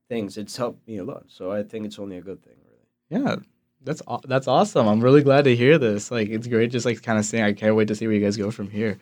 things, 0.08 0.36
it's 0.36 0.56
helped 0.56 0.86
me 0.86 0.98
a 0.98 1.04
lot. 1.04 1.24
So 1.28 1.52
I 1.52 1.62
think 1.62 1.86
it's 1.86 1.98
only 1.98 2.16
a 2.16 2.22
good 2.22 2.42
thing, 2.42 2.56
really. 2.64 3.22
Yeah. 3.24 3.36
That's 3.84 4.02
aw- 4.06 4.20
that's 4.24 4.46
awesome. 4.46 4.86
I'm 4.86 5.00
really 5.00 5.22
glad 5.22 5.44
to 5.44 5.56
hear 5.56 5.76
this. 5.78 6.10
Like 6.10 6.28
it's 6.28 6.46
great 6.46 6.70
just 6.70 6.86
like 6.86 7.02
kind 7.02 7.18
of 7.18 7.24
seeing 7.24 7.42
I 7.42 7.52
can't 7.52 7.74
wait 7.74 7.88
to 7.88 7.94
see 7.96 8.06
where 8.06 8.14
you 8.14 8.22
guys 8.24 8.36
go 8.36 8.50
from 8.52 8.70
here. 8.70 8.98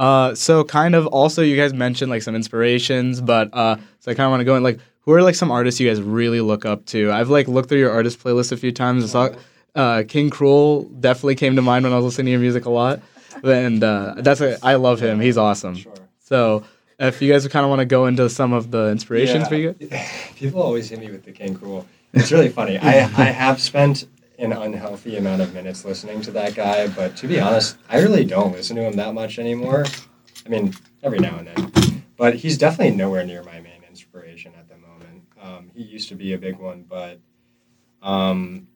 Uh 0.00 0.34
so 0.34 0.64
kind 0.64 0.94
of 0.94 1.06
also 1.08 1.42
you 1.42 1.56
guys 1.56 1.74
mentioned 1.74 2.10
like 2.10 2.22
some 2.22 2.34
inspirations, 2.34 3.20
but 3.20 3.50
uh 3.52 3.76
so 3.98 4.10
I 4.10 4.14
kind 4.14 4.24
of 4.24 4.30
want 4.30 4.40
to 4.40 4.44
go 4.46 4.56
in 4.56 4.62
like 4.62 4.80
who 5.02 5.12
are 5.12 5.22
like 5.22 5.34
some 5.34 5.50
artists 5.50 5.78
you 5.78 5.88
guys 5.88 6.00
really 6.00 6.40
look 6.40 6.64
up 6.64 6.86
to? 6.86 7.12
I've 7.12 7.28
like 7.28 7.48
looked 7.48 7.68
through 7.68 7.80
your 7.80 7.92
artist 7.92 8.18
playlist 8.18 8.50
a 8.50 8.56
few 8.56 8.72
times. 8.72 9.04
I 9.04 9.06
saw 9.08 9.36
uh 9.74 10.02
King 10.08 10.30
Krule 10.30 10.88
definitely 11.00 11.34
came 11.34 11.54
to 11.56 11.62
mind 11.62 11.84
when 11.84 11.92
I 11.92 11.96
was 11.96 12.06
listening 12.06 12.26
to 12.26 12.30
your 12.32 12.40
music 12.40 12.64
a 12.64 12.70
lot. 12.70 13.02
And 13.44 13.84
uh 13.84 14.14
that's 14.16 14.40
a, 14.40 14.58
I 14.64 14.76
love 14.76 15.00
him. 15.00 15.20
He's 15.20 15.36
awesome. 15.36 15.74
Sure. 15.74 15.92
So 16.20 16.64
if 16.98 17.20
you 17.20 17.30
guys 17.30 17.46
kind 17.48 17.64
of 17.64 17.70
want 17.70 17.80
to 17.80 17.86
go 17.86 18.06
into 18.06 18.30
some 18.30 18.54
of 18.54 18.70
the 18.70 18.88
inspirations 18.88 19.48
for 19.48 19.54
you 19.54 19.72
guys. 19.72 20.08
People 20.36 20.62
always 20.62 20.88
hit 20.88 20.98
me 20.98 21.10
with 21.10 21.24
the 21.24 21.32
King 21.32 21.56
Krule. 21.56 21.84
It's 22.12 22.32
really 22.32 22.48
funny. 22.48 22.78
I, 22.78 23.00
I 23.00 23.26
have 23.26 23.60
spent 23.60 24.06
an 24.40 24.52
unhealthy 24.52 25.16
amount 25.16 25.42
of 25.42 25.52
minutes 25.52 25.84
listening 25.84 26.22
to 26.22 26.30
that 26.32 26.54
guy, 26.54 26.88
but 26.88 27.14
to 27.16 27.28
be 27.28 27.38
honest, 27.38 27.76
I 27.88 28.00
really 28.00 28.24
don't 28.24 28.52
listen 28.52 28.76
to 28.76 28.82
him 28.82 28.94
that 28.94 29.12
much 29.14 29.38
anymore. 29.38 29.84
I 30.46 30.48
mean, 30.48 30.74
every 31.02 31.18
now 31.18 31.36
and 31.36 31.46
then. 31.46 32.04
But 32.16 32.36
he's 32.36 32.56
definitely 32.56 32.96
nowhere 32.96 33.24
near 33.24 33.42
my 33.42 33.60
main 33.60 33.82
inspiration 33.88 34.52
at 34.58 34.68
the 34.68 34.76
moment. 34.76 35.24
Um, 35.40 35.70
he 35.74 35.82
used 35.82 36.08
to 36.08 36.14
be 36.14 36.32
a 36.32 36.38
big 36.38 36.58
one, 36.58 36.84
but 36.88 37.20
um, 38.02 38.66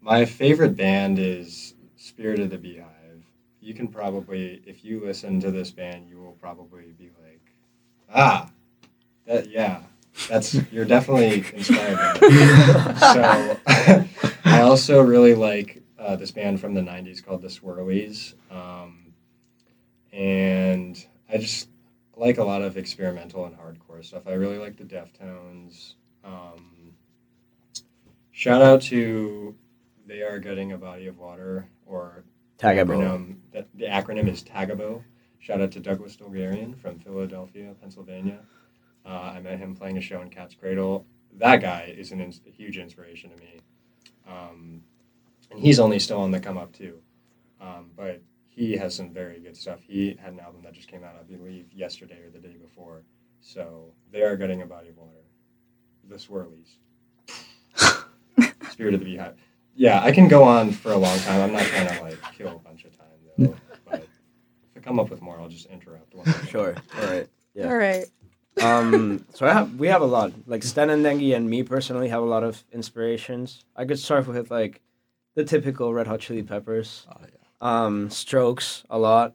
my 0.00 0.24
favorite 0.24 0.76
band 0.76 1.18
is 1.18 1.74
Spirit 1.96 2.40
of 2.40 2.50
the 2.50 2.58
Beehive. 2.58 2.88
You 3.60 3.74
can 3.74 3.88
probably, 3.88 4.62
if 4.66 4.84
you 4.84 5.04
listen 5.04 5.40
to 5.40 5.50
this 5.50 5.70
band, 5.70 6.08
you 6.08 6.18
will 6.18 6.36
probably 6.40 6.94
be 6.98 7.10
like, 7.24 7.52
ah, 8.12 8.50
that, 9.26 9.50
yeah, 9.50 9.82
that's 10.28 10.54
you're 10.72 10.84
definitely 10.84 11.44
inspired. 11.54 11.96
by 11.96 12.18
that. 12.28 14.08
so 14.18 14.38
I 14.52 14.60
also 14.60 15.00
really 15.02 15.34
like 15.34 15.82
uh, 15.98 16.16
this 16.16 16.30
band 16.30 16.60
from 16.60 16.74
the 16.74 16.82
'90s 16.82 17.24
called 17.24 17.40
the 17.40 17.48
Swirlies, 17.48 18.34
um, 18.50 19.14
and 20.12 21.04
I 21.32 21.38
just 21.38 21.68
like 22.16 22.36
a 22.36 22.44
lot 22.44 22.60
of 22.60 22.76
experimental 22.76 23.46
and 23.46 23.56
hardcore 23.56 24.04
stuff. 24.04 24.26
I 24.26 24.32
really 24.32 24.58
like 24.58 24.76
the 24.76 24.84
Deftones. 24.84 25.94
Um, 26.22 26.92
shout 28.32 28.60
out 28.60 28.82
to 28.82 29.54
they 30.06 30.20
are 30.20 30.38
getting 30.38 30.72
a 30.72 30.78
body 30.78 31.06
of 31.06 31.18
water 31.18 31.66
or 31.86 32.24
Tagabo. 32.58 32.98
acronym. 32.98 33.36
The, 33.52 33.66
the 33.74 33.86
acronym 33.86 34.28
is 34.28 34.42
Tagabo. 34.42 35.02
Shout 35.38 35.62
out 35.62 35.72
to 35.72 35.80
Douglas 35.80 36.16
Dolgarian 36.16 36.78
from 36.78 36.98
Philadelphia, 36.98 37.74
Pennsylvania. 37.80 38.40
Uh, 39.06 39.32
I 39.34 39.40
met 39.40 39.58
him 39.58 39.74
playing 39.74 39.96
a 39.96 40.00
show 40.02 40.20
in 40.20 40.28
Cat's 40.28 40.54
Cradle. 40.54 41.06
That 41.38 41.62
guy 41.62 41.94
is 41.96 42.12
an 42.12 42.20
ins- 42.20 42.42
a 42.46 42.50
huge 42.50 42.76
inspiration 42.76 43.30
to 43.30 43.36
me. 43.36 43.60
Um, 44.28 44.82
and 45.50 45.60
he's 45.60 45.78
only 45.80 45.98
still 45.98 46.20
on 46.20 46.30
the 46.30 46.40
come 46.40 46.58
up 46.58 46.72
too. 46.72 46.98
Um, 47.60 47.90
but 47.96 48.22
he 48.48 48.76
has 48.76 48.94
some 48.94 49.10
very 49.10 49.40
good 49.40 49.56
stuff. 49.56 49.80
He 49.86 50.18
had 50.20 50.32
an 50.32 50.40
album 50.40 50.62
that 50.62 50.72
just 50.72 50.88
came 50.88 51.04
out, 51.04 51.14
I 51.18 51.22
believe, 51.22 51.72
yesterday 51.72 52.20
or 52.24 52.30
the 52.30 52.38
day 52.38 52.56
before. 52.60 53.02
So 53.40 53.92
they 54.10 54.22
are 54.22 54.36
getting 54.36 54.62
a 54.62 54.66
body 54.66 54.88
of 54.90 54.98
water. 54.98 55.10
The 56.08 56.16
Swirlies. 56.16 56.76
Spirit 58.70 58.94
of 58.94 59.00
the 59.00 59.06
Beehive. 59.06 59.36
Yeah, 59.74 60.02
I 60.02 60.12
can 60.12 60.28
go 60.28 60.44
on 60.44 60.70
for 60.72 60.92
a 60.92 60.96
long 60.96 61.18
time. 61.20 61.40
I'm 61.40 61.52
not 61.52 61.62
trying 61.62 61.88
to 61.88 62.02
like 62.02 62.18
kill 62.36 62.56
a 62.56 62.58
bunch 62.58 62.84
of 62.84 62.96
time 62.98 63.06
though. 63.38 63.56
but 63.84 63.94
if 63.94 64.76
I 64.76 64.80
come 64.80 65.00
up 65.00 65.10
with 65.10 65.22
more, 65.22 65.40
I'll 65.40 65.48
just 65.48 65.66
interrupt. 65.66 66.14
One 66.14 66.26
Sure. 66.46 66.76
All 66.98 67.06
right. 67.06 67.28
Yeah. 67.54 67.68
All 67.68 67.76
right. 67.76 68.06
Um, 68.60 69.24
so 69.32 69.46
I 69.46 69.52
have 69.52 69.74
we 69.76 69.88
have 69.88 70.02
a 70.02 70.06
lot. 70.06 70.32
Like 70.46 70.62
Stan 70.62 70.90
and 70.90 71.04
Dengi 71.04 71.34
and 71.34 71.48
me 71.48 71.62
personally 71.62 72.08
have 72.08 72.22
a 72.22 72.26
lot 72.26 72.44
of 72.44 72.64
inspirations. 72.72 73.64
I 73.76 73.84
could 73.84 73.98
start 73.98 74.26
with 74.26 74.50
like 74.50 74.80
the 75.34 75.44
typical 75.44 75.94
Red 75.94 76.06
Hot 76.06 76.20
Chili 76.20 76.42
Peppers, 76.42 77.06
Oh, 77.10 77.16
yeah. 77.22 77.28
um, 77.60 78.10
Strokes 78.10 78.84
a 78.90 78.98
lot, 78.98 79.34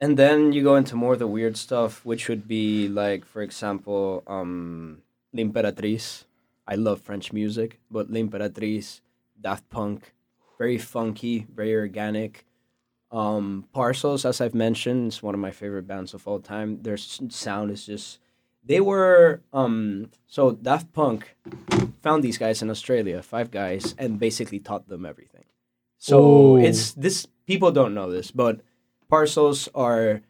and 0.00 0.18
then 0.18 0.52
you 0.52 0.62
go 0.62 0.76
into 0.76 0.96
more 0.96 1.14
of 1.14 1.18
the 1.18 1.26
weird 1.26 1.56
stuff, 1.56 2.04
which 2.04 2.28
would 2.28 2.46
be 2.46 2.88
like, 2.88 3.24
for 3.24 3.40
example, 3.40 4.22
um, 4.26 5.00
L'Imperatrice. 5.32 6.24
I 6.66 6.74
love 6.76 7.00
French 7.00 7.32
music, 7.32 7.80
but 7.90 8.10
L'Imperatrice, 8.10 9.00
Daft 9.40 9.68
Punk, 9.70 10.12
very 10.58 10.78
funky, 10.78 11.46
very 11.54 11.74
organic. 11.74 12.44
Um, 13.10 13.66
Parcels, 13.72 14.24
as 14.24 14.40
I've 14.40 14.54
mentioned, 14.54 15.08
is 15.12 15.22
one 15.22 15.34
of 15.34 15.40
my 15.40 15.50
favorite 15.50 15.86
bands 15.86 16.12
of 16.14 16.26
all 16.28 16.40
time. 16.40 16.82
Their 16.82 16.96
sound 16.98 17.70
is 17.70 17.86
just. 17.86 18.18
They 18.64 18.80
were 18.80 19.40
um 19.52 20.10
so 20.26 20.52
Daft 20.52 20.92
Punk 20.92 21.36
found 22.02 22.22
these 22.24 22.38
guys 22.38 22.62
in 22.62 22.70
Australia, 22.70 23.22
five 23.22 23.50
guys, 23.50 23.94
and 23.98 24.18
basically 24.18 24.58
taught 24.58 24.88
them 24.88 25.04
everything. 25.04 25.44
So 25.98 26.20
Ooh. 26.20 26.56
it's 26.58 26.92
this 26.94 27.26
people 27.46 27.70
don't 27.72 27.94
know 27.94 28.10
this, 28.10 28.30
but 28.30 28.60
parcels 29.08 29.68
are 29.74 30.22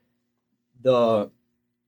the 0.83 1.31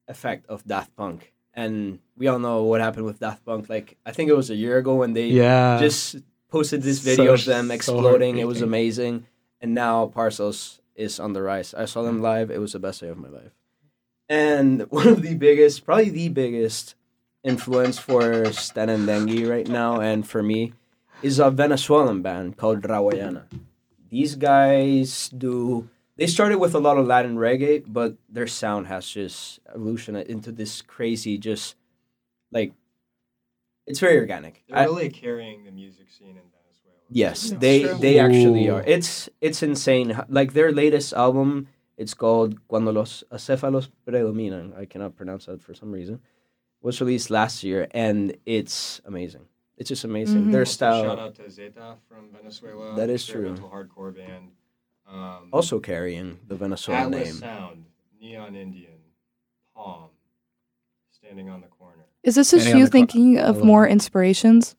effect 0.09 0.47
of 0.49 0.65
Daft 0.65 0.95
Punk. 0.97 1.33
And 1.55 1.99
we 2.17 2.29
all 2.29 2.39
know 2.39 2.63
what 2.65 2.81
happened 2.81 3.07
with 3.07 3.19
Daft 3.21 3.45
Punk. 3.45 3.69
Like 3.69 3.97
I 4.07 4.13
think 4.13 4.31
it 4.31 4.37
was 4.37 4.51
a 4.51 4.55
year 4.57 4.79
ago 4.79 4.95
when 4.95 5.15
they 5.15 5.27
Yeah. 5.29 5.79
just 5.81 6.17
posted 6.49 6.83
this 6.83 7.01
video 7.01 7.33
of 7.35 7.41
So- 7.41 7.51
them 7.51 7.69
so 7.69 7.75
exploding. 7.75 8.39
it 8.39 8.47
was 8.47 8.63
amazing. 8.63 9.27
And 9.61 9.75
now 9.75 10.07
Parcels 10.07 10.81
is 10.95 11.19
on 11.19 11.33
the 11.33 11.43
rise. 11.43 11.75
I 11.75 11.87
saw 11.87 12.03
them 12.03 12.21
live. 12.23 12.51
It 12.51 12.61
was 12.61 12.73
the 12.73 12.79
best 12.79 13.01
day 13.01 13.09
of 13.09 13.19
my 13.19 13.29
life. 13.29 13.53
And 14.29 14.83
one 14.91 15.09
of 15.09 15.23
the 15.23 15.35
biggest, 15.35 15.85
probably 15.85 16.11
the 16.11 16.29
biggest 16.29 16.95
influence 17.45 17.99
for 17.99 18.53
Stan 18.53 18.89
and 18.89 19.09
Dengi 19.09 19.49
right 19.49 19.69
now 19.69 20.01
and 20.01 20.27
for 20.27 20.43
me 20.43 20.73
is 21.23 21.39
a 21.39 21.51
Venezuelan 21.51 22.23
band 22.23 22.57
called 22.57 22.83
Rawayana. 22.83 23.45
These 24.11 24.35
guys 24.37 25.29
do 25.29 25.89
they 26.17 26.27
started 26.27 26.59
with 26.59 26.75
a 26.75 26.79
lot 26.79 26.97
of 26.97 27.07
Latin 27.07 27.37
reggae, 27.37 27.85
but 27.87 28.17
their 28.29 28.47
sound 28.47 28.87
has 28.87 29.07
just 29.09 29.61
evolutioned 29.69 30.17
into 30.17 30.51
this 30.51 30.81
crazy 30.83 31.37
just 31.39 31.77
like 32.51 32.73
it's 33.87 34.01
very 34.01 34.19
organic. 34.19 34.65
They're 34.69 34.79
I- 34.79 34.85
really 34.85 35.11
carrying 35.11 35.65
the 35.65 35.71
music 35.71 36.07
scene 36.11 36.31
in 36.31 36.35
Venezuela. 36.35 36.99
Yes, 37.11 37.51
they 37.51 37.85
they 37.85 38.19
actually 38.19 38.69
are. 38.69 38.83
It's 38.87 39.29
it's 39.41 39.63
insane. 39.63 40.19
Like 40.29 40.55
their 40.55 40.73
latest 40.73 41.13
album, 41.13 41.69
it's 41.97 42.15
called 42.15 42.59
Cuando 42.69 42.93
los 42.93 43.25
acéfalos 43.31 43.89
predominan. 44.07 44.75
I 44.77 44.87
cannot 44.87 45.17
pronounce 45.17 45.47
that 45.47 45.63
for 45.63 45.75
some 45.75 45.93
reason. 45.93 46.21
Was 46.83 47.01
released 47.01 47.31
last 47.31 47.65
year, 47.65 47.89
and 47.93 48.37
it's 48.47 49.01
amazing. 49.07 49.47
It's 49.77 49.89
just 49.89 50.05
amazing. 50.05 50.47
Mhm. 50.47 50.53
Their 50.53 50.61
Also, 50.63 50.73
style, 50.73 51.03
Shout 51.05 51.19
out 51.19 51.35
to 51.37 51.51
Zeta 51.51 51.97
from 52.09 52.31
Venezuela. 52.33 52.95
That 52.97 53.11
is 53.11 53.27
true. 53.27 53.51
experimental 53.53 53.71
hardcore 53.71 54.15
band. 54.15 54.51
Um, 55.09 55.49
also 55.53 55.79
carrying 55.81 56.39
the 56.49 56.57
Venezuelan 56.57 57.15
Atlas 57.15 57.25
name. 57.29 57.35
Sound, 57.41 57.85
Neon 58.21 58.55
Indian, 58.57 58.99
Palm, 59.75 60.11
Standing 61.11 61.49
on 61.49 61.61
the 61.61 61.69
Corner. 61.69 62.05
Is 62.23 62.35
this 62.35 62.51
just 62.51 62.63
Standing 62.65 62.81
you 62.81 62.87
the 62.87 62.91
cor- 62.91 63.01
thinking 63.01 63.39
of 63.39 63.57
love 63.57 63.65
more 63.65 63.87
it. 63.87 63.93
inspirations? 63.93 64.77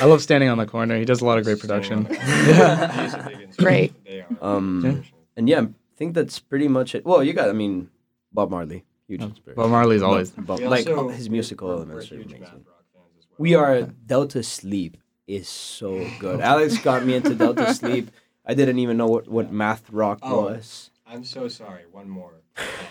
I 0.00 0.04
love 0.04 0.20
standing 0.20 0.48
on 0.50 0.58
the 0.58 0.66
corner. 0.66 0.98
He 0.98 1.04
does 1.04 1.22
a 1.22 1.24
lot 1.24 1.38
of 1.38 1.44
great 1.44 1.60
production. 1.60 2.06
yeah. 2.10 2.92
He 2.92 3.04
is 3.06 3.14
a 3.14 3.18
big 3.18 3.40
inspiration. 3.40 3.54
Great. 3.64 4.04
They 4.04 4.20
are. 4.20 4.26
Um, 4.56 4.80
Yeah. 4.84 4.90
inspiration. 4.90 5.15
And 5.36 5.48
yeah, 5.48 5.60
I 5.60 5.68
think 5.96 6.14
that's 6.14 6.38
pretty 6.38 6.68
much 6.68 6.94
it. 6.94 7.04
Well, 7.04 7.22
you 7.22 7.32
got, 7.32 7.48
I 7.48 7.52
mean, 7.52 7.90
Bob 8.32 8.50
Marley, 8.50 8.84
huge 9.06 9.22
inspiration. 9.22 9.62
Bob 9.62 9.70
Marley's 9.70 10.02
always. 10.02 10.30
Bob, 10.30 10.60
like 10.60 10.86
also- 10.88 11.08
his 11.08 11.28
musical 11.30 11.68
we're- 11.68 11.78
elements 11.80 12.10
we're 12.10 12.18
amazing. 12.22 12.40
rock 12.42 12.50
fans 12.92 13.12
as 13.18 13.26
well. 13.28 13.36
We 13.38 13.54
are 13.54 13.82
Delta 13.82 14.42
Sleep 14.42 14.96
is 15.26 15.48
so 15.48 16.06
good. 16.20 16.40
Alex 16.40 16.78
got 16.78 17.04
me 17.04 17.14
into 17.14 17.34
Delta 17.34 17.74
Sleep. 17.80 18.10
I 18.44 18.54
didn't 18.54 18.78
even 18.78 18.96
know 18.96 19.06
what, 19.08 19.28
what 19.28 19.52
math 19.52 19.90
rock 19.90 20.20
Oh. 20.22 20.42
was. 20.44 20.90
I'm 21.06 21.24
so 21.24 21.48
sorry. 21.48 21.82
One 21.90 22.08
more. 22.08 22.32
Pretend. 22.54 22.88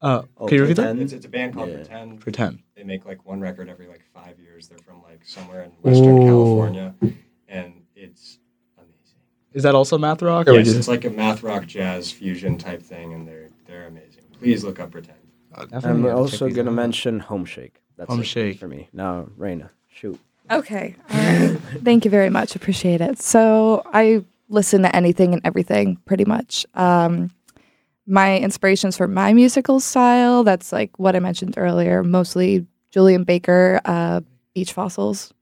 Uh, 0.00 0.22
Oh, 0.36 0.46
can 0.46 0.56
you 0.56 0.62
repeat 0.62 0.76
that? 0.76 0.98
It's, 0.98 1.12
it's 1.14 1.24
a 1.26 1.28
band 1.30 1.54
called 1.54 1.70
Yeah. 1.70 1.76
Pretend. 1.76 2.20
Pretend. 2.20 2.58
They 2.76 2.82
make 2.84 3.06
like 3.06 3.24
one 3.24 3.40
record 3.40 3.68
every 3.70 3.86
like 3.86 4.02
five 4.12 4.38
years. 4.38 4.68
They're 4.68 4.78
from 4.78 5.02
like 5.02 5.24
somewhere 5.24 5.62
in 5.62 5.70
Western 5.82 6.18
Ooh. 6.18 6.26
California, 6.26 6.94
and 7.48 7.82
it's 7.96 8.38
amazing. 8.38 8.43
Is 9.54 9.62
that 9.62 9.74
also 9.74 9.96
math 9.96 10.20
rock? 10.20 10.46
Yes, 10.48 10.66
just- 10.66 10.78
it's 10.78 10.88
like 10.88 11.04
a 11.04 11.10
math 11.10 11.42
rock 11.42 11.66
jazz 11.66 12.10
fusion 12.10 12.58
type 12.58 12.82
thing, 12.82 13.14
and 13.14 13.26
they're 13.26 13.48
they're 13.66 13.86
amazing. 13.86 14.24
Please 14.38 14.62
look 14.64 14.78
up 14.80 14.90
Pretend. 14.90 15.18
Uh, 15.54 15.62
I'm 15.62 15.68
definitely 15.68 16.02
to 16.10 16.16
also 16.16 16.48
gonna 16.50 16.70
out. 16.70 16.74
mention 16.74 17.20
Home 17.20 17.44
Shake. 17.44 17.80
That's 17.96 18.10
Home 18.10 18.22
Shake. 18.22 18.58
for 18.58 18.66
me. 18.68 18.88
Now, 18.92 19.28
Raina, 19.38 19.70
shoot. 19.88 20.18
Okay. 20.50 20.96
All 21.10 21.16
right. 21.16 21.58
Thank 21.84 22.04
you 22.04 22.10
very 22.10 22.28
much. 22.28 22.54
Appreciate 22.56 23.00
it. 23.00 23.20
So 23.22 23.82
I 23.94 24.24
listen 24.48 24.82
to 24.82 24.94
anything 24.94 25.32
and 25.32 25.40
everything 25.44 25.96
pretty 26.04 26.24
much. 26.24 26.66
Um, 26.74 27.30
my 28.06 28.36
inspirations 28.38 28.96
for 28.96 29.06
my 29.08 29.32
musical 29.32 29.80
style, 29.80 30.44
that's 30.44 30.72
like 30.72 30.98
what 30.98 31.16
I 31.16 31.20
mentioned 31.20 31.54
earlier, 31.56 32.02
mostly 32.02 32.66
Julien 32.90 33.24
Baker, 33.24 33.80
uh, 33.86 34.20
Beach 34.54 34.72
Fossils. 34.72 35.32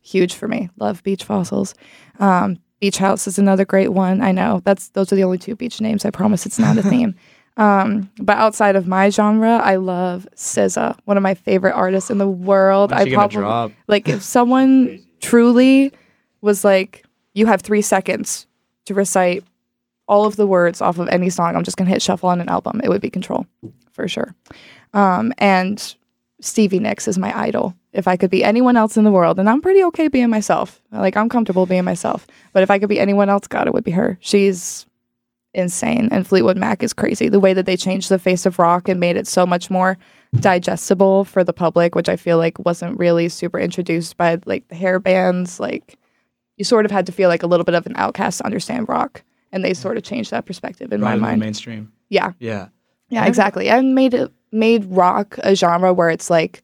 Huge 0.00 0.32
for 0.34 0.48
me. 0.48 0.70
Love 0.78 1.02
Beach 1.02 1.24
Fossils. 1.24 1.74
Um, 2.20 2.58
beach 2.80 2.98
House 2.98 3.26
is 3.26 3.38
another 3.38 3.64
great 3.64 3.92
one. 3.92 4.20
I 4.20 4.32
know 4.32 4.60
that's 4.64 4.88
those 4.88 5.12
are 5.12 5.16
the 5.16 5.24
only 5.24 5.38
two 5.38 5.56
beach 5.56 5.80
names. 5.80 6.04
I 6.04 6.10
promise 6.10 6.46
it's 6.46 6.58
not 6.58 6.78
a 6.78 6.82
theme. 6.90 7.14
Um, 7.56 8.10
but 8.18 8.36
outside 8.36 8.76
of 8.76 8.86
my 8.86 9.08
genre, 9.08 9.56
I 9.58 9.76
love 9.76 10.28
SZA, 10.36 10.98
one 11.06 11.16
of 11.16 11.22
my 11.22 11.34
favorite 11.34 11.72
artists 11.72 12.10
in 12.10 12.18
the 12.18 12.28
world. 12.28 12.92
I 12.92 13.10
probably 13.12 13.74
like 13.88 14.08
if 14.08 14.22
someone 14.36 15.02
truly 15.20 15.92
was 16.42 16.64
like, 16.64 17.04
you 17.32 17.46
have 17.46 17.62
three 17.62 17.82
seconds 17.82 18.46
to 18.84 18.94
recite 18.94 19.42
all 20.08 20.26
of 20.26 20.36
the 20.36 20.46
words 20.46 20.80
off 20.80 20.98
of 20.98 21.08
any 21.08 21.30
song, 21.30 21.56
I'm 21.56 21.64
just 21.64 21.76
gonna 21.76 21.90
hit 21.90 22.02
shuffle 22.02 22.28
on 22.28 22.40
an 22.40 22.48
album. 22.48 22.80
It 22.84 22.88
would 22.88 23.00
be 23.00 23.10
Control, 23.10 23.46
for 23.90 24.06
sure. 24.06 24.34
Um, 24.92 25.32
and 25.38 25.96
Stevie 26.46 26.78
Nicks 26.78 27.08
is 27.08 27.18
my 27.18 27.36
idol. 27.38 27.74
If 27.92 28.06
I 28.06 28.16
could 28.16 28.30
be 28.30 28.44
anyone 28.44 28.76
else 28.76 28.96
in 28.96 29.04
the 29.04 29.10
world, 29.10 29.38
and 29.38 29.48
I'm 29.50 29.60
pretty 29.60 29.82
okay 29.84 30.08
being 30.08 30.30
myself, 30.30 30.80
like 30.92 31.16
I'm 31.16 31.28
comfortable 31.28 31.66
being 31.66 31.84
myself. 31.84 32.26
But 32.52 32.62
if 32.62 32.70
I 32.70 32.78
could 32.78 32.88
be 32.88 33.00
anyone 33.00 33.28
else, 33.28 33.46
God, 33.46 33.66
it 33.66 33.74
would 33.74 33.84
be 33.84 33.90
her. 33.92 34.18
She's 34.20 34.86
insane, 35.54 36.08
and 36.12 36.26
Fleetwood 36.26 36.56
Mac 36.58 36.82
is 36.82 36.92
crazy. 36.92 37.28
The 37.28 37.40
way 37.40 37.54
that 37.54 37.64
they 37.66 37.76
changed 37.76 38.10
the 38.10 38.18
face 38.18 38.44
of 38.46 38.58
rock 38.58 38.88
and 38.88 39.00
made 39.00 39.16
it 39.16 39.26
so 39.26 39.46
much 39.46 39.70
more 39.70 39.96
digestible 40.40 41.24
for 41.24 41.42
the 41.42 41.52
public, 41.54 41.94
which 41.94 42.08
I 42.10 42.16
feel 42.16 42.36
like 42.38 42.58
wasn't 42.64 42.98
really 42.98 43.28
super 43.28 43.58
introduced 43.58 44.16
by 44.16 44.38
like 44.44 44.68
the 44.68 44.74
hair 44.74 45.00
bands. 45.00 45.58
Like 45.58 45.98
you 46.56 46.64
sort 46.64 46.84
of 46.84 46.90
had 46.90 47.06
to 47.06 47.12
feel 47.12 47.28
like 47.30 47.42
a 47.42 47.46
little 47.46 47.64
bit 47.64 47.74
of 47.74 47.86
an 47.86 47.94
outcast 47.96 48.38
to 48.38 48.44
understand 48.46 48.88
rock, 48.88 49.22
and 49.52 49.64
they 49.64 49.72
sort 49.74 49.96
of 49.96 50.02
changed 50.02 50.30
that 50.30 50.44
perspective 50.46 50.92
in 50.92 51.00
my 51.00 51.16
mind. 51.16 51.40
mainstream. 51.40 51.90
Yeah, 52.10 52.32
Yeah. 52.38 52.68
yeah, 53.08 53.22
Yeah. 53.22 53.26
exactly. 53.26 53.68
And 53.70 53.94
made 53.94 54.12
it 54.14 54.30
made 54.52 54.84
rock 54.86 55.36
a 55.42 55.54
genre 55.54 55.92
where 55.92 56.10
it's 56.10 56.30
like 56.30 56.62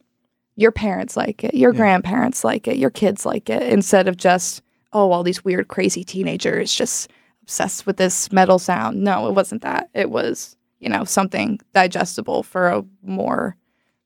your 0.56 0.72
parents 0.72 1.16
like 1.16 1.44
it, 1.44 1.54
your 1.54 1.72
Yeah. 1.72 1.78
grandparents 1.78 2.44
like 2.44 2.68
it, 2.68 2.76
your 2.76 2.90
kids 2.90 3.24
like 3.26 3.48
it, 3.50 3.62
instead 3.62 4.08
of 4.08 4.16
just 4.16 4.62
oh 4.92 5.10
all 5.10 5.22
these 5.22 5.44
weird 5.44 5.68
crazy 5.68 6.04
teenagers 6.04 6.72
just 6.74 7.10
obsessed 7.42 7.86
with 7.86 7.96
this 7.96 8.30
metal 8.30 8.58
sound. 8.58 9.02
No, 9.02 9.26
it 9.26 9.32
wasn't 9.34 9.62
that. 9.62 9.88
It 9.94 10.10
was 10.10 10.56
you 10.80 10.88
know 10.88 11.04
something 11.04 11.58
digestible 11.72 12.42
for 12.42 12.68
a 12.68 12.84
more 13.02 13.56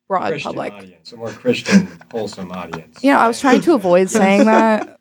broad 0.08 0.28
Christian 0.28 0.50
public. 0.52 0.72
audience, 0.72 1.12
a 1.12 1.16
more 1.16 1.30
Christian, 1.30 1.88
wholesome 2.12 2.52
audience. 2.52 3.02
You 3.02 3.12
know, 3.12 3.18
I 3.18 3.26
was 3.26 3.40
trying 3.40 3.60
to 3.62 3.74
avoid 3.74 4.08
saying 4.08 4.44
that, 4.46 4.98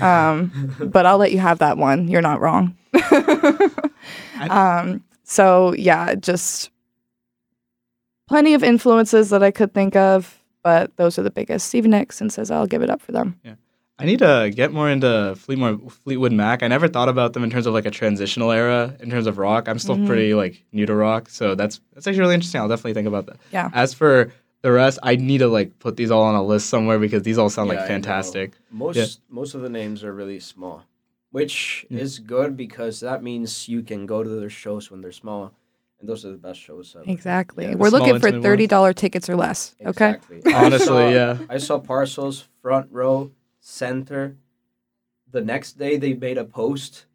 um, 0.00 0.74
but 0.80 1.04
I'll 1.04 1.18
let 1.18 1.30
you 1.32 1.38
have 1.38 1.58
that 1.58 1.76
one. 1.76 2.08
You're 2.08 2.22
not 2.22 2.40
wrong. 2.40 2.74
um, 4.50 5.02
so 5.24 5.74
yeah, 5.74 6.14
just 6.14 6.70
plenty 8.26 8.54
of 8.54 8.62
influences 8.62 9.30
that 9.30 9.42
I 9.42 9.50
could 9.50 9.72
think 9.72 9.96
of, 9.96 10.42
but 10.62 10.96
those 10.96 11.18
are 11.18 11.22
the 11.22 11.30
biggest. 11.30 11.68
Stevie 11.68 11.88
Nicks 11.88 12.20
and 12.20 12.30
SZA 12.30 12.50
I'll 12.52 12.66
give 12.66 12.82
it 12.82 12.90
up 12.90 13.00
for 13.00 13.12
them. 13.12 13.38
Yeah. 13.44 13.54
I 13.98 14.04
need 14.04 14.18
to 14.18 14.52
get 14.54 14.72
more 14.72 14.90
into 14.90 15.34
Fleetwood, 15.38 15.90
Fleetwood 15.90 16.32
Mac. 16.32 16.62
I 16.62 16.68
never 16.68 16.86
thought 16.86 17.08
about 17.08 17.32
them 17.32 17.42
in 17.42 17.48
terms 17.50 17.66
of 17.66 17.72
like 17.72 17.86
a 17.86 17.90
transitional 17.90 18.50
era 18.50 18.94
in 19.00 19.08
terms 19.08 19.26
of 19.26 19.38
rock. 19.38 19.68
I'm 19.68 19.78
still 19.78 19.96
Mhm. 19.96 20.06
pretty 20.06 20.34
like 20.34 20.62
new 20.72 20.84
to 20.84 20.94
rock, 20.94 21.30
so 21.30 21.54
that's 21.54 21.80
that's 21.94 22.06
actually 22.06 22.20
really 22.20 22.34
interesting. 22.34 22.60
I'll 22.60 22.68
definitely 22.68 22.92
think 22.92 23.08
about 23.08 23.24
that. 23.26 23.36
Yeah. 23.52 23.70
As 23.72 23.94
for 23.94 24.32
the 24.60 24.70
rest, 24.70 24.98
I 25.02 25.16
need 25.16 25.38
to 25.38 25.48
like 25.48 25.78
put 25.78 25.96
these 25.96 26.10
all 26.10 26.24
on 26.24 26.34
a 26.34 26.44
list 26.44 26.68
somewhere 26.68 26.98
because 26.98 27.22
these 27.22 27.38
all 27.38 27.48
sound 27.48 27.70
Yeah, 27.70 27.76
like 27.78 27.86
fantastic. 27.86 28.52
Most 28.70 28.96
Yeah. 28.96 29.06
most 29.30 29.54
of 29.54 29.62
the 29.62 29.70
names 29.70 30.04
are 30.04 30.12
really 30.12 30.40
small, 30.40 30.84
which 31.30 31.86
Yeah. 31.88 32.00
is 32.00 32.18
good 32.18 32.54
because 32.54 33.00
that 33.00 33.22
means 33.22 33.66
you 33.66 33.80
can 33.80 34.04
go 34.04 34.22
to 34.22 34.28
their 34.28 34.50
shows 34.50 34.90
when 34.90 35.00
they're 35.00 35.10
small, 35.12 35.52
and 36.00 36.08
those 36.08 36.24
are 36.24 36.30
the 36.30 36.36
best 36.38 36.60
shows 36.60 36.94
ever. 36.94 37.04
Exactly. 37.10 37.64
Yeah, 37.66 37.74
We're 37.74 37.88
looking 37.90 38.18
for 38.20 38.30
thirty 38.40 38.66
dollar 38.66 38.92
tickets 38.92 39.28
or 39.30 39.36
less. 39.36 39.74
Okay. 39.84 40.10
Exactly. 40.30 40.52
I 40.54 40.64
Honestly, 40.64 40.86
saw- 40.86 41.08
yeah. 41.08 41.38
I 41.48 41.58
saw 41.58 41.78
Parcels 41.78 42.48
front 42.62 42.90
row, 42.92 43.30
center. 43.60 44.36
The 45.30 45.40
next 45.42 45.74
day 45.78 45.96
they 45.96 46.14
made 46.14 46.38
a 46.38 46.44
post. 46.44 47.06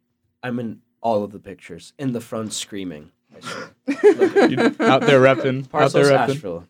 I'm 0.42 0.58
in 0.58 0.80
all 1.00 1.22
of 1.24 1.32
the 1.32 1.38
pictures 1.38 1.92
in 1.98 2.12
the 2.12 2.20
front 2.20 2.52
screaming. 2.52 3.10
I 3.34 3.40
swear. 3.40 3.70
Look 3.86 4.36
at 4.36 4.50
You 4.50 4.58
out 4.86 5.00
there 5.02 5.20
repping, 5.20 5.62
out 5.64 5.70
Parcels 5.70 5.92
there 6.08 6.16
repping. 6.18 6.28
Asheville, 6.30 6.66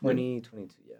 2022. 0.00 0.74
Yeah, 0.88 0.94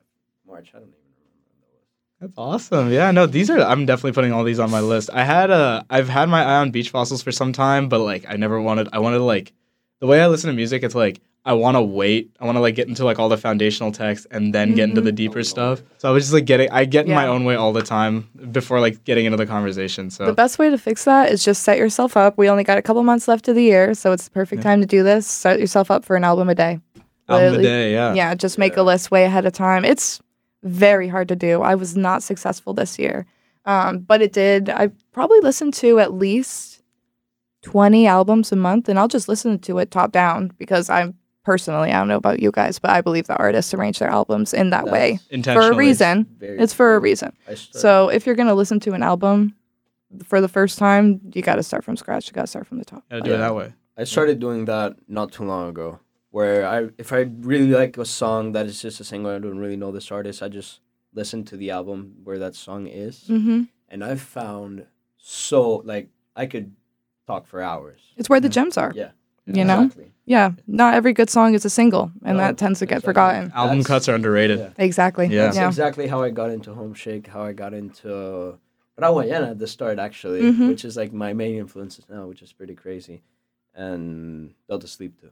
March. 0.46 0.70
I 0.74 0.78
don't 0.78 0.88
even 0.88 0.94
remember 0.98 1.30
when 1.46 1.58
that. 1.70 2.20
That's 2.20 2.34
awesome. 2.36 2.92
Yeah, 2.92 3.10
no, 3.12 3.26
these 3.26 3.48
are. 3.50 3.60
I'm 3.60 3.86
definitely 3.86 4.12
putting 4.12 4.32
all 4.32 4.44
these 4.44 4.58
on 4.58 4.70
my 4.70 4.80
list. 4.80 5.10
I 5.12 5.24
had 5.24 5.50
a. 5.50 5.86
I've 5.88 6.08
had 6.08 6.28
my 6.28 6.42
eye 6.42 6.56
on 6.56 6.70
beach 6.70 6.90
fossils 6.90 7.22
for 7.22 7.32
some 7.32 7.52
time, 7.52 7.88
but 7.88 8.00
like 8.00 8.24
I 8.28 8.36
never 8.36 8.60
wanted. 8.60 8.88
I 8.92 8.98
wanted 8.98 9.18
to 9.18 9.24
like 9.24 9.52
the 10.00 10.06
way 10.06 10.20
I 10.20 10.26
listen 10.26 10.48
to 10.48 10.56
music. 10.56 10.82
It's 10.82 10.94
like 10.94 11.20
I 11.44 11.52
want 11.52 11.76
to 11.76 11.82
wait. 11.82 12.34
I 12.40 12.44
want 12.44 12.56
to 12.56 12.60
like 12.60 12.74
get 12.74 12.88
into 12.88 13.04
like 13.04 13.18
all 13.20 13.28
the 13.28 13.36
foundational 13.36 13.92
text 13.92 14.26
and 14.32 14.52
then 14.52 14.74
get 14.74 14.88
into 14.88 15.00
the 15.00 15.12
deeper 15.12 15.44
stuff. 15.44 15.80
So 15.98 16.08
I 16.08 16.12
was 16.12 16.24
just 16.24 16.34
like 16.34 16.44
getting. 16.44 16.68
I 16.70 16.84
get 16.84 17.06
in 17.06 17.14
my 17.14 17.26
own 17.28 17.44
way 17.44 17.54
all 17.54 17.72
the 17.72 17.82
time 17.82 18.28
before 18.50 18.80
like 18.80 19.04
getting 19.04 19.26
into 19.26 19.36
the 19.38 19.46
conversation. 19.46 20.10
So 20.10 20.26
The 20.26 20.32
best 20.32 20.58
way 20.58 20.70
to 20.70 20.78
fix 20.78 21.04
that 21.04 21.30
is 21.30 21.44
just 21.44 21.62
set 21.62 21.78
yourself 21.78 22.16
up. 22.16 22.36
We 22.36 22.50
only 22.50 22.64
got 22.64 22.78
a 22.78 22.82
couple 22.82 23.02
months 23.04 23.28
left 23.28 23.46
of 23.48 23.54
the 23.54 23.62
year, 23.62 23.94
so 23.94 24.10
it's 24.12 24.24
the 24.24 24.30
perfect 24.32 24.60
Yeah. 24.60 24.70
time 24.70 24.80
to 24.80 24.86
do 24.88 25.02
this. 25.04 25.26
Set 25.26 25.60
yourself 25.60 25.88
up 25.90 26.04
for 26.04 26.16
an 26.16 26.24
album 26.24 26.48
a 26.48 26.54
day. 26.54 26.80
album 27.28 27.60
a 27.60 27.62
day. 27.62 27.92
Yeah. 27.92 28.14
Yeah, 28.14 28.34
just 28.34 28.58
make 28.58 28.74
Yeah. 28.76 28.82
a 28.82 28.84
list 28.84 29.10
way 29.10 29.24
ahead 29.24 29.46
of 29.46 29.52
time. 29.52 29.84
It's 29.84 30.20
very 30.64 31.06
hard 31.08 31.28
to 31.28 31.36
do. 31.36 31.62
I 31.62 31.74
was 31.76 31.96
not 31.96 32.22
successful 32.24 32.72
this 32.74 32.98
year, 32.98 33.24
um, 33.66 33.98
but 33.98 34.20
it 34.20 34.32
did. 34.32 34.68
I 34.68 34.90
probably 35.12 35.38
listened 35.40 35.74
to 35.74 36.00
at 36.00 36.12
least 36.14 36.75
20 37.70 38.06
albums 38.06 38.52
a 38.52 38.56
month, 38.56 38.88
and 38.88 38.98
I'll 38.98 39.08
just 39.08 39.28
listen 39.28 39.58
to 39.60 39.78
it 39.78 39.90
top 39.90 40.12
down 40.12 40.52
because 40.58 40.88
I'm 40.88 41.14
personally, 41.44 41.90
I 41.92 41.98
don't 41.98 42.08
know 42.08 42.16
about 42.16 42.40
you 42.40 42.50
guys, 42.50 42.78
but 42.78 42.90
I 42.90 43.00
believe 43.00 43.26
the 43.26 43.36
artists 43.36 43.72
arrange 43.74 43.98
their 43.98 44.08
albums 44.08 44.52
in 44.52 44.70
that 44.70 44.88
way 44.88 45.18
for 45.54 45.60
a 45.72 45.74
reason. 45.76 46.26
very 46.38 46.58
It's 46.58 46.72
for 46.74 46.94
a 46.96 46.98
reason. 46.98 47.32
So 47.70 48.08
if 48.08 48.26
you're 48.26 48.34
going 48.34 48.48
to 48.48 48.54
listen 48.54 48.80
to 48.80 48.92
an 48.92 49.02
album 49.02 49.54
for 50.24 50.40
the 50.40 50.48
first 50.48 50.78
time, 50.78 51.20
you 51.34 51.42
got 51.42 51.56
to 51.56 51.62
start 51.62 51.84
from 51.84 51.96
scratch. 51.96 52.26
You 52.26 52.32
got 52.32 52.42
to 52.42 52.46
start 52.48 52.66
from 52.66 52.78
the 52.78 52.84
top. 52.84 53.04
Gotta 53.10 53.22
do 53.22 53.34
it 53.34 53.38
that 53.38 53.54
way. 53.54 53.74
I 53.96 54.04
started 54.04 54.38
doing 54.40 54.64
that 54.66 54.96
not 55.08 55.32
too 55.32 55.44
long 55.44 55.68
ago. 55.68 56.00
Where 56.30 56.66
I, 56.66 56.88
if 56.98 57.12
I 57.12 57.20
really 57.40 57.68
like 57.68 57.96
a 57.96 58.04
song 58.04 58.52
that 58.52 58.66
is 58.66 58.82
just 58.82 59.00
a 59.00 59.04
single, 59.04 59.30
I 59.30 59.38
don't 59.38 59.58
really 59.58 59.76
know 59.76 59.90
this 59.90 60.10
artist. 60.10 60.42
I 60.42 60.48
just 60.48 60.80
listen 61.14 61.44
to 61.44 61.56
the 61.56 61.70
album 61.70 62.16
where 62.24 62.38
that 62.38 62.54
song 62.54 62.86
is, 62.86 63.26
hmm 63.26 63.62
and 63.88 64.04
I've 64.04 64.20
found 64.20 64.84
so 65.16 65.76
like 65.84 66.10
I 66.34 66.46
could 66.46 66.74
talk 67.26 67.46
for 67.46 67.60
hours. 67.62 68.00
It's 68.16 68.28
where 68.28 68.40
the 68.40 68.48
gems 68.48 68.76
are. 68.76 68.92
Yeah, 68.94 69.10
You 69.46 69.64
know? 69.64 69.82
Exactly. 69.84 70.12
Yeah. 70.28 70.52
Not 70.66 70.94
every 70.94 71.12
good 71.12 71.30
song 71.30 71.54
is 71.54 71.64
a 71.64 71.70
single, 71.70 72.10
and 72.24 72.36
No, 72.38 72.44
that 72.44 72.58
tends 72.58 72.80
to 72.80 72.86
get 72.86 72.96
exactly. 72.98 73.08
forgotten. 73.10 73.52
Album 73.54 73.78
That's- 73.78 73.86
cuts 73.86 74.08
are 74.08 74.14
underrated. 74.14 74.58
Yeah. 74.58 74.68
Exactly. 74.78 75.26
Yeah. 75.26 75.44
That's 75.46 75.56
Yeah. 75.56 75.68
exactly 75.68 76.06
how 76.08 76.22
I 76.22 76.30
got 76.30 76.50
into 76.50 76.74
Home 76.74 76.94
Shake, 76.94 77.28
how 77.28 77.42
I 77.42 77.52
got 77.52 77.72
into 77.74 78.58
Rawayana 79.00 79.50
at 79.52 79.58
the 79.58 79.66
start, 79.66 79.98
actually, 79.98 80.40
Mhm. 80.42 80.68
which 80.68 80.84
is 80.84 80.96
like 80.96 81.12
my 81.12 81.32
main 81.32 81.56
influences 81.56 82.06
now, 82.08 82.26
which 82.26 82.42
is 82.42 82.52
pretty 82.52 82.74
crazy. 82.74 83.22
And 83.74 84.54
Delta 84.68 84.86
Sleep 84.88 85.20
too. 85.20 85.30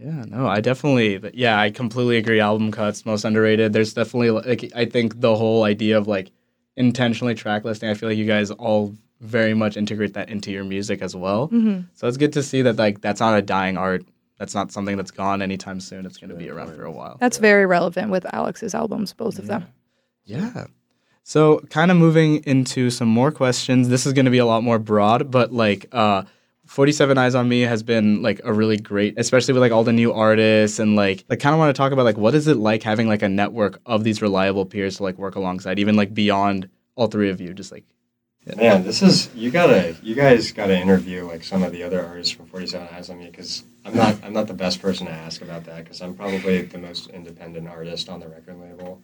Yeah, 0.00 0.24
no, 0.28 0.46
I 0.46 0.60
definitely, 0.60 1.18
yeah, 1.34 1.58
I 1.58 1.70
completely 1.72 2.18
agree. 2.18 2.38
Album 2.38 2.70
cuts 2.70 3.04
most 3.04 3.24
underrated. 3.24 3.72
There's 3.72 3.94
definitely 3.94 4.30
like 4.30 4.70
I 4.76 4.84
think 4.84 5.20
the 5.20 5.34
whole 5.34 5.64
idea 5.64 5.98
of 5.98 6.06
like 6.06 6.30
intentionally 6.76 7.34
track 7.34 7.64
listing. 7.64 7.88
I 7.88 7.94
feel 7.94 8.08
like 8.08 8.18
you 8.18 8.24
guys 8.26 8.52
all 8.52 8.94
very 9.20 9.54
much 9.54 9.76
integrate 9.76 10.14
that 10.14 10.28
into 10.28 10.50
your 10.52 10.64
music 10.64 11.02
as 11.02 11.14
well. 11.16 11.48
hmm 11.48 11.80
So 11.94 12.06
it's 12.06 12.16
good 12.16 12.32
to 12.34 12.42
see 12.42 12.62
that 12.62 12.76
like 12.76 13.00
that's 13.00 13.20
not 13.20 13.36
a 13.36 13.42
dying 13.42 13.76
art. 13.76 14.04
That's 14.38 14.54
not 14.54 14.70
something 14.70 14.96
that's 14.96 15.10
gone 15.10 15.42
anytime 15.42 15.80
soon. 15.80 16.06
It's 16.06 16.16
going 16.16 16.30
to 16.30 16.36
be 16.36 16.48
around 16.48 16.74
for 16.76 16.84
a 16.84 16.92
while. 16.92 17.16
That's 17.18 17.38
very 17.38 17.66
relevant 17.66 18.12
with 18.12 18.24
Alex's 18.32 18.72
albums, 18.72 19.12
both 19.12 19.40
of 19.40 19.48
them. 19.48 19.66
Yeah. 20.24 20.66
So 21.24 21.58
kind 21.70 21.90
of 21.90 21.96
moving 21.96 22.44
into 22.44 22.90
some 22.90 23.08
more 23.08 23.32
questions. 23.32 23.88
This 23.88 24.06
is 24.06 24.12
going 24.12 24.26
to 24.26 24.30
be 24.30 24.38
a 24.38 24.46
lot 24.46 24.62
more 24.62 24.78
broad, 24.78 25.30
but 25.30 25.52
like 25.52 25.86
uh 25.92 26.22
47 26.66 27.16
Eyes 27.16 27.34
on 27.34 27.48
Me 27.48 27.62
has 27.62 27.82
been 27.82 28.20
like 28.20 28.42
a 28.44 28.52
really 28.52 28.76
great, 28.76 29.14
especially 29.18 29.54
with 29.54 29.62
like 29.62 29.72
all 29.72 29.84
the 29.84 29.92
new 29.92 30.12
artists 30.12 30.78
and 30.78 30.96
like 30.96 31.24
I 31.30 31.36
kind 31.36 31.54
of 31.54 31.58
want 31.58 31.74
to 31.74 31.78
talk 31.78 31.92
about 31.92 32.04
like 32.04 32.18
what 32.18 32.34
is 32.34 32.46
it 32.46 32.58
like 32.58 32.82
having 32.82 33.08
like 33.08 33.22
a 33.22 33.28
network 33.28 33.80
of 33.86 34.04
these 34.04 34.22
reliable 34.22 34.66
peers 34.66 34.98
to 34.98 35.02
like 35.02 35.18
work 35.18 35.34
alongside, 35.34 35.78
even 35.78 35.96
like 35.96 36.14
beyond 36.14 36.68
all 36.94 37.06
three 37.08 37.30
of 37.30 37.40
you, 37.40 37.54
just 37.54 37.72
like 37.72 37.84
Man, 38.56 38.82
this 38.82 39.02
is 39.02 39.28
you 39.34 39.50
gotta 39.50 39.94
you 40.02 40.14
guys 40.14 40.52
gotta 40.52 40.78
interview 40.78 41.26
like 41.26 41.44
some 41.44 41.62
of 41.62 41.70
the 41.72 41.82
other 41.82 42.04
artists 42.04 42.32
from 42.32 42.46
Forty 42.46 42.66
Seven 42.66 42.88
Eyes 42.94 43.10
on 43.10 43.18
Me 43.18 43.26
because 43.26 43.64
I'm 43.84 43.94
not 43.94 44.16
I'm 44.24 44.32
not 44.32 44.46
the 44.46 44.54
best 44.54 44.80
person 44.80 45.06
to 45.06 45.12
ask 45.12 45.42
about 45.42 45.64
that 45.64 45.84
because 45.84 46.00
I'm 46.00 46.14
probably 46.14 46.62
the 46.62 46.78
most 46.78 47.10
independent 47.10 47.68
artist 47.68 48.08
on 48.08 48.20
the 48.20 48.28
record 48.28 48.58
label. 48.58 49.02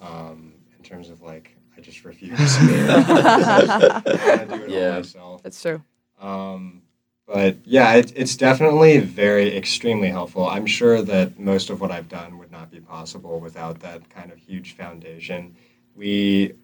Um, 0.00 0.54
in 0.76 0.84
terms 0.84 1.08
of 1.10 1.22
like, 1.22 1.54
I 1.76 1.80
just 1.82 2.04
refuse. 2.04 2.38
I 2.40 4.02
wanna 4.06 4.46
do 4.46 4.64
it 4.64 4.70
all 4.70 4.74
Yeah. 4.74 4.90
myself. 4.96 5.42
That's 5.42 5.60
true. 5.60 5.82
Um, 6.20 6.82
but 7.26 7.58
yeah, 7.64 7.94
it, 7.94 8.12
it's 8.16 8.34
definitely 8.34 8.98
very 8.98 9.56
extremely 9.56 10.08
helpful. 10.08 10.48
I'm 10.48 10.66
sure 10.66 11.00
that 11.02 11.38
most 11.38 11.70
of 11.70 11.80
what 11.80 11.92
I've 11.92 12.08
done 12.08 12.38
would 12.38 12.50
not 12.50 12.72
be 12.72 12.80
possible 12.80 13.38
without 13.38 13.78
that 13.80 14.08
kind 14.10 14.32
of 14.32 14.38
huge 14.38 14.74
foundation. 14.74 15.54
We 15.94 16.54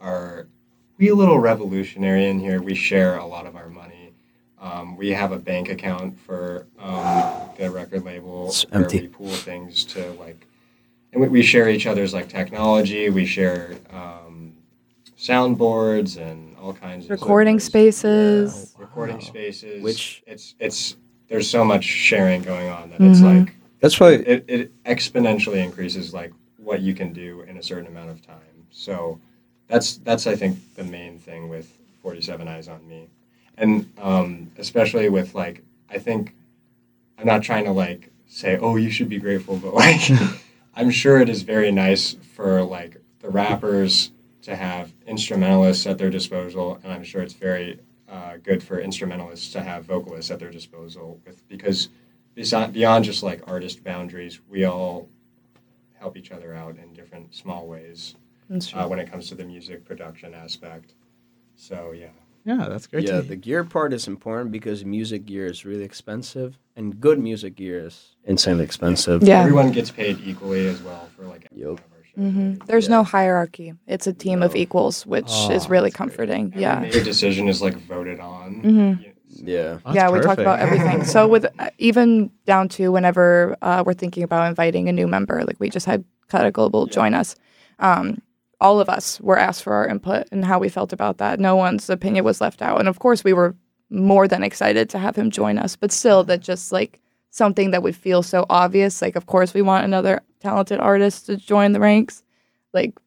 are 0.00 0.48
we 0.98 1.08
a 1.08 1.14
little 1.14 1.38
revolutionary 1.38 2.26
in 2.26 2.40
here. 2.40 2.60
We 2.62 2.74
share 2.74 3.18
a 3.18 3.26
lot 3.26 3.46
of 3.46 3.56
our 3.56 3.68
money. 3.68 4.12
Um, 4.60 4.96
we 4.96 5.10
have 5.10 5.32
a 5.32 5.38
bank 5.38 5.68
account 5.68 6.18
for 6.18 6.66
um, 6.78 7.50
the 7.58 7.70
record 7.70 8.04
label 8.04 8.48
It's 8.48 8.62
where 8.70 8.82
empty. 8.82 9.02
we 9.02 9.08
pool 9.08 9.28
things 9.28 9.84
to 9.86 10.10
like, 10.12 10.46
and 11.12 11.20
we, 11.22 11.28
we 11.28 11.42
share 11.42 11.68
each 11.68 11.86
other's 11.86 12.14
like 12.14 12.28
technology. 12.28 13.10
We 13.10 13.26
share 13.26 13.76
um, 13.92 14.54
soundboards 15.18 16.16
and 16.18 16.56
all 16.56 16.72
kinds 16.72 17.04
of 17.04 17.10
Recording 17.10 17.56
equipment. 17.56 17.62
spaces. 17.62 18.74
Yeah, 18.76 18.82
recording 18.82 19.16
Wow. 19.16 19.22
spaces. 19.22 19.82
Which- 19.82 20.22
it's 20.26 20.54
it's 20.58 20.96
there's 21.28 21.48
so 21.50 21.64
much 21.64 21.84
sharing 21.84 22.42
going 22.42 22.68
on 22.68 22.88
that 22.90 23.00
it's 23.00 23.20
Mhm. 23.20 23.44
like 23.46 23.54
That's 23.80 24.00
why 24.00 24.12
it, 24.12 24.44
it 24.48 24.84
exponentially 24.84 25.62
increases 25.62 26.14
like 26.14 26.32
what 26.56 26.80
you 26.80 26.94
can 26.94 27.12
do 27.12 27.42
in 27.42 27.58
a 27.58 27.62
certain 27.62 27.86
amount 27.86 28.10
of 28.10 28.22
time. 28.26 28.36
So 28.70 29.20
that's 29.68 29.96
that's 29.98 30.26
I 30.26 30.36
think 30.36 30.58
the 30.74 30.84
main 30.84 31.18
thing 31.18 31.48
with 31.48 31.76
47 32.02 32.46
Eyes 32.48 32.68
on 32.68 32.86
Me, 32.88 33.08
and 33.58 33.90
um, 33.98 34.50
especially 34.58 35.08
with 35.08 35.34
like 35.34 35.62
I 35.90 35.98
think 35.98 36.34
I'm 37.18 37.26
not 37.26 37.42
trying 37.42 37.64
to 37.64 37.72
like 37.72 38.10
say 38.26 38.58
oh 38.58 38.76
you 38.76 38.90
should 38.90 39.08
be 39.08 39.18
grateful, 39.18 39.56
but 39.56 39.74
like 39.82 40.10
I'm 40.74 40.90
sure 40.90 41.20
it 41.20 41.28
is 41.28 41.42
very 41.42 41.72
nice 41.72 42.14
for 42.34 42.62
like 42.62 42.96
the 43.20 43.30
rappers 43.30 44.10
to 44.42 44.54
have 44.54 44.92
instrumentalists 45.06 45.86
at 45.86 45.98
their 45.98 46.10
disposal, 46.10 46.78
and 46.84 46.92
I'm 46.92 47.02
sure 47.02 47.22
it's 47.22 47.34
very 47.34 47.80
uh, 48.08 48.36
good 48.42 48.62
for 48.62 48.78
instrumentalists 48.78 49.50
to 49.52 49.62
have 49.62 49.84
vocalists 49.84 50.30
at 50.30 50.38
their 50.38 50.52
disposal 50.52 51.20
with 51.26 51.46
because 51.48 51.88
beyond 52.34 53.04
just 53.04 53.22
like 53.22 53.42
artist 53.48 53.82
boundaries, 53.82 54.40
we 54.48 54.64
all 54.64 55.08
help 55.98 56.16
each 56.16 56.30
other 56.30 56.54
out 56.54 56.76
in 56.76 56.92
different 56.92 57.34
small 57.34 57.66
ways. 57.66 58.14
Uh, 58.50 58.86
when 58.88 58.98
it 58.98 59.10
comes 59.10 59.28
to 59.28 59.34
the 59.34 59.44
music 59.44 59.84
production 59.84 60.34
aspect. 60.34 60.94
So 61.56 61.92
yeah, 61.92 62.08
yeah, 62.44 62.66
that's 62.68 62.86
great. 62.86 63.04
yeah, 63.04 63.16
to 63.16 63.22
the 63.22 63.36
gear 63.36 63.64
part 63.64 63.92
is 63.92 64.06
important 64.06 64.52
because 64.52 64.84
music 64.84 65.24
gear 65.26 65.46
is 65.46 65.64
really 65.64 65.84
expensive, 65.84 66.58
and 66.76 67.00
good 67.00 67.18
music 67.18 67.56
gear 67.56 67.86
is 67.86 68.16
insanely 68.24 68.64
expensive. 68.64 69.22
Yeah. 69.22 69.40
everyone 69.40 69.72
gets 69.72 69.90
paid 69.90 70.20
equally 70.24 70.66
as 70.68 70.80
well 70.82 71.08
for 71.16 71.24
like 71.26 71.46
every 71.50 71.62
Yup. 71.62 71.70
one 71.70 71.78
of 71.78 71.92
our 71.92 72.04
shows. 72.04 72.32
hmm? 72.60 72.66
There's 72.66 72.84
Yeah. 72.88 72.96
no 72.96 73.04
hierarchy. 73.04 73.74
It's 73.86 74.06
a 74.06 74.12
team 74.12 74.42
of 74.42 74.54
equals, 74.54 75.06
which 75.06 75.26
is 75.50 75.66
Oh, 75.66 75.68
really 75.68 75.90
that's 75.90 75.96
great. 75.96 76.08
comforting. 76.08 76.52
Yeah. 76.56 76.80
major 76.80 77.02
decision 77.02 77.48
is 77.48 77.62
like 77.62 77.76
voted 77.88 78.20
on. 78.20 78.62
Mhm. 78.62 79.02
Yeah, 79.02 79.08
so- 79.28 79.42
Yeah. 79.44 79.78
That's 79.84 79.96
yeah, 79.96 80.10
we 80.10 80.20
talk 80.20 80.38
about 80.38 80.60
everything. 80.60 81.04
So 81.04 81.26
with 81.26 81.46
uh, 81.58 81.70
even 81.78 82.30
down 82.46 82.68
to 82.76 82.92
whenever 82.92 83.56
uh, 83.62 83.82
we're 83.86 83.94
thinking 83.94 84.22
about 84.22 84.46
inviting 84.48 84.88
a 84.88 84.92
new 84.92 85.06
member, 85.06 85.42
like 85.46 85.58
we 85.58 85.68
just 85.70 85.86
had 85.86 86.04
Kata 86.28 86.50
Global 86.50 86.86
Yeah. 86.86 86.92
join 86.94 87.14
us. 87.14 87.34
Um, 87.78 88.18
all 88.60 88.80
of 88.80 88.88
us 88.88 89.20
were 89.20 89.38
asked 89.38 89.62
for 89.62 89.74
our 89.74 89.86
input 89.86 90.26
and 90.32 90.44
how 90.44 90.58
we 90.58 90.68
felt 90.68 90.92
about 90.92 91.18
that. 91.18 91.38
No 91.40 91.56
one's 91.56 91.88
opinion 91.90 92.24
was 92.24 92.40
left 92.40 92.62
out, 92.62 92.78
and 92.80 92.88
of 92.88 92.98
course, 92.98 93.22
we 93.24 93.32
were 93.32 93.54
more 93.90 94.26
than 94.26 94.42
excited 94.42 94.88
to 94.90 94.98
have 94.98 95.14
him 95.16 95.30
join 95.30 95.58
us. 95.58 95.76
But 95.76 95.92
still, 95.92 96.24
that 96.24 96.40
just 96.40 96.72
like 96.72 97.00
something 97.30 97.70
that 97.72 97.82
would 97.82 97.94
feel 97.94 98.22
so 98.22 98.46
obvious. 98.48 99.02
Like, 99.02 99.14
of 99.16 99.26
course, 99.26 99.52
we 99.54 99.62
want 99.62 99.84
another 99.84 100.22
talented 100.40 100.80
artist 100.80 101.26
to 101.26 101.36
join 101.36 101.72
the 101.72 101.80
ranks. 101.80 102.22
Like, 102.72 102.98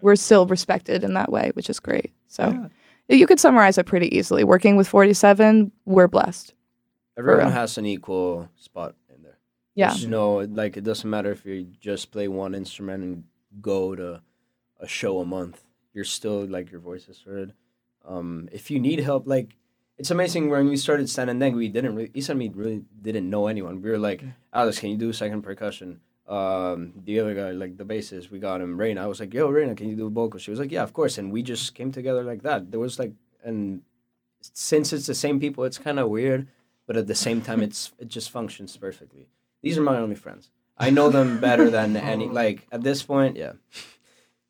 we're 0.00 0.16
still 0.16 0.46
respected 0.46 1.04
in 1.04 1.14
that 1.14 1.30
way, 1.30 1.50
which 1.54 1.68
is 1.68 1.78
great. 1.80 2.12
So 2.28 2.48
Yeah. 3.08 3.16
you 3.16 3.26
could 3.26 3.38
summarize 3.40 3.76
it 3.78 3.84
pretty 3.86 4.16
easily. 4.16 4.42
Working 4.42 4.76
with 4.76 4.88
47, 4.88 5.70
we're 5.84 6.08
blessed. 6.08 6.54
Everyone 7.18 7.50
has 7.52 7.76
an 7.78 7.84
equal 7.84 8.48
spot 8.56 8.94
in 9.14 9.22
there. 9.22 9.38
Yeah. 9.74 9.88
There's 9.88 10.06
no 10.06 10.36
like 10.38 10.76
it 10.76 10.84
doesn't 10.84 11.08
matter 11.10 11.30
if 11.32 11.44
you 11.44 11.66
just 11.80 12.10
play 12.12 12.28
one 12.28 12.54
instrument 12.54 13.02
and 13.02 13.24
go 13.60 13.94
to 13.96 14.20
a 14.80 14.88
show 14.88 15.20
a 15.20 15.24
month. 15.24 15.62
You're 15.92 16.04
still 16.04 16.46
like 16.46 16.70
your 16.70 16.80
voice 16.80 17.08
is 17.08 17.22
heard. 17.22 17.52
Um, 18.06 18.48
if 18.52 18.70
you 18.70 18.78
need 18.80 19.00
help, 19.00 19.26
like 19.26 19.56
it's 19.98 20.10
amazing 20.10 20.48
when 20.48 20.68
we 20.68 20.76
started 20.76 21.10
Stand 21.10 21.30
and 21.30 21.42
Then 21.42 21.56
we 21.56 21.68
didn't 21.68 21.94
really 21.96 22.10
Isa 22.14 22.32
and 22.32 22.38
me 22.38 22.50
really 22.54 22.82
didn't 23.02 23.28
know 23.28 23.48
anyone. 23.48 23.82
We 23.82 23.90
were 23.90 23.98
like, 23.98 24.22
Alex, 24.52 24.78
can 24.78 24.90
you 24.90 24.96
do 24.96 25.12
second 25.12 25.42
percussion? 25.42 26.00
Um, 26.28 26.92
the 27.04 27.20
other 27.20 27.34
guy, 27.34 27.50
like 27.52 27.76
the 27.76 27.84
bassist, 27.84 28.30
we 28.30 28.38
got 28.38 28.60
him 28.60 28.76
Raina. 28.78 28.98
I 28.98 29.06
was 29.06 29.18
like, 29.18 29.34
Yo, 29.34 29.48
Raina, 29.48 29.76
can 29.76 29.88
you 29.88 29.96
do 29.96 30.10
vocal? 30.10 30.38
She 30.38 30.50
was 30.50 30.60
like, 30.60 30.70
Yeah, 30.70 30.82
of 30.82 30.92
course. 30.92 31.18
And 31.18 31.32
we 31.32 31.42
just 31.42 31.74
came 31.74 31.90
together 31.90 32.22
like 32.22 32.42
that. 32.42 32.70
There 32.70 32.80
was 32.80 32.98
like 32.98 33.12
and 33.44 33.82
since 34.40 34.92
it's 34.92 35.06
the 35.06 35.14
same 35.14 35.40
people, 35.40 35.64
it's 35.64 35.78
kind 35.78 35.98
of 35.98 36.08
weird, 36.08 36.48
but 36.86 36.96
at 36.96 37.06
the 37.06 37.14
same 37.14 37.40
time, 37.40 37.62
it's 37.62 37.92
it 37.98 38.08
just 38.08 38.30
functions 38.30 38.76
perfectly. 38.76 39.28
These 39.62 39.78
are 39.78 39.82
my 39.82 39.98
only 39.98 40.14
friends. 40.14 40.50
I 40.76 40.90
know 40.90 41.08
them 41.10 41.40
better 41.40 41.70
than 41.70 41.96
any. 42.12 42.28
Like 42.28 42.66
at 42.70 42.82
this 42.82 43.02
point, 43.02 43.36
yeah. 43.36 43.52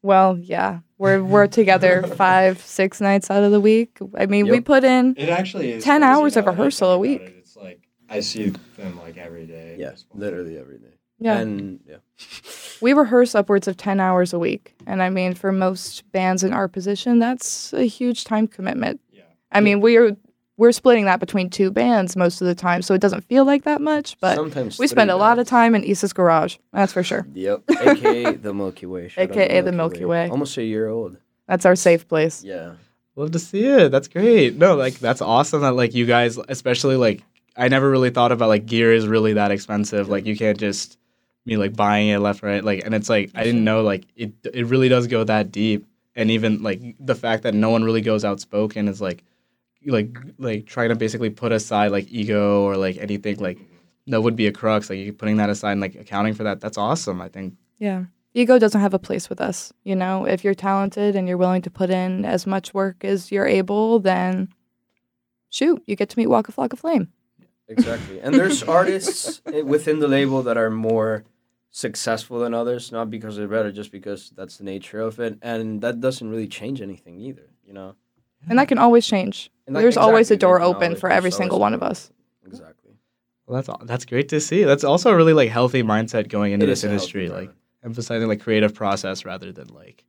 Well, 0.02 0.38
yeah, 0.38 0.80
we're 0.96 1.22
we're 1.22 1.46
together 1.60 2.02
five, 2.02 2.60
six 2.60 3.00
nights 3.00 3.30
out 3.30 3.42
of 3.42 3.52
the 3.52 3.60
week. 3.60 3.98
I 4.16 4.26
mean, 4.26 4.48
we 4.48 4.60
put 4.60 4.84
in 4.84 5.14
It 5.16 5.28
actually 5.28 5.72
is 5.72 5.84
10 5.84 6.02
hours 6.02 6.36
of 6.36 6.44
now 6.44 6.52
that 6.52 6.56
I 6.56 6.58
rehearsal 6.58 6.90
a 6.92 6.98
week. 6.98 7.20
it. 7.20 7.34
It's 7.38 7.56
like 7.56 7.82
I 8.08 8.20
see 8.20 8.52
them 8.76 8.98
like 8.98 9.16
every 9.16 9.46
day. 9.46 9.74
at 9.74 9.78
Yeah, 9.78 9.92
literally 10.14 10.56
every 10.58 10.78
day. 10.78 10.94
yeah. 11.18 11.38
And 11.38 11.80
yeah, 11.86 11.96
We 12.80 12.92
rehearse 12.92 13.34
upwards 13.34 13.66
of 13.66 13.76
10 13.76 13.98
hours 13.98 14.32
a 14.32 14.38
week. 14.38 14.74
And 14.86 15.02
I 15.02 15.10
mean, 15.10 15.34
for 15.34 15.50
most 15.50 16.10
bands 16.12 16.44
in 16.44 16.52
our 16.52 16.68
position, 16.68 17.18
that's 17.18 17.72
a 17.72 17.84
huge 17.84 18.24
time 18.24 18.46
commitment. 18.46 19.00
Yeah. 19.10 19.22
I 19.50 19.60
mean, 19.60 19.80
we're 19.80 20.16
we're 20.58 20.72
splitting 20.72 21.06
that 21.06 21.20
between 21.20 21.48
two 21.48 21.70
bands 21.70 22.16
most 22.16 22.42
of 22.42 22.46
the 22.48 22.54
time, 22.54 22.82
so 22.82 22.92
it 22.92 23.00
doesn't 23.00 23.22
feel 23.22 23.44
like 23.44 23.62
that 23.62 23.80
much, 23.80 24.18
but 24.20 24.34
sometimes 24.34 24.78
we 24.78 24.88
spend 24.88 25.08
three 25.08 25.14
a 25.14 25.16
lot 25.16 25.38
of 25.38 25.46
time 25.46 25.74
in 25.74 25.84
Isa's 25.84 26.12
garage. 26.12 26.56
That's 26.72 26.92
for 26.92 27.02
sure. 27.02 27.26
Yep, 27.32 27.62
aka 27.70 28.34
the 28.34 28.52
Milky 28.52 28.84
Way. 28.84 29.08
Shout 29.08 29.30
out 29.30 29.36
AKA 29.36 29.60
the 29.62 29.72
Milky 29.72 30.04
Way. 30.04 30.28
Almost 30.28 30.58
a 30.58 30.64
year 30.64 30.88
old. 30.88 31.16
That's 31.46 31.64
our 31.64 31.76
safe 31.76 32.06
place. 32.06 32.44
Yeah. 32.44 32.72
Love 33.14 33.30
to 33.32 33.38
see 33.38 33.64
it. 33.64 33.90
That's 33.90 34.08
great. 34.08 34.56
No, 34.56 34.74
like 34.76 34.98
that's 34.98 35.22
awesome 35.22 35.62
that 35.62 35.72
like 35.72 35.94
you 35.94 36.06
guys, 36.06 36.38
especially 36.48 36.96
like 36.96 37.22
I 37.56 37.68
never 37.68 37.88
really 37.88 38.10
thought 38.10 38.32
about 38.32 38.48
like 38.48 38.66
gear 38.66 38.92
is 38.92 39.06
really 39.06 39.34
that 39.34 39.50
expensive. 39.52 40.08
Like 40.08 40.26
you 40.26 40.36
can't 40.36 40.58
just 40.58 40.98
be 41.46 41.56
like 41.56 41.74
buying 41.74 42.08
it 42.08 42.18
left 42.18 42.42
right. 42.42 42.64
Like 42.64 42.84
and 42.84 42.94
it's 42.94 43.08
like 43.08 43.30
I 43.34 43.44
didn't 43.44 43.64
know 43.64 43.82
like 43.82 44.04
it 44.16 44.32
it 44.52 44.66
really 44.66 44.88
does 44.88 45.06
go 45.06 45.22
that 45.24 45.52
deep. 45.52 45.86
And 46.16 46.32
even 46.32 46.64
like 46.64 46.80
the 46.98 47.14
fact 47.14 47.44
that 47.44 47.54
no 47.54 47.70
one 47.70 47.84
really 47.84 48.00
goes 48.00 48.24
outspoken 48.24 48.88
is 48.88 49.00
like 49.00 49.22
like 49.92 50.16
like 50.38 50.66
trying 50.66 50.90
to 50.90 50.94
basically 50.94 51.30
put 51.30 51.52
aside 51.52 51.92
like 51.92 52.06
ego 52.10 52.62
or 52.62 52.76
like 52.76 52.96
anything 52.98 53.38
like 53.38 53.58
that 54.06 54.22
would 54.22 54.36
be 54.36 54.46
a 54.46 54.52
crux. 54.52 54.90
Like 54.90 54.98
you 54.98 55.12
putting 55.12 55.36
that 55.36 55.50
aside 55.50 55.72
and 55.72 55.80
like 55.80 55.94
accounting 55.94 56.34
for 56.34 56.44
that. 56.44 56.60
That's 56.60 56.78
awesome. 56.78 57.20
I 57.20 57.28
think. 57.28 57.54
Yeah. 57.78 58.04
Ego 58.34 58.58
doesn't 58.58 58.80
have 58.80 58.94
a 58.94 58.98
place 58.98 59.28
with 59.28 59.40
us. 59.40 59.72
You 59.84 59.96
know, 59.96 60.24
if 60.24 60.44
you're 60.44 60.54
talented 60.54 61.16
and 61.16 61.26
you're 61.26 61.38
willing 61.38 61.62
to 61.62 61.70
put 61.70 61.90
in 61.90 62.24
as 62.24 62.46
much 62.46 62.74
work 62.74 63.04
as 63.04 63.32
you're 63.32 63.46
able, 63.46 63.98
then 63.98 64.48
shoot, 65.50 65.82
you 65.86 65.96
get 65.96 66.10
to 66.10 66.18
meet 66.18 66.28
Waka 66.28 66.52
Flocka 66.52 66.78
Flame. 66.78 67.08
Exactly. 67.68 68.20
And 68.20 68.34
there's 68.34 68.62
artists 68.80 69.42
eh, 69.46 69.62
within 69.62 69.98
the 69.98 70.08
label 70.08 70.42
that 70.42 70.56
are 70.56 70.70
more 70.70 71.24
successful 71.70 72.38
than 72.38 72.54
others, 72.54 72.92
not 72.92 73.10
because 73.10 73.36
they're 73.36 73.48
better, 73.48 73.72
just 73.72 73.92
because 73.92 74.30
that's 74.36 74.58
the 74.58 74.64
nature 74.64 75.00
of 75.00 75.18
it. 75.20 75.38
And 75.42 75.80
that 75.82 76.00
doesn't 76.00 76.28
really 76.28 76.48
change 76.48 76.80
anything 76.80 77.20
either, 77.20 77.50
you 77.64 77.72
know? 77.72 77.96
And 78.48 78.58
that 78.58 78.68
can 78.68 78.78
always 78.78 79.06
change. 79.06 79.50
And 79.66 79.74
that- 79.74 79.80
There's 79.80 79.96
always 79.96 80.30
a 80.30 80.36
door 80.36 80.60
open 80.60 80.96
for 80.96 81.10
every 81.10 81.30
single 81.30 81.58
one 81.58 81.74
of 81.74 81.82
us. 81.82 82.10
Exactly. 82.46 82.92
Well, 83.46 83.56
that's 83.56 83.68
aw- 83.68 83.84
that's 83.84 84.04
great 84.04 84.28
to 84.30 84.40
see. 84.40 84.64
That's 84.64 84.84
also 84.84 85.10
a 85.10 85.16
really 85.16 85.32
like 85.32 85.50
healthy 85.50 85.82
mindset 85.82 86.28
going 86.28 86.52
into 86.52 86.64
It 86.64 86.68
this 86.68 86.78
is 86.78 86.82
healthy 86.84 86.94
industry. 86.94 87.28
Like 87.30 87.48
mindset. 87.50 87.54
emphasizing 87.84 88.28
like 88.28 88.40
creative 88.40 88.74
process 88.74 89.24
rather 89.24 89.52
than 89.52 89.68
like 89.68 90.04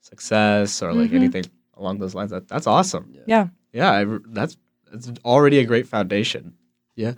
success 0.00 0.82
or 0.82 0.92
like 0.92 1.10
Mhm. 1.10 1.14
anything 1.16 1.44
along 1.76 1.98
those 1.98 2.14
lines. 2.14 2.30
That 2.30 2.48
that's 2.48 2.66
awesome. 2.66 3.12
Yeah. 3.26 3.48
Yeah, 3.72 3.90
I, 3.90 4.04
r- 4.04 4.20
that's 4.26 4.56
that's 4.92 5.10
already 5.24 5.58
a 5.58 5.64
great 5.64 5.86
foundation. 5.86 6.54
Yeah. 6.96 7.14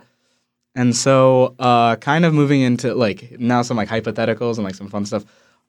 And 0.75 0.95
so, 0.95 1.55
uh, 1.59 1.95
kind 1.97 2.25
of 2.25 2.33
moving 2.33 2.61
into 2.61 2.93
like 2.95 3.39
now 3.39 3.61
some 3.61 3.77
like 3.77 3.89
hypotheticals 3.89 4.55
and 4.57 4.63
like 4.63 4.75
some 4.75 4.89
fun 4.89 5.05
stuff. 5.05 5.23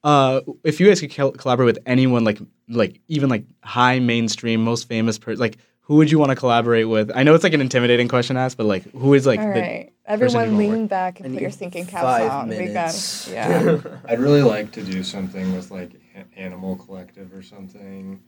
Uh, 0.04 0.42
if 0.62 0.78
you 0.80 0.86
guys 0.86 1.00
could 1.00 1.14
col- 1.14 1.32
collaborate 1.32 1.66
with 1.66 1.78
anyone, 1.86 2.24
like 2.24 2.38
like 2.68 3.00
even 3.08 3.30
like 3.30 3.44
high 3.62 3.98
mainstream, 3.98 4.62
most 4.62 4.86
famous 4.86 5.18
person, 5.18 5.40
like 5.40 5.56
who 5.80 5.96
would 5.96 6.10
you 6.10 6.18
want 6.18 6.30
to 6.30 6.36
collaborate 6.36 6.88
with? 6.88 7.10
I 7.14 7.22
know 7.22 7.34
it's 7.34 7.42
like 7.42 7.54
an 7.54 7.60
intimidating 7.60 8.08
question 8.08 8.36
to 8.36 8.40
ask, 8.40 8.56
but 8.56 8.66
like 8.66 8.84
who 8.92 9.14
is 9.14 9.26
like 9.26 9.40
All 9.40 9.52
the, 9.52 9.88
Everyone 10.06 10.58
lean 10.58 10.86
back 10.86 11.20
and 11.20 11.30
I 11.30 11.32
put 11.32 11.40
your 11.40 11.50
thinking 11.50 11.86
caps 11.86 12.02
five 12.02 12.30
on. 12.30 12.48
We 12.48 12.56
got, 12.56 12.64
minutes. 12.72 13.28
yeah. 13.28 13.78
I'd 14.08 14.20
really 14.20 14.42
like 14.42 14.70
to 14.72 14.82
do 14.82 15.02
something 15.02 15.54
with 15.54 15.70
like 15.70 15.92
Animal 16.36 16.76
Collective 16.76 17.32
or 17.32 17.42
something, 17.42 18.22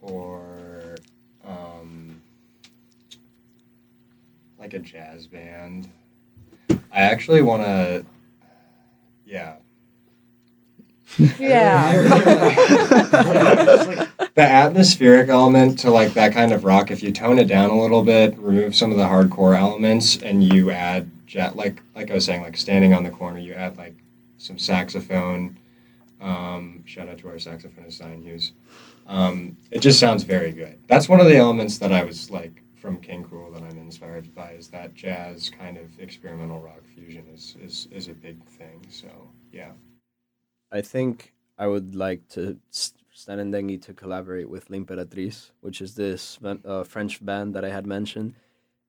or 0.00 0.96
um, 1.44 2.22
like 4.60 4.74
a 4.74 4.78
jazz 4.78 5.26
band. 5.26 5.90
I 6.70 7.00
actually 7.02 7.42
want 7.42 7.64
to, 7.64 8.06
yeah. 9.24 9.56
Yeah. 11.38 11.92
The 14.34 14.42
atmospheric 14.42 15.28
element 15.30 15.80
to 15.80 15.90
like 15.90 16.14
that 16.14 16.32
kind 16.32 16.52
of 16.52 16.62
rock, 16.64 16.92
if 16.92 17.02
you 17.02 17.10
tone 17.10 17.40
it 17.40 17.46
down 17.46 17.70
a 17.70 17.80
little 17.80 18.04
bit, 18.04 18.38
remove 18.38 18.76
some 18.76 18.92
of 18.92 18.96
the 18.96 19.02
hardcore 19.02 19.58
elements, 19.58 20.16
and 20.22 20.44
you 20.44 20.70
add 20.70 21.10
ja- 21.28 21.50
like 21.56 21.82
like 21.96 22.10
I 22.10 22.14
was 22.14 22.24
saying, 22.24 22.42
like 22.42 22.56
standing 22.56 22.94
on 22.94 23.02
the 23.02 23.10
corner, 23.10 23.40
you 23.40 23.54
add 23.54 23.76
like 23.76 23.96
some 24.36 24.56
saxophone. 24.56 25.58
Um, 26.20 26.84
shout 26.86 27.08
out 27.08 27.18
to 27.18 27.28
our 27.28 27.34
saxophonist 27.34 27.94
Zion 27.94 28.22
Hughes. 28.22 28.52
Um, 29.08 29.56
it 29.72 29.80
just 29.80 29.98
sounds 29.98 30.22
very 30.22 30.52
good. 30.52 30.78
That's 30.86 31.08
one 31.08 31.20
of 31.20 31.26
the 31.26 31.36
elements 31.36 31.78
that 31.78 31.92
I 31.92 32.04
was 32.04 32.30
like 32.30 32.62
from 32.76 32.98
King 33.00 33.24
Krule 33.24 33.52
that 33.54 33.62
I'm 33.64 33.78
inspired 33.78 34.32
by 34.36 34.52
is 34.52 34.68
that 34.68 34.94
jazz 34.94 35.50
kind 35.50 35.78
of 35.78 35.98
experimental 35.98 36.60
rock 36.60 36.84
fusion 36.94 37.24
is 37.34 37.56
is, 37.60 37.88
is 37.90 38.06
a 38.06 38.14
big 38.14 38.40
thing. 38.44 38.86
So 38.88 39.08
yeah. 39.52 39.72
I 40.70 40.80
think 40.82 41.32
I 41.58 41.66
would 41.66 41.94
like 41.94 42.28
to 42.30 42.58
Stan 42.70 43.38
and 43.38 43.52
Dengi 43.52 43.80
to 43.82 43.94
collaborate 43.94 44.48
with 44.48 44.70
L'Imperatrice, 44.70 45.50
which 45.60 45.80
is 45.80 45.94
this 45.94 46.38
uh, 46.42 46.84
French 46.84 47.24
band 47.24 47.54
that 47.54 47.64
I 47.64 47.70
had 47.70 47.86
mentioned. 47.86 48.34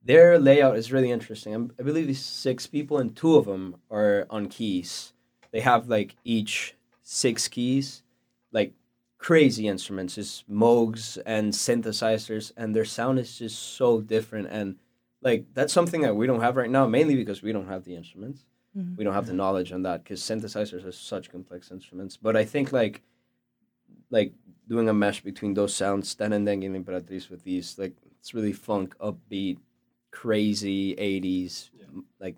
Their 0.04 0.40
layout 0.40 0.78
is 0.78 0.92
really 0.92 1.12
interesting. 1.12 1.54
I'm, 1.54 1.72
I 1.80 1.84
believe 1.84 2.10
it's 2.10 2.20
six 2.20 2.68
people, 2.68 3.00
and 3.00 3.16
two 3.16 3.36
of 3.36 3.46
them 3.46 3.78
are 3.90 4.28
on 4.30 4.48
keys. 4.48 5.14
They 5.52 5.62
have 5.62 5.90
like 5.90 6.16
each 6.24 6.76
six 7.02 7.48
keys, 7.48 8.04
like 8.52 8.74
crazy 9.18 9.68
instruments, 9.68 10.16
just 10.16 10.50
Moogs 10.50 11.18
and 11.26 11.52
synthesizers, 11.52 12.52
and 12.56 12.76
their 12.76 12.86
sound 12.86 13.20
is 13.20 13.40
just 13.40 13.58
so 13.58 14.00
different. 14.00 14.48
And 14.52 14.76
like 15.22 15.46
that's 15.54 15.74
something 15.74 16.02
that 16.02 16.16
we 16.16 16.28
don't 16.28 16.42
have 16.42 16.56
right 16.56 16.70
now, 16.70 16.88
mainly 16.88 17.16
because 17.16 17.42
we 17.42 17.52
don't 17.52 17.68
have 17.68 17.84
the 17.84 17.96
instruments 17.96 18.46
Mhm. 18.78 18.98
we 18.98 19.04
don't 19.04 19.14
have 19.14 19.26
the 19.26 19.34
knowledge 19.34 19.72
on 19.72 19.82
that 19.84 20.04
because 20.04 20.22
synthesizers 20.22 20.86
are 20.86 20.92
such 20.92 21.32
complex 21.32 21.72
instruments. 21.72 22.18
But 22.18 22.36
I 22.38 22.46
think 22.46 22.72
like 22.72 23.02
like 24.12 24.34
doing 24.68 24.88
a 24.90 24.94
mesh 24.94 25.22
between 25.22 25.54
those 25.56 25.74
sounds, 25.76 26.10
Stan 26.10 26.34
and 26.34 26.48
Dengi 26.48 26.66
and 26.68 26.76
Imperatrice 26.86 27.30
with 27.30 27.44
these, 27.44 27.78
like 27.80 27.96
it's 28.20 28.34
really 28.34 28.54
funk, 28.54 28.96
upbeat, 29.00 29.58
crazy 30.12 30.96
'80s. 30.96 31.70
Yeah. 31.78 31.86
Like 32.20 32.36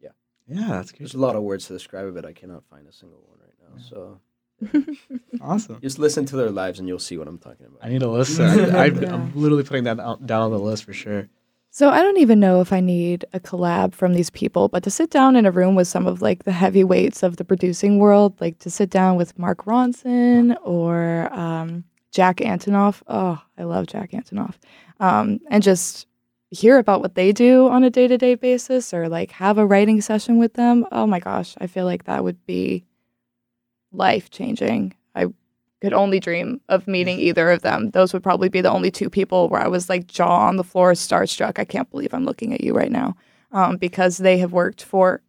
yeah, 0.00 0.10
yeah. 0.48 0.68
that's 0.68 0.90
good. 0.92 1.00
there's 1.00 1.14
a 1.14 1.18
lot 1.18 1.36
of 1.36 1.42
words 1.42 1.66
to 1.66 1.72
describe 1.74 2.06
it, 2.08 2.14
but 2.14 2.24
I 2.24 2.32
cannot 2.32 2.64
find 2.64 2.86
a 2.88 2.92
single 2.92 3.22
one 3.28 3.38
right 3.40 3.56
now. 3.62 3.76
Yeah. 3.76 3.88
So 3.88 4.20
Awesome. 5.40 5.80
just 5.80 5.98
listen 5.98 6.24
to 6.26 6.36
their 6.36 6.50
lives 6.50 6.78
and 6.78 6.86
you'll 6.88 6.98
see 7.00 7.16
what 7.18 7.26
I'm 7.28 7.38
talking 7.38 7.66
about. 7.66 7.80
I 7.84 7.88
need 7.88 8.00
to 8.00 8.08
listen. 8.08 8.46
I, 8.46 8.78
I, 8.78 8.84
Yeah. 8.86 9.14
I'm 9.14 9.32
literally 9.34 9.64
putting 9.64 9.84
that 9.84 9.98
out, 9.98 10.24
down 10.26 10.42
on 10.42 10.50
the 10.52 10.58
list 10.58 10.84
for 10.84 10.92
sure. 10.92 11.28
So 11.74 11.88
I 11.88 12.02
don't 12.02 12.18
even 12.18 12.38
know 12.38 12.60
if 12.60 12.70
I 12.70 12.80
need 12.80 13.24
a 13.32 13.40
collab 13.40 13.94
from 13.94 14.12
these 14.12 14.28
people, 14.28 14.68
but 14.68 14.82
to 14.82 14.90
sit 14.90 15.08
down 15.08 15.36
in 15.36 15.46
a 15.46 15.50
room 15.50 15.74
with 15.74 15.88
some 15.88 16.06
of 16.06 16.20
like 16.20 16.44
the 16.44 16.52
heavyweights 16.52 17.22
of 17.22 17.38
the 17.38 17.46
producing 17.46 17.98
world, 17.98 18.38
like 18.42 18.58
to 18.58 18.68
sit 18.68 18.90
down 18.90 19.16
with 19.16 19.38
Mark 19.38 19.64
Ronson 19.64 20.54
or 20.62 21.32
um, 21.32 21.84
Jack 22.10 22.36
Antonoff. 22.36 23.00
Oh, 23.08 23.40
I 23.56 23.62
love 23.62 23.86
Jack 23.86 24.10
Antonoff. 24.10 24.56
Um, 25.00 25.40
and 25.48 25.62
just 25.62 26.06
hear 26.50 26.76
about 26.76 27.00
what 27.00 27.14
they 27.14 27.32
do 27.32 27.66
on 27.68 27.84
a 27.84 27.88
day 27.88 28.06
to 28.06 28.18
day 28.18 28.34
basis 28.34 28.92
or 28.92 29.08
like 29.08 29.30
have 29.30 29.56
a 29.56 29.66
writing 29.66 30.02
session 30.02 30.36
with 30.36 30.52
them. 30.52 30.84
Oh 30.92 31.06
my 31.06 31.20
gosh, 31.20 31.54
I 31.58 31.68
feel 31.68 31.86
like 31.86 32.04
that 32.04 32.22
would 32.22 32.44
be 32.44 32.84
life 33.92 34.28
changing. 34.28 34.92
I 35.14 35.28
could 35.82 35.92
only 35.92 36.20
dream 36.20 36.60
of 36.68 36.86
meeting 36.86 37.18
either 37.18 37.50
of 37.50 37.62
them. 37.62 37.90
Those 37.90 38.12
would 38.12 38.22
probably 38.22 38.48
be 38.48 38.60
the 38.60 38.70
only 38.70 38.92
two 38.92 39.10
people 39.10 39.48
where 39.48 39.60
I 39.60 39.66
was 39.66 39.88
like 39.88 40.06
jaw 40.06 40.46
on 40.46 40.56
the 40.56 40.62
floor, 40.62 40.92
starstruck. 40.92 41.58
I 41.58 41.64
can't 41.64 41.90
believe 41.90 42.14
I'm 42.14 42.24
looking 42.24 42.54
at 42.54 42.60
you 42.60 42.72
right 42.72 42.92
now 42.92 43.16
um, 43.50 43.78
because 43.78 44.18
they 44.18 44.38
have 44.38 44.52
worked 44.52 44.84
for 44.84 45.22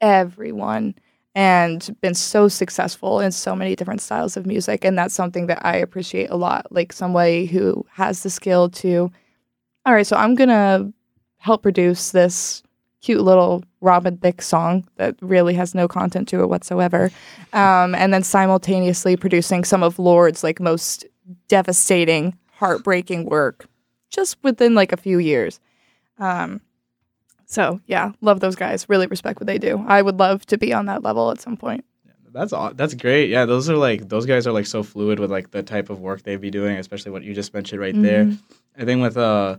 everyone 0.00 0.94
and 1.34 1.96
been 2.02 2.14
so 2.14 2.46
successful 2.46 3.18
in 3.18 3.32
so 3.32 3.56
many 3.56 3.74
different 3.74 4.00
styles 4.00 4.36
of 4.36 4.46
music. 4.46 4.84
And 4.84 4.96
that's 4.96 5.12
something 5.12 5.48
that 5.48 5.66
I 5.66 5.76
appreciate 5.76 6.30
a 6.30 6.36
lot. 6.36 6.70
Like 6.70 6.92
somebody 6.92 7.46
who 7.46 7.84
has 7.90 8.22
the 8.22 8.30
skill 8.30 8.70
to, 8.70 9.10
all 9.84 9.92
right, 9.92 10.06
so 10.06 10.16
I'm 10.16 10.36
going 10.36 10.50
to 10.50 10.92
help 11.38 11.62
produce 11.62 12.12
this 12.12 12.62
cute 13.06 13.22
little 13.22 13.62
Robin 13.80 14.16
Thicke 14.16 14.42
song 14.42 14.84
that 14.96 15.14
really 15.20 15.54
has 15.54 15.76
no 15.76 15.86
content 15.86 16.26
to 16.26 16.40
it 16.40 16.48
whatsoever. 16.48 17.12
Um, 17.52 17.94
and 17.94 18.12
then 18.12 18.24
simultaneously 18.24 19.16
producing 19.16 19.62
some 19.62 19.84
of 19.84 20.00
Lorde's 20.00 20.42
like 20.42 20.58
most 20.58 21.06
devastating, 21.46 22.36
heartbreaking 22.50 23.26
work 23.26 23.66
just 24.10 24.36
within 24.42 24.74
like 24.74 24.90
a 24.90 24.96
few 24.96 25.18
years. 25.18 25.60
Um, 26.18 26.60
so 27.44 27.80
yeah, 27.86 28.10
love 28.22 28.40
those 28.40 28.56
guys. 28.56 28.88
Really 28.88 29.06
respect 29.06 29.38
what 29.38 29.46
they 29.46 29.58
do. 29.58 29.84
I 29.86 30.02
would 30.02 30.18
love 30.18 30.44
to 30.46 30.58
be 30.58 30.72
on 30.72 30.86
that 30.86 31.04
level 31.04 31.30
at 31.30 31.40
some 31.40 31.56
point. 31.56 31.84
That's 32.32 32.52
aw- 32.52 32.72
that's 32.72 32.94
great. 32.94 33.30
Yeah, 33.30 33.44
those 33.44 33.70
are 33.70 33.76
like 33.76 34.08
those 34.08 34.26
guys 34.26 34.48
are 34.48 34.52
like 34.52 34.66
so 34.66 34.82
fluid 34.82 35.20
with 35.20 35.30
like 35.30 35.52
the 35.52 35.62
type 35.62 35.90
of 35.90 36.00
work 36.00 36.22
they'd 36.22 36.40
be 36.40 36.50
doing, 36.50 36.76
especially 36.76 37.12
what 37.12 37.22
you 37.22 37.34
just 37.34 37.54
mentioned 37.54 37.80
right 37.80 37.94
there. 38.02 38.32
I 38.76 38.84
think 38.84 39.00
with 39.00 39.16
uh, 39.16 39.58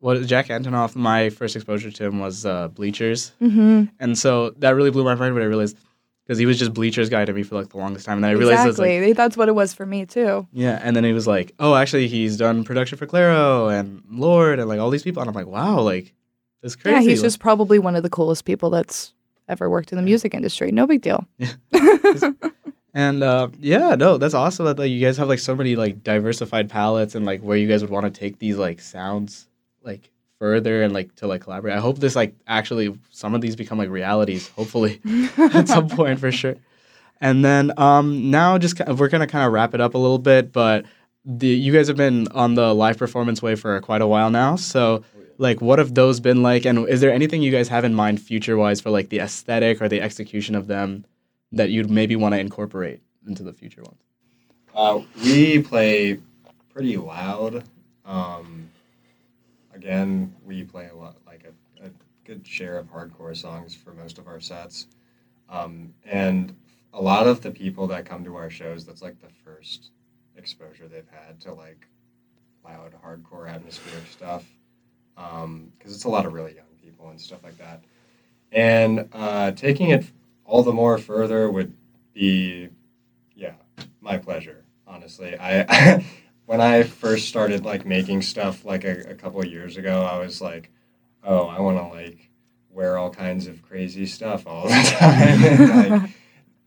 what 0.00 0.24
Jack 0.26 0.46
Antonoff, 0.48 0.94
my 0.94 1.30
first 1.30 1.56
exposure 1.56 1.90
to 1.90 2.04
him 2.04 2.20
was 2.20 2.46
uh, 2.46 2.68
Bleachers, 2.68 3.32
Mm-hmm. 3.40 3.84
and 4.00 4.16
so 4.18 4.50
that 4.58 4.70
really 4.70 4.90
blew 4.90 5.04
my 5.04 5.14
mind 5.14 5.34
when 5.34 5.42
I 5.42 5.46
realized 5.46 5.76
because 6.24 6.38
he 6.38 6.44
was 6.46 6.58
just 6.58 6.74
Bleachers 6.74 7.08
guy 7.08 7.24
to 7.24 7.32
me 7.32 7.42
for 7.42 7.54
like 7.56 7.70
the 7.70 7.78
longest 7.78 8.04
time, 8.06 8.18
and 8.18 8.26
I 8.26 8.30
realized 8.32 8.68
it's 8.68 8.78
like 8.78 8.90
Exactly. 8.90 9.12
That's 9.14 9.36
what 9.36 9.48
it 9.48 9.54
was 9.54 9.72
for 9.74 9.86
me 9.86 10.04
too. 10.06 10.46
yeah, 10.52 10.78
and 10.82 10.94
then 10.94 11.04
he 11.04 11.12
was 11.12 11.26
like, 11.26 11.52
oh, 11.58 11.74
actually 11.74 12.06
he's 12.08 12.36
done 12.36 12.64
production 12.64 12.98
for 12.98 13.06
Clairo 13.06 13.72
and 13.72 14.02
Lorde 14.10 14.58
and 14.60 14.68
like 14.68 14.78
all 14.80 14.90
these 14.90 15.02
people, 15.02 15.20
and 15.22 15.28
I'm 15.28 15.34
like, 15.34 15.46
wow, 15.46 15.80
like 15.80 16.12
it's 16.62 16.76
crazy. 16.76 16.94
Yeah, 16.96 17.00
he's 17.02 17.20
Like, 17.20 17.26
just 17.26 17.40
probably 17.40 17.78
one 17.78 17.96
of 17.96 18.02
the 18.02 18.10
coolest 18.10 18.44
people 18.44 18.68
that's 18.70 19.14
ever 19.48 19.70
worked 19.70 19.90
in 19.92 19.96
the 19.96 20.02
music 20.02 20.34
industry. 20.34 20.70
No 20.70 20.86
big 20.86 21.00
deal. 21.02 21.26
And 22.94 23.22
uh, 23.22 23.48
yeah, 23.60 23.94
no, 23.94 24.16
that's 24.18 24.34
awesome 24.34 24.64
that 24.66 24.78
like, 24.78 24.90
you 24.90 24.98
guys 25.00 25.16
have 25.18 25.28
like 25.28 25.38
so 25.38 25.54
many 25.54 25.76
like 25.76 26.02
diversified 26.02 26.68
palettes 26.68 27.14
and 27.14 27.24
like 27.24 27.42
where 27.42 27.56
you 27.56 27.68
guys 27.68 27.82
would 27.82 27.90
want 27.90 28.12
to 28.12 28.20
take 28.20 28.38
these 28.38 28.56
like 28.56 28.80
sounds 28.80 29.46
like 29.82 30.10
further 30.38 30.82
and 30.82 30.92
like 30.92 31.14
to 31.16 31.26
like 31.26 31.42
collaborate. 31.42 31.74
I 31.74 31.80
hope 31.80 31.98
this 31.98 32.16
like 32.16 32.34
actually 32.46 32.96
some 33.10 33.34
of 33.34 33.40
these 33.40 33.56
become 33.56 33.78
like 33.78 33.90
realities. 33.90 34.48
Hopefully, 34.50 35.00
at 35.38 35.68
some 35.68 35.88
point 35.88 36.20
for 36.20 36.32
sure. 36.32 36.56
And 37.20 37.44
then 37.44 37.72
um, 37.78 38.30
now 38.30 38.58
just 38.58 38.76
kind 38.76 38.88
of, 38.90 39.00
we're 39.00 39.08
gonna 39.08 39.26
kind 39.26 39.44
of 39.44 39.52
wrap 39.52 39.74
it 39.74 39.80
up 39.80 39.94
a 39.94 39.98
little 39.98 40.18
bit, 40.18 40.52
but 40.52 40.84
the 41.24 41.48
you 41.48 41.72
guys 41.72 41.88
have 41.88 41.96
been 41.96 42.28
on 42.28 42.54
the 42.54 42.74
live 42.74 42.98
performance 42.98 43.42
way 43.42 43.54
for 43.54 43.80
quite 43.80 44.02
a 44.02 44.06
while 44.06 44.30
now. 44.30 44.56
So 44.56 45.04
like, 45.38 45.60
what 45.60 45.78
have 45.78 45.94
those 45.94 46.20
been 46.20 46.42
like? 46.42 46.64
And 46.64 46.88
is 46.88 47.00
there 47.00 47.12
anything 47.12 47.42
you 47.42 47.50
guys 47.52 47.68
have 47.68 47.84
in 47.84 47.94
mind 47.94 48.20
future 48.20 48.56
wise 48.56 48.80
for 48.80 48.90
like 48.90 49.08
the 49.08 49.20
aesthetic 49.20 49.82
or 49.82 49.88
the 49.88 50.00
execution 50.00 50.54
of 50.54 50.66
them? 50.66 51.04
that 51.52 51.70
you'd 51.70 51.90
maybe 51.90 52.16
want 52.16 52.34
to 52.34 52.40
incorporate 52.40 53.00
into 53.26 53.42
the 53.42 53.52
future 53.52 53.82
ones? 53.82 54.00
Uh, 54.74 55.00
we 55.22 55.62
play 55.62 56.18
pretty 56.72 56.96
loud. 56.96 57.64
Um, 58.04 58.70
again, 59.78 60.34
we 60.44 60.64
play 60.64 60.88
a 60.88 60.94
lot, 60.94 61.16
like 61.24 61.44
a, 61.44 61.86
a 61.86 61.90
good 62.24 62.44
share 62.44 62.78
of 62.78 62.90
hardcore 62.90 63.36
songs 63.36 63.76
for 63.76 63.92
most 63.92 64.18
of 64.18 64.26
our 64.26 64.40
sets. 64.40 64.88
Um, 65.48 65.94
and 66.04 66.54
a 66.92 67.00
lot 67.00 67.28
of 67.28 67.42
the 67.42 67.52
people 67.52 67.86
that 67.86 68.04
come 68.04 68.24
to 68.24 68.34
our 68.34 68.50
shows, 68.50 68.84
that's 68.84 69.02
like 69.02 69.20
the 69.20 69.32
first 69.44 69.92
exposure 70.36 70.88
they've 70.88 71.08
had 71.10 71.40
to 71.42 71.54
like 71.54 71.86
loud, 72.64 72.92
hardcore, 73.04 73.48
atmospheric 73.48 74.06
stuff. 74.08 74.44
Because 75.14 75.94
it's 75.94 76.04
a 76.04 76.08
lot 76.08 76.26
of 76.26 76.32
really 76.32 76.54
young 76.54 76.74
people 76.82 77.10
and 77.10 77.20
stuff 77.20 77.44
like 77.44 77.58
that. 77.58 77.82
And 78.50 79.08
uh, 79.12 79.52
taking 79.52 79.90
it 79.90 80.10
all 80.44 80.62
the 80.64 80.72
more 80.72 80.98
further 80.98 81.50
would 81.50 81.72
be, 82.14 82.68
yeah, 83.36 83.54
my 84.00 84.18
pleasure. 84.18 84.64
Honestly, 84.86 85.36
I 85.38 86.04
when 86.48 86.60
I 86.62 86.82
first 86.82 87.28
started 87.28 87.64
like 87.64 87.84
making 87.84 88.22
stuff 88.22 88.64
like 88.64 88.84
a, 88.84 89.10
a 89.10 89.14
couple 89.14 89.40
of 89.40 89.46
years 89.46 89.76
ago, 89.76 90.02
I 90.02 90.18
was 90.18 90.40
like, 90.40 90.70
oh, 91.22 91.46
I 91.46 91.60
want 91.60 91.76
to 91.78 91.86
like 91.88 92.30
wear 92.70 92.96
all 92.96 93.10
kinds 93.10 93.46
of 93.46 93.60
crazy 93.62 94.06
stuff 94.06 94.46
all 94.46 94.64
the 94.66 94.70
time. 94.98 95.44
and, 95.44 96.00
like, 96.02 96.10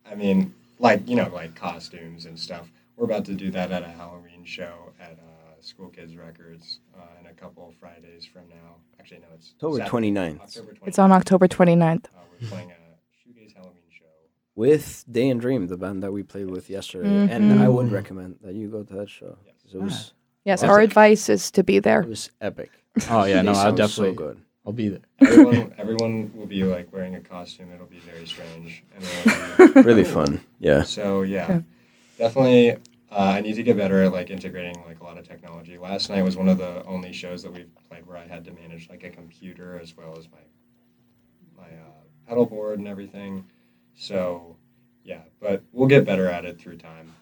I 0.09 0.15
mean, 0.15 0.53
like 0.77 1.09
you 1.09 1.15
know, 1.15 1.29
like 1.33 1.55
costumes 1.55 2.25
and 2.25 2.37
stuff. 2.39 2.71
We're 2.95 3.05
about 3.05 3.25
to 3.25 3.33
do 3.33 3.49
that 3.51 3.71
at 3.71 3.81
a 3.81 3.87
Halloween 3.87 4.43
show 4.45 4.93
at 4.99 5.13
uh, 5.13 5.61
School 5.61 5.89
Kids 5.89 6.15
Records 6.15 6.79
uh, 6.95 7.01
in 7.19 7.25
a 7.25 7.33
couple 7.33 7.73
Fridays 7.79 8.25
from 8.25 8.43
now. 8.49 8.75
Actually, 8.99 9.21
no, 9.21 9.27
it's 9.35 9.53
October 9.57 9.77
Saturday, 9.79 10.11
29th. 10.11 10.41
October 10.41 10.71
29th. 10.73 10.87
It's 10.87 10.99
on 10.99 11.11
October 11.11 11.47
29th. 11.47 12.05
Uh, 12.05 12.19
we're 12.39 12.47
playing 12.49 12.69
a 12.71 12.75
shoegaze 13.17 13.55
Halloween 13.55 13.81
show. 13.89 14.05
with 14.53 15.03
Day 15.11 15.29
and 15.29 15.41
Dream, 15.41 15.65
the 15.67 15.77
band 15.77 16.03
that 16.03 16.11
we 16.11 16.21
played 16.21 16.51
with 16.51 16.69
yesterday, 16.69 17.27
and 17.33 17.59
I 17.59 17.67
would 17.67 17.91
recommend 17.91 18.35
that 18.43 18.53
you 18.53 18.67
go 18.67 18.83
to 18.83 18.93
that 18.97 19.09
show. 19.09 19.37
'cause 19.43 19.50
It 19.73 19.81
was 19.81 20.13
Yes, 20.43 20.59
Awesome. 20.63 20.69
our 20.71 20.79
advice 20.79 21.29
is 21.29 21.51
to 21.51 21.63
be 21.63 21.79
there. 21.79 22.01
it 22.01 22.09
was 22.09 22.31
epic. 22.41 22.71
Oh 23.09 23.25
yeah, 23.25 23.41
no, 23.41 23.51
They 23.53 23.57
I'll 23.57 23.63
sound 23.65 23.77
definitely, 23.77 24.11
so 24.11 24.13
good. 24.15 24.41
I'll 24.65 24.73
be 24.73 24.89
there. 24.89 25.01
Everyone, 25.21 25.73
everyone 25.77 26.31
will 26.35 26.47
be 26.47 26.63
like 26.63 26.91
wearing 26.91 27.15
a 27.15 27.19
costume. 27.21 27.71
It'll 27.73 27.85
be 27.85 27.99
very 27.99 28.25
strange. 28.25 28.83
And 28.95 29.03
it'll 29.03 29.73
be 29.75 29.81
Really 29.87 30.03
cool. 30.03 30.13
fun. 30.13 30.41
Yeah. 30.59 30.83
So 30.83 31.21
yeah, 31.21 31.47
Yeah. 31.49 31.61
definitely. 32.17 32.71
Uh, 33.11 33.33
I 33.35 33.41
need 33.41 33.55
to 33.55 33.63
get 33.63 33.75
better 33.77 34.01
at 34.03 34.11
like 34.13 34.29
integrating 34.29 34.81
like 34.85 34.99
a 35.01 35.03
lot 35.03 35.17
of 35.17 35.27
technology. 35.27 35.77
Last 35.77 36.09
night 36.09 36.23
was 36.23 36.37
one 36.37 36.47
of 36.47 36.57
the 36.57 36.83
only 36.85 37.11
shows 37.13 37.43
that 37.43 37.51
we've 37.53 37.69
played 37.89 38.05
where 38.07 38.17
I 38.17 38.25
had 38.25 38.45
to 38.45 38.51
manage 38.53 38.89
like 38.89 39.03
a 39.03 39.09
computer 39.09 39.79
as 39.81 39.95
well 39.97 40.15
as 40.17 40.27
my 40.31 41.63
my 41.63 41.69
uh, 41.69 42.01
pedal 42.27 42.45
board 42.45 42.79
and 42.79 42.87
everything. 42.87 43.45
So 43.95 44.55
yeah, 45.03 45.21
but 45.39 45.61
we'll 45.71 45.87
get 45.89 46.05
better 46.05 46.27
at 46.27 46.45
it 46.45 46.57
through 46.59 46.77
time. 46.77 47.13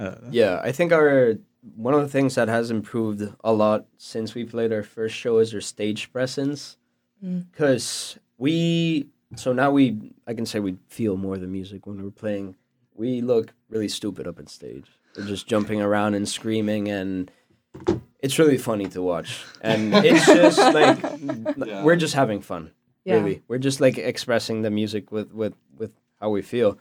Uh, 0.00 0.14
Yeah, 0.30 0.60
I 0.62 0.72
think 0.72 0.92
our 0.92 1.34
one 1.76 1.94
of 1.94 2.00
the 2.02 2.08
things 2.08 2.34
that 2.34 2.48
has 2.48 2.70
improved 2.70 3.22
a 3.44 3.52
lot 3.52 3.86
since 3.96 4.34
we 4.34 4.44
played 4.44 4.72
our 4.72 4.82
first 4.82 5.14
show 5.14 5.38
is 5.38 5.54
our 5.54 5.60
stage 5.60 6.12
presence. 6.12 6.76
Mm. 7.24 7.46
Because 7.50 8.18
we, 8.36 9.06
so 9.36 9.52
now 9.52 9.70
we, 9.70 10.12
I 10.26 10.34
can 10.34 10.44
say 10.44 10.58
we 10.58 10.76
feel 10.88 11.16
more 11.16 11.38
the 11.38 11.46
music 11.46 11.86
when 11.86 12.02
we're 12.02 12.10
playing. 12.10 12.56
We 12.96 13.20
look 13.20 13.54
really 13.70 13.88
stupid 13.88 14.26
up 14.26 14.38
on 14.40 14.48
stage. 14.48 14.86
We're 15.16 15.26
just 15.26 15.46
jumping 15.46 15.80
around 15.80 16.14
and 16.14 16.28
screaming, 16.28 16.88
and 16.88 17.30
it's 18.20 18.38
really 18.38 18.58
funny 18.58 18.86
to 18.88 19.00
watch. 19.02 19.44
And 19.60 19.94
it's 20.04 20.26
just 20.26 20.58
like 20.74 20.98
Yeah. 21.64 21.84
we're 21.84 21.96
just 21.96 22.14
having 22.14 22.40
fun. 22.40 22.72
Yeah. 23.04 23.14
Really, 23.14 23.42
we're 23.48 23.58
just 23.58 23.80
like 23.80 23.98
expressing 23.98 24.62
the 24.62 24.70
music 24.70 25.10
with 25.12 25.32
with 25.32 25.54
with 25.76 25.92
how 26.20 26.30
we 26.30 26.42
feel 26.42 26.78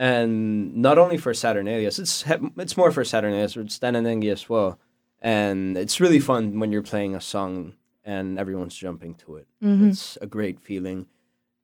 and 0.00 0.74
not 0.76 0.96
only 0.96 1.18
for 1.18 1.32
Saturnalias, 1.34 1.98
it's 1.98 2.24
it's 2.56 2.76
more 2.76 2.90
for 2.90 3.04
Saturnalias, 3.04 3.54
it's 3.56 3.78
Stananengi 3.78 4.32
as 4.32 4.48
well. 4.48 4.78
And 5.20 5.76
it's 5.76 6.00
really 6.00 6.20
fun 6.20 6.58
when 6.58 6.72
you're 6.72 6.82
playing 6.92 7.14
a 7.14 7.20
song 7.20 7.74
and 8.02 8.38
everyone's 8.38 8.74
jumping 8.74 9.14
to 9.16 9.36
it. 9.36 9.46
Mhm. 9.62 9.90
It's 9.90 10.16
a 10.22 10.26
great 10.26 10.58
feeling. 10.58 11.06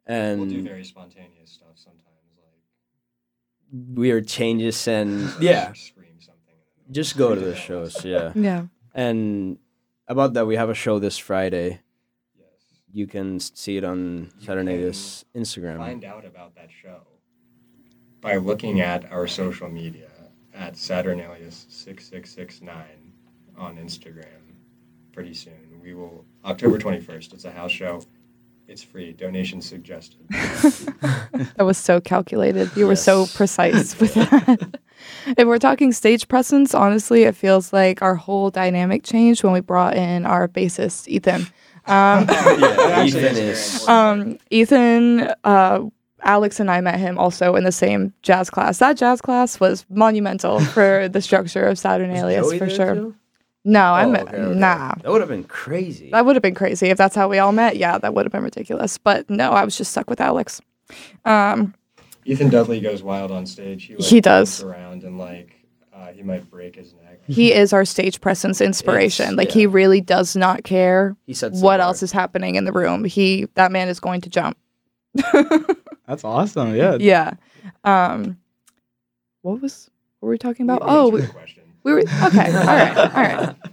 And 0.06 0.40
we'll 0.40 0.50
do 0.50 0.62
very 0.62 0.84
spontaneous 0.84 1.50
stuff 1.52 1.76
sometimes, 1.76 2.28
like 2.36 3.96
weird 3.96 4.28
changes 4.28 4.86
and 4.86 5.10
yeah, 5.40 5.72
scream 5.72 6.20
something. 6.20 6.54
in 6.54 6.60
the 6.76 6.82
middle. 6.88 6.92
just 6.92 7.16
go 7.16 7.34
to 7.34 7.40
the 7.40 7.56
shows, 7.56 8.04
yeah. 8.14 8.32
Yeah. 8.34 8.66
And 8.94 9.58
about 10.08 10.34
that, 10.34 10.46
we 10.46 10.56
have 10.56 10.68
a 10.70 10.74
show 10.74 10.98
this 10.98 11.16
Friday. 11.18 11.80
Yes. 12.38 12.48
You 12.92 13.06
can 13.06 13.40
see 13.40 13.78
it 13.78 13.84
on 13.84 14.30
You 14.38 14.46
Saturnalias 14.46 15.24
Instagram. 15.34 15.78
Find 15.78 16.04
out 16.04 16.24
about 16.26 16.54
that 16.56 16.68
show 16.70 17.00
by 18.26 18.36
looking 18.38 18.80
at 18.80 19.12
our 19.12 19.28
social 19.28 19.68
media 19.68 20.08
at 20.52 20.74
Saturnalius6669 20.74 22.82
on 23.56 23.76
Instagram 23.76 24.26
pretty 25.12 25.32
soon. 25.32 25.80
We 25.80 25.94
will, 25.94 26.24
October 26.44 26.76
21st, 26.76 27.34
it's 27.34 27.44
a 27.44 27.52
house 27.52 27.70
show. 27.70 28.02
It's 28.66 28.82
free. 28.82 29.12
Donation 29.12 29.62
suggested. 29.62 30.26
That 31.56 31.64
was 31.64 31.78
so 31.78 32.00
calculated. 32.00 32.70
You 32.76 32.86
were 32.86 32.96
so 32.96 33.26
precise 33.26 33.98
with 34.00 34.14
that. 34.14 34.80
if 35.26 35.46
we're 35.46 35.58
talking 35.58 35.92
stage 35.92 36.26
presence, 36.26 36.74
honestly, 36.74 37.24
it 37.24 37.36
feels 37.36 37.72
like 37.72 38.02
our 38.02 38.16
whole 38.16 38.50
dynamic 38.50 39.04
changed 39.04 39.44
when 39.44 39.52
we 39.52 39.60
brought 39.60 39.94
in 39.94 40.26
our 40.26 40.48
bassist, 40.48 41.06
Ethan. 41.08 41.42
Um, 41.86 42.26
yeah, 42.28 43.04
Ethan 43.04 43.36
is. 43.36 43.86
um, 43.86 44.38
Ethan, 44.50 45.30
uh, 45.44 45.82
Alex, 46.22 46.58
and 46.60 46.70
I 46.70 46.80
met 46.80 46.98
him 46.98 47.18
also 47.18 47.54
in 47.56 47.64
the 47.64 47.72
same 47.72 48.12
jazz 48.22 48.50
class. 48.50 48.78
That 48.78 48.96
jazz 48.96 49.20
class 49.20 49.60
was 49.60 49.84
monumental 49.90 50.60
for 50.74 51.08
the 51.08 51.20
structure 51.20 51.64
of 51.64 51.70
Was 51.70 51.82
Saturnalius, 51.82 52.42
Joey 52.42 52.58
for 52.58 52.70
sure. 52.70 52.94
too? 52.94 53.14
No, 53.64 53.82
I'm 53.94 54.14
okay, 54.14 54.36
okay. 54.36 54.58
nah. 54.58 54.94
That 55.02 55.10
would 55.10 55.20
have 55.20 55.28
been 55.28 55.42
crazy. 55.44 56.10
That 56.12 56.24
would 56.24 56.36
have 56.36 56.42
been 56.42 56.54
crazy 56.54 56.86
if 56.88 56.96
that's 56.98 57.16
how 57.16 57.28
we 57.28 57.38
all 57.38 57.50
met. 57.52 57.76
Yeah, 57.76 57.98
that 57.98 58.14
would 58.14 58.24
have 58.24 58.32
been 58.32 58.44
ridiculous. 58.44 58.96
But 58.96 59.28
no, 59.28 59.50
I 59.50 59.64
was 59.64 59.76
just 59.76 59.90
stuck 59.90 60.08
with 60.08 60.20
Alex. 60.20 60.60
Um, 61.24 61.74
Ethan 62.24 62.48
Dudley 62.48 62.80
goes 62.80 63.02
wild 63.02 63.32
on 63.32 63.44
stage. 63.44 63.84
He, 63.84 63.96
like, 63.96 64.04
He 64.04 64.20
does. 64.20 64.62
around 64.62 65.02
and 65.02 65.18
like 65.18 65.52
uh, 65.92 66.12
he 66.12 66.22
might 66.22 66.48
break 66.50 66.76
his 66.76 66.92
neck. 66.94 67.20
he 67.26 67.52
is 67.52 67.72
our 67.72 67.84
stage 67.84 68.20
presence 68.20 68.60
inspiration. 68.60 69.24
It's- 69.24 69.36
like 69.36 69.48
yeah. 69.48 69.60
he 69.62 69.66
really 69.66 70.00
does 70.00 70.36
not 70.36 70.62
care 70.62 71.16
he 71.26 71.34
said 71.34 71.52
what 71.54 71.80
else 71.80 72.02
is 72.04 72.12
happening 72.12 72.54
in 72.54 72.64
the 72.66 72.72
room. 72.72 73.02
He 73.04 73.48
that 73.54 73.72
man 73.72 73.88
is 73.88 73.98
going 73.98 74.20
to 74.22 74.30
jump. 74.30 74.56
That's 76.06 76.24
awesome. 76.24 76.74
Yeah. 76.74 76.98
yeah. 77.00 77.34
Um, 77.84 78.38
what 79.42 79.60
was 79.60 79.90
what 80.20 80.28
were 80.28 80.32
we 80.32 80.38
talking 80.38 80.66
about? 80.66 80.82
We 80.82 80.86
oh, 80.88 81.08
we, 81.08 81.22
we 81.82 81.92
were 81.92 82.00
okay. 82.00 82.16
All 82.22 82.30
right, 82.66 82.96
all 82.96 83.22
right. 83.22 83.56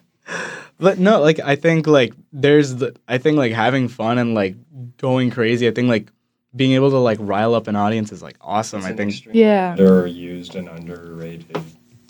But 0.80 1.00
no, 1.00 1.22
like 1.22 1.40
I 1.40 1.56
think 1.56 1.88
like 1.88 2.14
there's 2.34 2.76
the 2.76 2.96
I 3.08 3.18
think 3.18 3.38
like 3.38 3.54
having 3.54 3.88
fun 3.88 4.18
and 4.18 4.34
like 4.34 4.56
going 4.98 5.32
crazy. 5.32 5.68
I 5.68 5.72
think 5.72 5.88
like 5.88 6.12
being 6.56 6.74
able 6.74 6.90
to 6.90 6.98
like 6.98 7.20
rile 7.22 7.56
up 7.56 7.68
an 7.68 7.76
audience 7.76 8.12
is 8.12 8.22
like 8.22 8.36
awesome. 8.42 8.80
It's 8.80 8.88
I 8.88 8.90
an 8.92 8.98
think 8.98 9.24
they're 9.78 10.08
used 10.08 10.56
and 10.56 10.68
underrated 10.68 11.58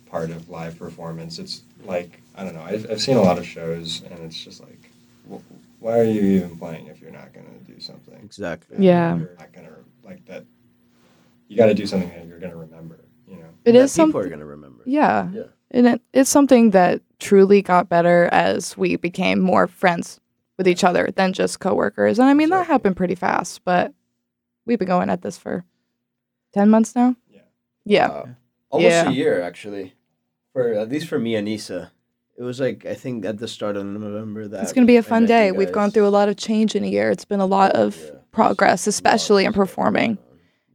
part 0.10 0.32
of 0.32 0.50
live 0.50 0.80
performance. 0.80 1.40
It's 1.40 1.62
like 1.86 2.22
I 2.36 2.44
don't 2.44 2.56
know. 2.56 2.62
I've, 2.62 2.90
I've 2.90 3.02
seen 3.02 3.18
a 3.18 3.22
lot 3.22 3.38
of 3.38 3.46
shows, 3.46 4.02
and 4.10 4.20
it's 4.20 4.42
just 4.44 4.62
like, 4.62 4.90
wh- 5.30 5.84
why 5.84 6.00
are 6.00 6.04
you 6.04 6.22
even 6.22 6.58
playing 6.58 6.88
if 6.88 7.00
you're 7.00 7.12
not 7.12 7.32
gonna 7.34 7.46
do 7.68 7.80
something? 7.80 8.20
Exactly. 8.24 8.78
Yeah. 8.80 9.18
You're 9.18 9.36
not 9.38 9.54
gonna 9.54 9.70
like 10.04 10.26
that. 10.26 10.46
You 11.48 11.58
got 11.58 11.68
to 11.68 11.74
do 11.74 11.86
something 11.86 12.10
that 12.10 12.26
you're 12.28 12.40
gonna 12.40 12.56
remember. 12.56 13.00
You 13.28 13.38
know. 13.38 13.46
It 13.66 13.74
That 13.74 13.76
is 13.76 13.94
people 13.94 14.06
something. 14.14 14.22
are 14.22 14.30
gonna 14.30 14.46
remember. 14.46 14.84
Yeah. 14.86 15.30
Yeah. 15.32 15.44
And 15.72 15.88
it, 15.88 16.02
it's 16.14 16.30
something 16.30 16.72
that 16.72 17.02
truly 17.20 17.62
got 17.62 17.90
better 17.90 18.30
as 18.32 18.78
we 18.78 18.96
became 18.96 19.40
more 19.40 19.68
friends 19.68 20.20
with 20.58 20.68
each 20.68 20.84
other 20.84 21.10
than 21.16 21.34
just 21.34 21.60
coworkers. 21.60 22.20
And 22.20 22.28
I 22.30 22.34
mean, 22.34 22.50
that 22.50 22.68
happened 22.68 22.96
pretty 22.96 23.16
fast, 23.16 23.64
but 23.66 23.94
we've 24.66 24.78
been 24.78 24.88
going 24.88 25.10
at 25.10 25.22
this 25.24 25.38
for 25.38 25.66
10 26.54 26.70
months 26.70 26.96
now. 26.96 27.16
Yeah. 27.30 27.42
Yeah. 27.86 28.08
Uh, 28.08 28.26
almost 28.70 28.92
Yeah. 28.92 29.10
a 29.10 29.12
year 29.12 29.42
actually. 29.42 29.94
For 30.54 30.74
at 30.74 30.90
least 30.90 31.08
for 31.08 31.18
me 31.18 31.36
and 31.36 31.48
Isa. 31.50 31.92
It 32.38 32.44
was 32.44 32.60
like 32.60 32.86
I 32.86 32.94
think 32.96 33.26
at 33.26 33.38
the 33.38 33.48
start 33.48 33.78
of 33.78 33.86
November 33.86 34.48
that 34.48 34.64
it's 34.64 34.74
going 34.74 34.86
to 34.86 34.92
be 34.92 34.98
a 34.98 35.04
fun 35.04 35.26
day. 35.26 35.48
you 35.48 35.54
We've 35.56 35.72
gone 35.72 35.92
through 35.92 36.08
a 36.08 36.10
lot 36.10 36.30
of 36.30 36.36
change 36.38 36.76
in 36.76 36.84
a 36.84 36.88
year. 36.88 37.10
It's 37.12 37.26
been 37.26 37.40
a 37.40 37.46
lot 37.46 37.72
of 37.74 37.96
Yeah. 37.98 38.20
Progress, 38.34 38.88
especially 38.88 39.46
in 39.46 39.54
performing 39.54 40.18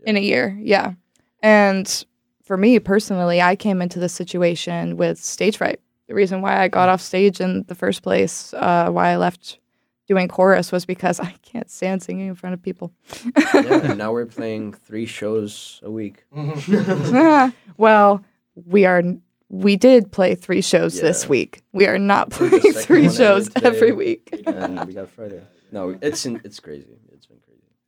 in 0.06 0.16
a 0.16 0.20
year. 0.20 0.56
Yeah. 0.62 0.94
And 1.42 2.04
for 2.42 2.56
me 2.56 2.78
personally, 2.78 3.42
I 3.42 3.54
came 3.54 3.82
into 3.82 3.98
this 3.98 4.14
situation 4.14 4.96
with 4.96 5.18
stage 5.18 5.58
fright. 5.58 5.80
The 6.06 6.14
reason 6.14 6.40
why 6.40 6.62
I 6.62 6.68
got 6.68 6.88
off 6.88 7.02
stage 7.02 7.38
in 7.40 7.64
the 7.68 7.74
first 7.74 8.02
place, 8.02 8.54
uh, 8.54 8.88
why 8.90 9.10
I 9.10 9.16
left 9.16 9.58
doing 10.06 10.26
chorus 10.28 10.72
was 10.72 10.86
because 10.86 11.20
I 11.30 11.34
can't 11.42 11.70
stand 11.70 12.02
singing 12.02 12.28
in 12.28 12.34
front 12.34 12.54
of 12.54 12.62
people. 12.62 12.92
yeah, 13.36 13.80
and 13.82 13.98
now 13.98 14.12
we're 14.12 14.24
playing 14.24 14.72
three 14.72 15.04
shows 15.04 15.80
a 15.82 15.90
week. 15.90 16.24
well, 17.76 18.24
we 18.54 18.86
are. 18.86 19.02
We 19.50 19.76
did 19.76 20.12
play 20.12 20.34
three 20.34 20.60
shows 20.60 21.00
this 21.00 21.26
week. 21.26 21.62
We 21.72 21.86
are 21.86 21.98
not 21.98 22.34
I 22.34 22.36
think 22.36 22.50
the 22.50 22.58
playing 22.58 22.86
three 22.86 23.08
shows 23.08 23.48
today. 23.48 23.66
every 23.66 23.92
week. 23.92 24.28
and 24.46 24.86
we 24.86 24.92
got 24.92 25.08
Friday. 25.08 25.42
No, 25.72 25.98
it's 26.02 26.26
in, 26.26 26.38
it's 26.44 26.60
crazy. 26.60 26.98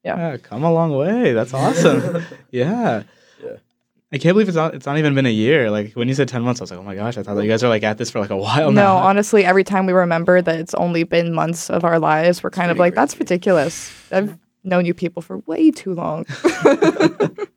It's 0.03 0.15
been 0.15 0.17
crazy. 0.17 0.43
yeah, 0.43 0.49
come 0.49 0.65
a 0.65 0.73
long 0.73 0.97
way. 0.97 1.33
That's 1.33 1.55
awesome. 1.55 2.25
yeah. 2.51 3.03
Yeah. 3.43 3.57
I 4.13 4.19
can't 4.19 4.35
believe 4.35 4.49
it's 4.49 4.57
not 4.57 4.75
it's 4.75 4.87
not 4.87 4.99
even 4.99 5.15
been 5.15 5.27
a 5.27 5.31
year. 5.31 5.71
Like 5.71 5.93
when 5.93 6.09
you 6.09 6.15
said 6.15 6.29
ten 6.29 6.43
months, 6.43 6.61
I 6.61 6.65
was 6.65 6.71
like, 6.71 6.81
oh 6.81 6.85
my 6.85 6.95
gosh, 6.95 7.17
I 7.17 7.23
thought 7.23 7.35
that 7.35 7.45
you 7.45 7.51
guys 7.51 7.63
are 7.63 7.69
like 7.69 7.83
at 7.85 7.99
this 7.99 8.11
for 8.11 8.21
like 8.21 8.31
a 8.31 8.37
while 8.37 8.73
now. 8.73 8.83
no, 8.83 8.99
now. 9.01 9.07
honestly, 9.07 9.45
every 9.45 9.65
time 9.65 9.87
we 9.87 9.93
remember 9.93 10.43
that 10.43 10.59
it's 10.59 10.75
only 10.75 11.05
been 11.05 11.33
months 11.33 11.71
of 11.71 11.85
our 11.85 11.99
lives, 11.99 12.43
we're 12.43 12.51
kind 12.51 12.71
of 12.71 12.77
pretty 12.77 12.89
like, 12.89 12.95
that's 12.95 13.19
ridiculous. 13.19 13.93
I've 14.11 14.37
known 14.65 14.85
you 14.85 14.95
people 14.95 15.23
for 15.23 15.39
way 15.39 15.71
too 15.71 15.95
long. 15.95 16.27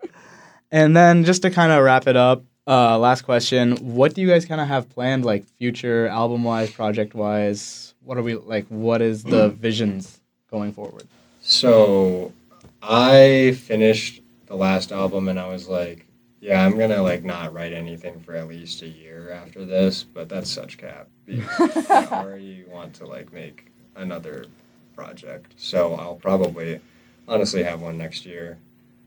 And 0.73 0.97
then 0.97 1.23
just 1.23 1.43
to 1.43 1.51
kind 1.51 1.71
of 1.71 1.83
wrap 1.83 2.07
it 2.07 2.17
up, 2.17 2.43
uh, 2.65 2.97
last 2.97 3.21
question: 3.21 3.75
What 3.77 4.15
do 4.15 4.21
you 4.21 4.27
guys 4.27 4.43
kind 4.45 4.59
of 4.59 4.67
have 4.67 4.89
planned, 4.89 5.23
like 5.23 5.45
future 5.45 6.07
album 6.07 6.43
wise, 6.43 6.71
project 6.71 7.13
wise? 7.13 7.93
What 8.03 8.17
are 8.17 8.23
we 8.23 8.33
like? 8.33 8.65
What 8.69 9.03
is 9.03 9.23
the 9.23 9.49
visions 9.67 10.19
going 10.49 10.73
forward? 10.73 11.07
So 11.53 12.33
I 12.81 13.55
finished 13.61 14.23
the 14.47 14.55
last 14.55 14.91
album 14.91 15.29
and 15.29 15.39
I 15.39 15.47
was 15.47 15.69
like, 15.69 16.07
yeah, 16.41 16.65
I'm 16.65 16.79
gonna 16.79 17.01
like 17.03 17.23
not 17.23 17.53
write 17.53 17.73
anything 17.73 18.19
for 18.21 18.35
at 18.35 18.47
least 18.47 18.81
a 18.81 18.87
year 18.87 19.29
after 19.31 19.63
this, 19.63 20.03
but 20.03 20.27
that's 20.27 20.49
such 20.49 20.79
cap. 20.79 21.07
Because 21.27 21.89
I 21.89 22.07
already 22.07 22.65
want 22.67 22.95
to 22.95 23.05
like 23.05 23.31
make 23.31 23.71
another 23.95 24.47
project. 24.95 25.53
So 25.55 25.93
I'll 25.93 26.15
probably 26.15 26.79
honestly 27.27 27.61
have 27.63 27.81
one 27.81 27.99
next 27.99 28.25
year. 28.25 28.57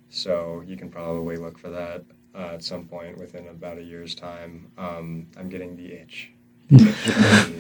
So 0.09 0.63
you 0.65 0.77
can 0.77 0.89
probably 0.89 1.37
look 1.37 1.59
for 1.59 1.71
that 1.71 2.05
uh, 2.33 2.55
at 2.55 2.63
some 2.63 2.87
point 2.87 3.19
within 3.19 3.49
about 3.49 3.79
a 3.79 3.83
year's 3.83 4.15
time. 4.15 4.71
Um, 4.79 5.27
I'm 5.37 5.49
getting 5.49 5.77
the 5.77 5.93
itch. 5.93 6.31
The 6.71 6.89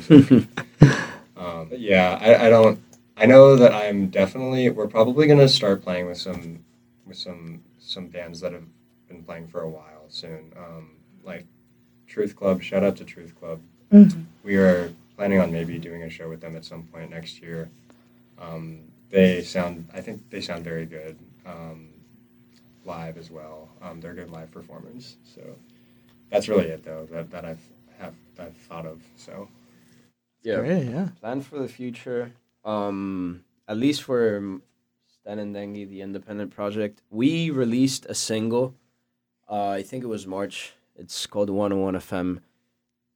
itch 0.80 0.88
um, 1.36 1.70
yeah, 1.72 2.18
I, 2.22 2.46
I 2.46 2.50
don't 2.50 2.78
I 3.16 3.26
know 3.26 3.56
that 3.56 3.72
I'm 3.72 4.08
definitely. 4.08 4.68
We're 4.70 4.88
probably 4.88 5.26
gonna 5.26 5.48
start 5.48 5.82
playing 5.82 6.06
with 6.06 6.18
some, 6.18 6.64
with 7.06 7.16
some 7.16 7.62
some 7.78 8.08
bands 8.08 8.40
that 8.40 8.52
have 8.52 8.64
been 9.08 9.22
playing 9.22 9.48
for 9.48 9.62
a 9.62 9.68
while 9.70 10.04
soon. 10.08 10.52
Um, 10.56 10.90
like 11.24 11.46
Truth 12.06 12.36
Club. 12.36 12.62
Shout 12.62 12.84
out 12.84 12.96
to 12.96 13.04
Truth 13.04 13.38
Club. 13.38 13.60
We 14.44 14.56
are 14.56 14.92
planning 15.16 15.40
on 15.40 15.50
maybe 15.50 15.78
doing 15.78 16.02
a 16.02 16.10
show 16.10 16.28
with 16.28 16.40
them 16.40 16.56
at 16.56 16.64
some 16.64 16.82
point 16.84 17.10
next 17.10 17.40
year. 17.40 17.70
Um, 18.38 18.80
they 19.10 19.42
sound. 19.42 19.88
I 19.94 20.00
think 20.00 20.28
they 20.30 20.40
sound 20.40 20.64
very 20.64 20.84
good 20.84 21.18
um, 21.46 21.88
live 22.84 23.16
as 23.16 23.30
well. 23.30 23.68
Um, 23.80 24.00
they're 24.00 24.14
good 24.14 24.30
live 24.30 24.50
performers. 24.50 25.16
So 25.24 25.40
that's 26.30 26.48
really 26.48 26.66
it 26.66 26.84
though. 26.84 27.06
That 27.10 27.30
that 27.30 27.44
I've 27.46 27.66
have 27.98 28.14
I've 28.38 28.56
thought 28.56 28.84
of. 28.84 29.02
So 29.16 29.48
Yeah. 30.42 30.56
Great, 30.56 30.84
yeah. 30.90 31.08
Plan 31.20 31.40
for 31.40 31.58
the 31.58 31.68
future. 31.68 32.32
Um, 32.66 33.44
at 33.68 33.76
least 33.76 34.02
for 34.02 34.60
Stan 35.08 35.38
and 35.38 35.54
Dengi, 35.54 35.88
the 35.88 36.02
independent 36.02 36.50
project, 36.50 37.00
we 37.08 37.50
released 37.50 38.04
a 38.06 38.14
single. 38.14 38.74
Uh, 39.48 39.68
I 39.68 39.82
think 39.82 40.04
it 40.04 40.08
was 40.08 40.26
March. 40.26 40.74
It's 40.96 41.26
called 41.26 41.48
101 41.48 41.94
FM. 41.94 42.40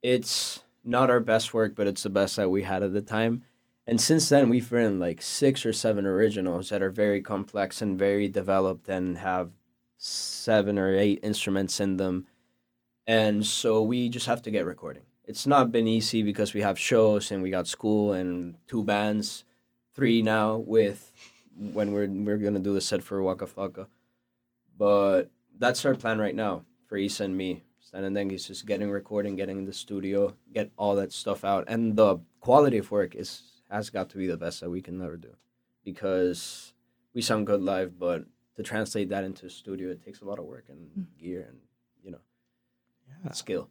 It's 0.03 0.61
not 0.85 1.11
our 1.11 1.21
best 1.21 1.53
work, 1.53 1.75
but 1.75 1.87
it's 1.87 2.05
the 2.05 2.11
best 2.11 2.37
that 2.37 2.49
we 2.49 2.63
had 2.63 2.83
at 2.83 2.93
the 2.93 3.03
time. 3.03 3.43
And 3.87 4.01
since 4.01 4.29
then, 4.29 4.49
we've 4.49 4.71
written 4.71 5.01
like 5.01 5.21
six 5.21 5.67
or 5.67 5.73
seven 5.73 6.07
originals 6.07 6.69
that 6.69 6.81
are 6.81 6.91
very 6.91 7.21
complex 7.21 7.83
and 7.83 7.99
very 7.99 8.29
developed 8.29 8.89
and 8.89 9.19
have 9.19 9.51
seven 9.99 10.79
or 10.79 10.95
eight 10.97 11.19
instruments 11.23 11.81
in 11.81 11.97
them. 11.97 12.27
And 13.07 13.45
so 13.45 13.83
we 13.83 14.09
just 14.09 14.27
have 14.27 14.43
to 14.43 14.51
get 14.51 14.65
recording. 14.65 15.03
It's 15.31 15.47
not 15.47 15.71
been 15.71 15.87
easy 15.87 16.25
because 16.25 16.55
we 16.55 16.63
have 16.63 16.77
shows 16.77 17.31
and 17.31 17.41
we 17.41 17.51
got 17.51 17.69
school 17.69 18.15
and 18.15 18.57
two 18.67 18.83
bands, 18.83 19.45
three 19.95 20.23
now 20.23 20.57
with 20.57 21.13
when 21.57 21.93
we're 21.93 22.09
we're 22.09 22.37
gonna 22.37 22.59
do 22.59 22.75
the 22.75 22.81
set 22.81 23.01
for 23.01 23.23
Waka 23.23 23.47
Flocka. 23.47 23.87
But 24.77 25.31
that's 25.57 25.85
our 25.85 25.95
plan 25.95 26.19
right 26.19 26.35
now 26.35 26.65
for 26.89 26.97
Isa 26.97 27.23
and 27.23 27.37
me. 27.37 27.63
Stan 27.79 28.03
and 28.03 28.17
Dengi's 28.17 28.49
just 28.49 28.67
getting 28.67 28.91
recording, 28.91 29.37
getting 29.37 29.59
in 29.59 29.67
the 29.67 29.73
studio, 29.73 30.35
get 30.53 30.73
all 30.77 30.97
that 30.97 31.13
stuff 31.13 31.45
out. 31.45 31.63
And 31.69 31.95
the 31.95 32.19
quality 32.41 32.79
of 32.79 32.91
work 32.91 33.15
is 33.15 33.63
has 33.71 33.89
got 33.89 34.11
to 34.11 34.19
be 34.19 34.27
the 34.27 34.37
best 34.37 34.61
that 34.61 34.71
we 34.71 34.83
can 34.83 35.01
ever 35.01 35.17
do. 35.17 35.37
Because 35.85 36.75
we 37.15 37.23
sound 37.23 37.47
good 37.47 37.63
live, 37.63 38.01
but 38.01 38.25
to 38.57 38.65
translate 38.65 39.11
that 39.11 39.23
into 39.23 39.47
a 39.47 39.51
studio 39.51 39.91
it 39.91 40.05
takes 40.05 40.23
a 40.23 40.25
lot 40.25 40.41
of 40.41 40.45
work 40.45 40.65
and 40.69 40.91
mm-hmm. 40.91 41.25
gear 41.25 41.47
and 41.49 41.59
you 42.03 42.11
know 42.11 42.25
Yeah. 43.25 43.31
skill. 43.31 43.71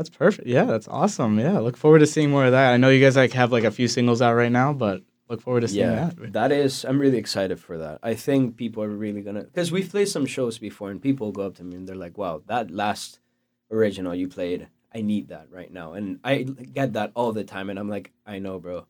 That's 0.00 0.08
perfect. 0.08 0.48
Yeah, 0.48 0.64
that's 0.64 0.88
awesome. 0.88 1.38
Yeah, 1.38 1.58
look 1.58 1.76
forward 1.76 1.98
to 1.98 2.06
seeing 2.06 2.30
more 2.30 2.46
of 2.46 2.52
that. 2.52 2.72
I 2.72 2.78
know 2.78 2.88
you 2.88 3.04
guys 3.04 3.16
like 3.16 3.34
have 3.34 3.52
like 3.52 3.64
a 3.64 3.70
few 3.70 3.86
singles 3.86 4.22
out 4.22 4.32
right 4.32 4.50
now, 4.50 4.72
but 4.72 5.02
look 5.28 5.42
forward 5.42 5.60
to 5.60 5.68
seeing 5.68 5.90
yeah, 5.90 6.08
that. 6.16 6.32
that 6.32 6.52
is. 6.52 6.86
I'm 6.86 6.98
really 6.98 7.18
excited 7.18 7.60
for 7.60 7.76
that. 7.76 7.98
I 8.02 8.14
think 8.14 8.56
people 8.56 8.82
are 8.82 8.88
really 8.88 9.20
gonna 9.20 9.42
because 9.42 9.70
we've 9.70 9.90
played 9.90 10.08
some 10.08 10.24
shows 10.24 10.56
before, 10.56 10.90
and 10.90 11.02
people 11.02 11.32
go 11.32 11.42
up 11.42 11.56
to 11.56 11.64
me 11.64 11.76
and 11.76 11.86
they're 11.86 11.96
like, 11.96 12.16
"Wow, 12.16 12.40
that 12.46 12.70
last 12.70 13.20
original 13.70 14.14
you 14.14 14.26
played, 14.26 14.68
I 14.94 15.02
need 15.02 15.28
that 15.28 15.48
right 15.50 15.70
now." 15.70 15.92
And 15.92 16.18
I 16.24 16.44
get 16.44 16.94
that 16.94 17.12
all 17.14 17.32
the 17.32 17.44
time, 17.44 17.68
and 17.68 17.78
I'm 17.78 17.90
like, 17.90 18.10
"I 18.24 18.38
know, 18.38 18.58
bro." 18.58 18.86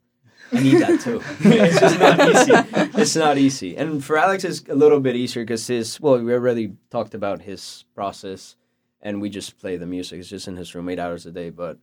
I 0.53 0.61
need 0.61 0.79
that 0.79 1.01
too. 1.01 1.21
it's 1.41 1.77
just 1.77 1.99
not 1.99 2.19
easy. 2.21 3.01
It's 3.01 3.15
not 3.17 3.37
easy. 3.37 3.75
And 3.75 4.01
for 4.01 4.17
Alex, 4.17 4.45
it's 4.45 4.63
a 4.69 4.75
little 4.75 5.01
bit 5.01 5.17
easier 5.17 5.43
because 5.43 5.67
his, 5.67 5.99
well, 5.99 6.23
we 6.23 6.31
already 6.31 6.71
talked 6.89 7.13
about 7.13 7.41
his 7.41 7.83
process 7.95 8.55
and 9.01 9.21
we 9.21 9.29
just 9.29 9.59
play 9.59 9.77
the 9.77 9.85
music. 9.85 10.19
It's 10.19 10.29
just 10.29 10.47
in 10.47 10.55
his 10.57 10.73
room 10.75 10.89
eight 10.89 10.99
hours 10.99 11.25
a 11.25 11.31
day. 11.31 11.49
But 11.49 11.77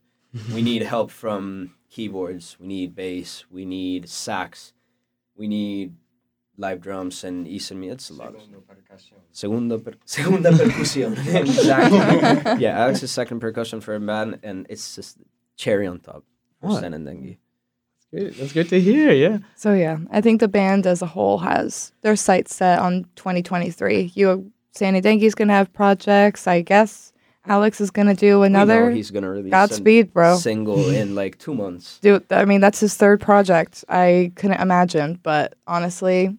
we 0.53 0.61
need 0.61 0.81
help 0.95 1.11
from 1.11 1.73
keyboards, 1.89 2.57
we 2.59 2.67
need 2.67 2.95
bass, 2.95 3.45
we 3.49 3.65
need 3.65 4.07
sax, 4.09 4.73
we 5.35 5.47
need 5.47 5.95
live 6.57 6.81
drums, 6.81 7.23
and 7.23 7.47
East 7.47 7.71
and 7.71 7.79
me. 7.79 7.89
It's 7.89 8.09
a 8.09 8.13
lot 8.13 8.35
of 8.35 8.41
Segunda, 9.31 9.77
per- 9.79 9.93
segunda 10.05 10.51
percusión. 10.51 11.11
exactly. 11.33 11.99
yeah, 12.63 12.79
Alex's 12.83 13.11
second 13.11 13.39
percussion 13.39 13.79
for 13.81 13.95
a 13.95 13.99
band, 13.99 14.39
and 14.43 14.65
it's 14.69 14.95
just 14.95 15.17
cherry 15.55 15.87
on 15.87 15.99
top 15.99 16.23
for 16.61 16.69
Oh. 16.71 16.77
Stan 16.77 16.93
and 16.93 17.07
Dengi. 17.07 17.37
Good. 18.13 18.33
That's 18.35 18.53
good 18.53 18.69
to 18.69 18.81
hear. 18.81 19.11
Yeah. 19.13 19.37
So 19.55 19.73
yeah, 19.73 19.99
I 20.11 20.19
think 20.19 20.41
the 20.41 20.47
band 20.47 20.85
as 20.87 21.01
a 21.01 21.05
whole 21.05 21.37
has 21.39 21.93
their 22.01 22.15
sights 22.15 22.55
set 22.55 22.79
on 22.79 23.05
2023. 23.15 24.11
You, 24.15 24.51
Sandy 24.71 25.01
Dengi's 25.01 25.35
gonna 25.35 25.53
have 25.53 25.71
projects. 25.73 26.47
I 26.47 26.61
guess 26.61 27.11
Alex 27.45 27.81
is 27.81 27.91
gonna 27.91 28.13
do 28.15 28.39
We 28.39 28.49
know 28.49 28.61
another. 28.61 28.91
he's 28.91 29.11
gonna 29.11 29.29
release 29.29 29.51
Godspeed, 29.51 30.13
bro. 30.13 30.37
single 30.37 30.89
in 30.89 31.15
like 31.21 31.37
two 31.39 31.53
months. 31.55 31.99
Dude, 31.99 32.25
I 32.31 32.45
mean 32.45 32.61
that's 32.61 32.79
his 32.79 32.95
third 32.95 33.19
project. 33.21 33.83
I 33.89 34.31
couldn't 34.35 34.61
imagine, 34.61 35.19
but 35.23 35.55
honestly, 35.67 36.37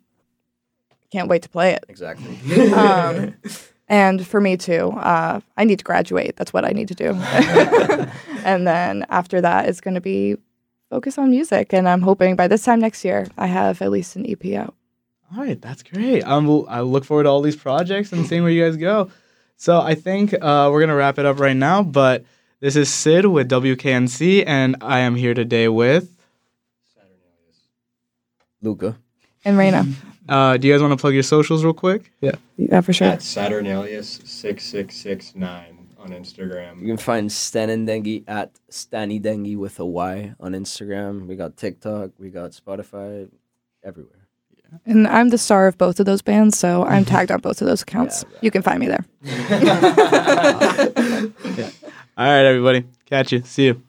can't 1.10 1.28
wait 1.28 1.42
to 1.42 1.48
play 1.48 1.72
it. 1.72 1.84
Exactly. 1.88 2.38
Um, 2.72 3.34
and 3.88 4.24
for 4.24 4.40
me 4.40 4.56
too, 4.56 4.90
uh, 4.92 5.40
I 5.56 5.64
need 5.64 5.80
to 5.80 5.84
graduate. 5.84 6.36
That's 6.36 6.52
what 6.52 6.64
I 6.64 6.70
need 6.70 6.86
to 6.88 6.94
do. 6.94 7.14
and 8.44 8.66
then 8.66 9.04
after 9.08 9.40
that, 9.40 9.68
it's 9.68 9.80
going 9.80 9.94
to 9.94 10.00
be 10.00 10.36
focus 10.88 11.18
on 11.18 11.30
music. 11.30 11.72
And 11.72 11.88
I'm 11.88 12.02
hoping 12.02 12.36
by 12.36 12.46
this 12.46 12.62
time 12.62 12.78
next 12.78 13.04
year, 13.04 13.26
I 13.36 13.46
have 13.46 13.82
at 13.82 13.90
least 13.90 14.14
an 14.14 14.24
EP 14.30 14.54
out. 14.54 14.74
All 15.36 15.44
right, 15.44 15.60
that's 15.60 15.82
great. 15.82 16.22
Um, 16.24 16.64
I 16.68 16.80
look 16.80 17.04
forward 17.04 17.24
to 17.24 17.28
all 17.28 17.40
these 17.40 17.56
projects 17.56 18.12
and 18.12 18.26
seeing 18.26 18.42
where 18.42 18.50
you 18.50 18.64
guys 18.64 18.76
go. 18.76 19.10
So 19.56 19.80
I 19.80 19.94
think 19.94 20.32
uh, 20.34 20.68
we're 20.72 20.80
gonna 20.80 20.96
wrap 20.96 21.18
it 21.18 21.26
up 21.26 21.38
right 21.38 21.56
now. 21.56 21.82
But 21.82 22.24
this 22.60 22.76
is 22.76 22.92
Sid 22.92 23.26
with 23.26 23.48
WKNC, 23.48 24.44
and 24.46 24.76
I 24.80 25.00
am 25.00 25.14
here 25.14 25.34
today 25.34 25.68
with. 25.68 26.10
Luca. 28.62 28.96
And 29.44 29.56
Raina, 29.56 29.90
Uh, 30.28 30.56
do 30.58 30.68
you 30.68 30.74
guys 30.74 30.82
want 30.82 30.92
to 30.92 30.96
plug 31.00 31.14
your 31.14 31.22
socials 31.22 31.64
real 31.64 31.72
quick? 31.72 32.12
Yeah. 32.20 32.32
yeah, 32.56 32.80
for 32.82 32.92
sure. 32.92 33.08
At 33.08 33.20
Saturnalius6669 33.20 35.76
on 35.98 36.10
Instagram. 36.10 36.80
You 36.80 36.86
can 36.88 36.96
find 36.98 37.32
Stan 37.32 37.70
and 37.70 37.88
Dengi 37.88 38.24
at 38.28 38.52
Stani 38.70 39.18
Dengi 39.20 39.56
with 39.56 39.80
a 39.80 39.86
Y 39.86 40.34
on 40.38 40.52
Instagram. 40.52 41.26
We 41.26 41.36
got 41.36 41.56
TikTok. 41.56 42.10
We 42.18 42.28
got 42.30 42.50
Spotify. 42.52 43.28
Everywhere. 43.82 44.19
And 44.86 45.06
I'm 45.06 45.28
the 45.28 45.38
star 45.38 45.66
of 45.66 45.78
both 45.78 46.00
of 46.00 46.06
those 46.06 46.22
bands, 46.22 46.58
so 46.58 46.84
I'm 46.84 47.04
mm-hmm. 47.04 47.14
tagged 47.14 47.30
on 47.30 47.40
both 47.40 47.60
of 47.60 47.66
those 47.66 47.82
accounts. 47.82 48.22
Yeah, 48.22 48.34
yeah. 48.34 48.38
You 48.42 48.50
can 48.50 48.62
find 48.62 48.80
me 48.80 48.86
there. 48.86 49.04
All 52.16 52.26
right, 52.26 52.44
everybody. 52.44 52.84
Catch 53.06 53.32
you. 53.32 53.42
See 53.42 53.66
you. 53.66 53.82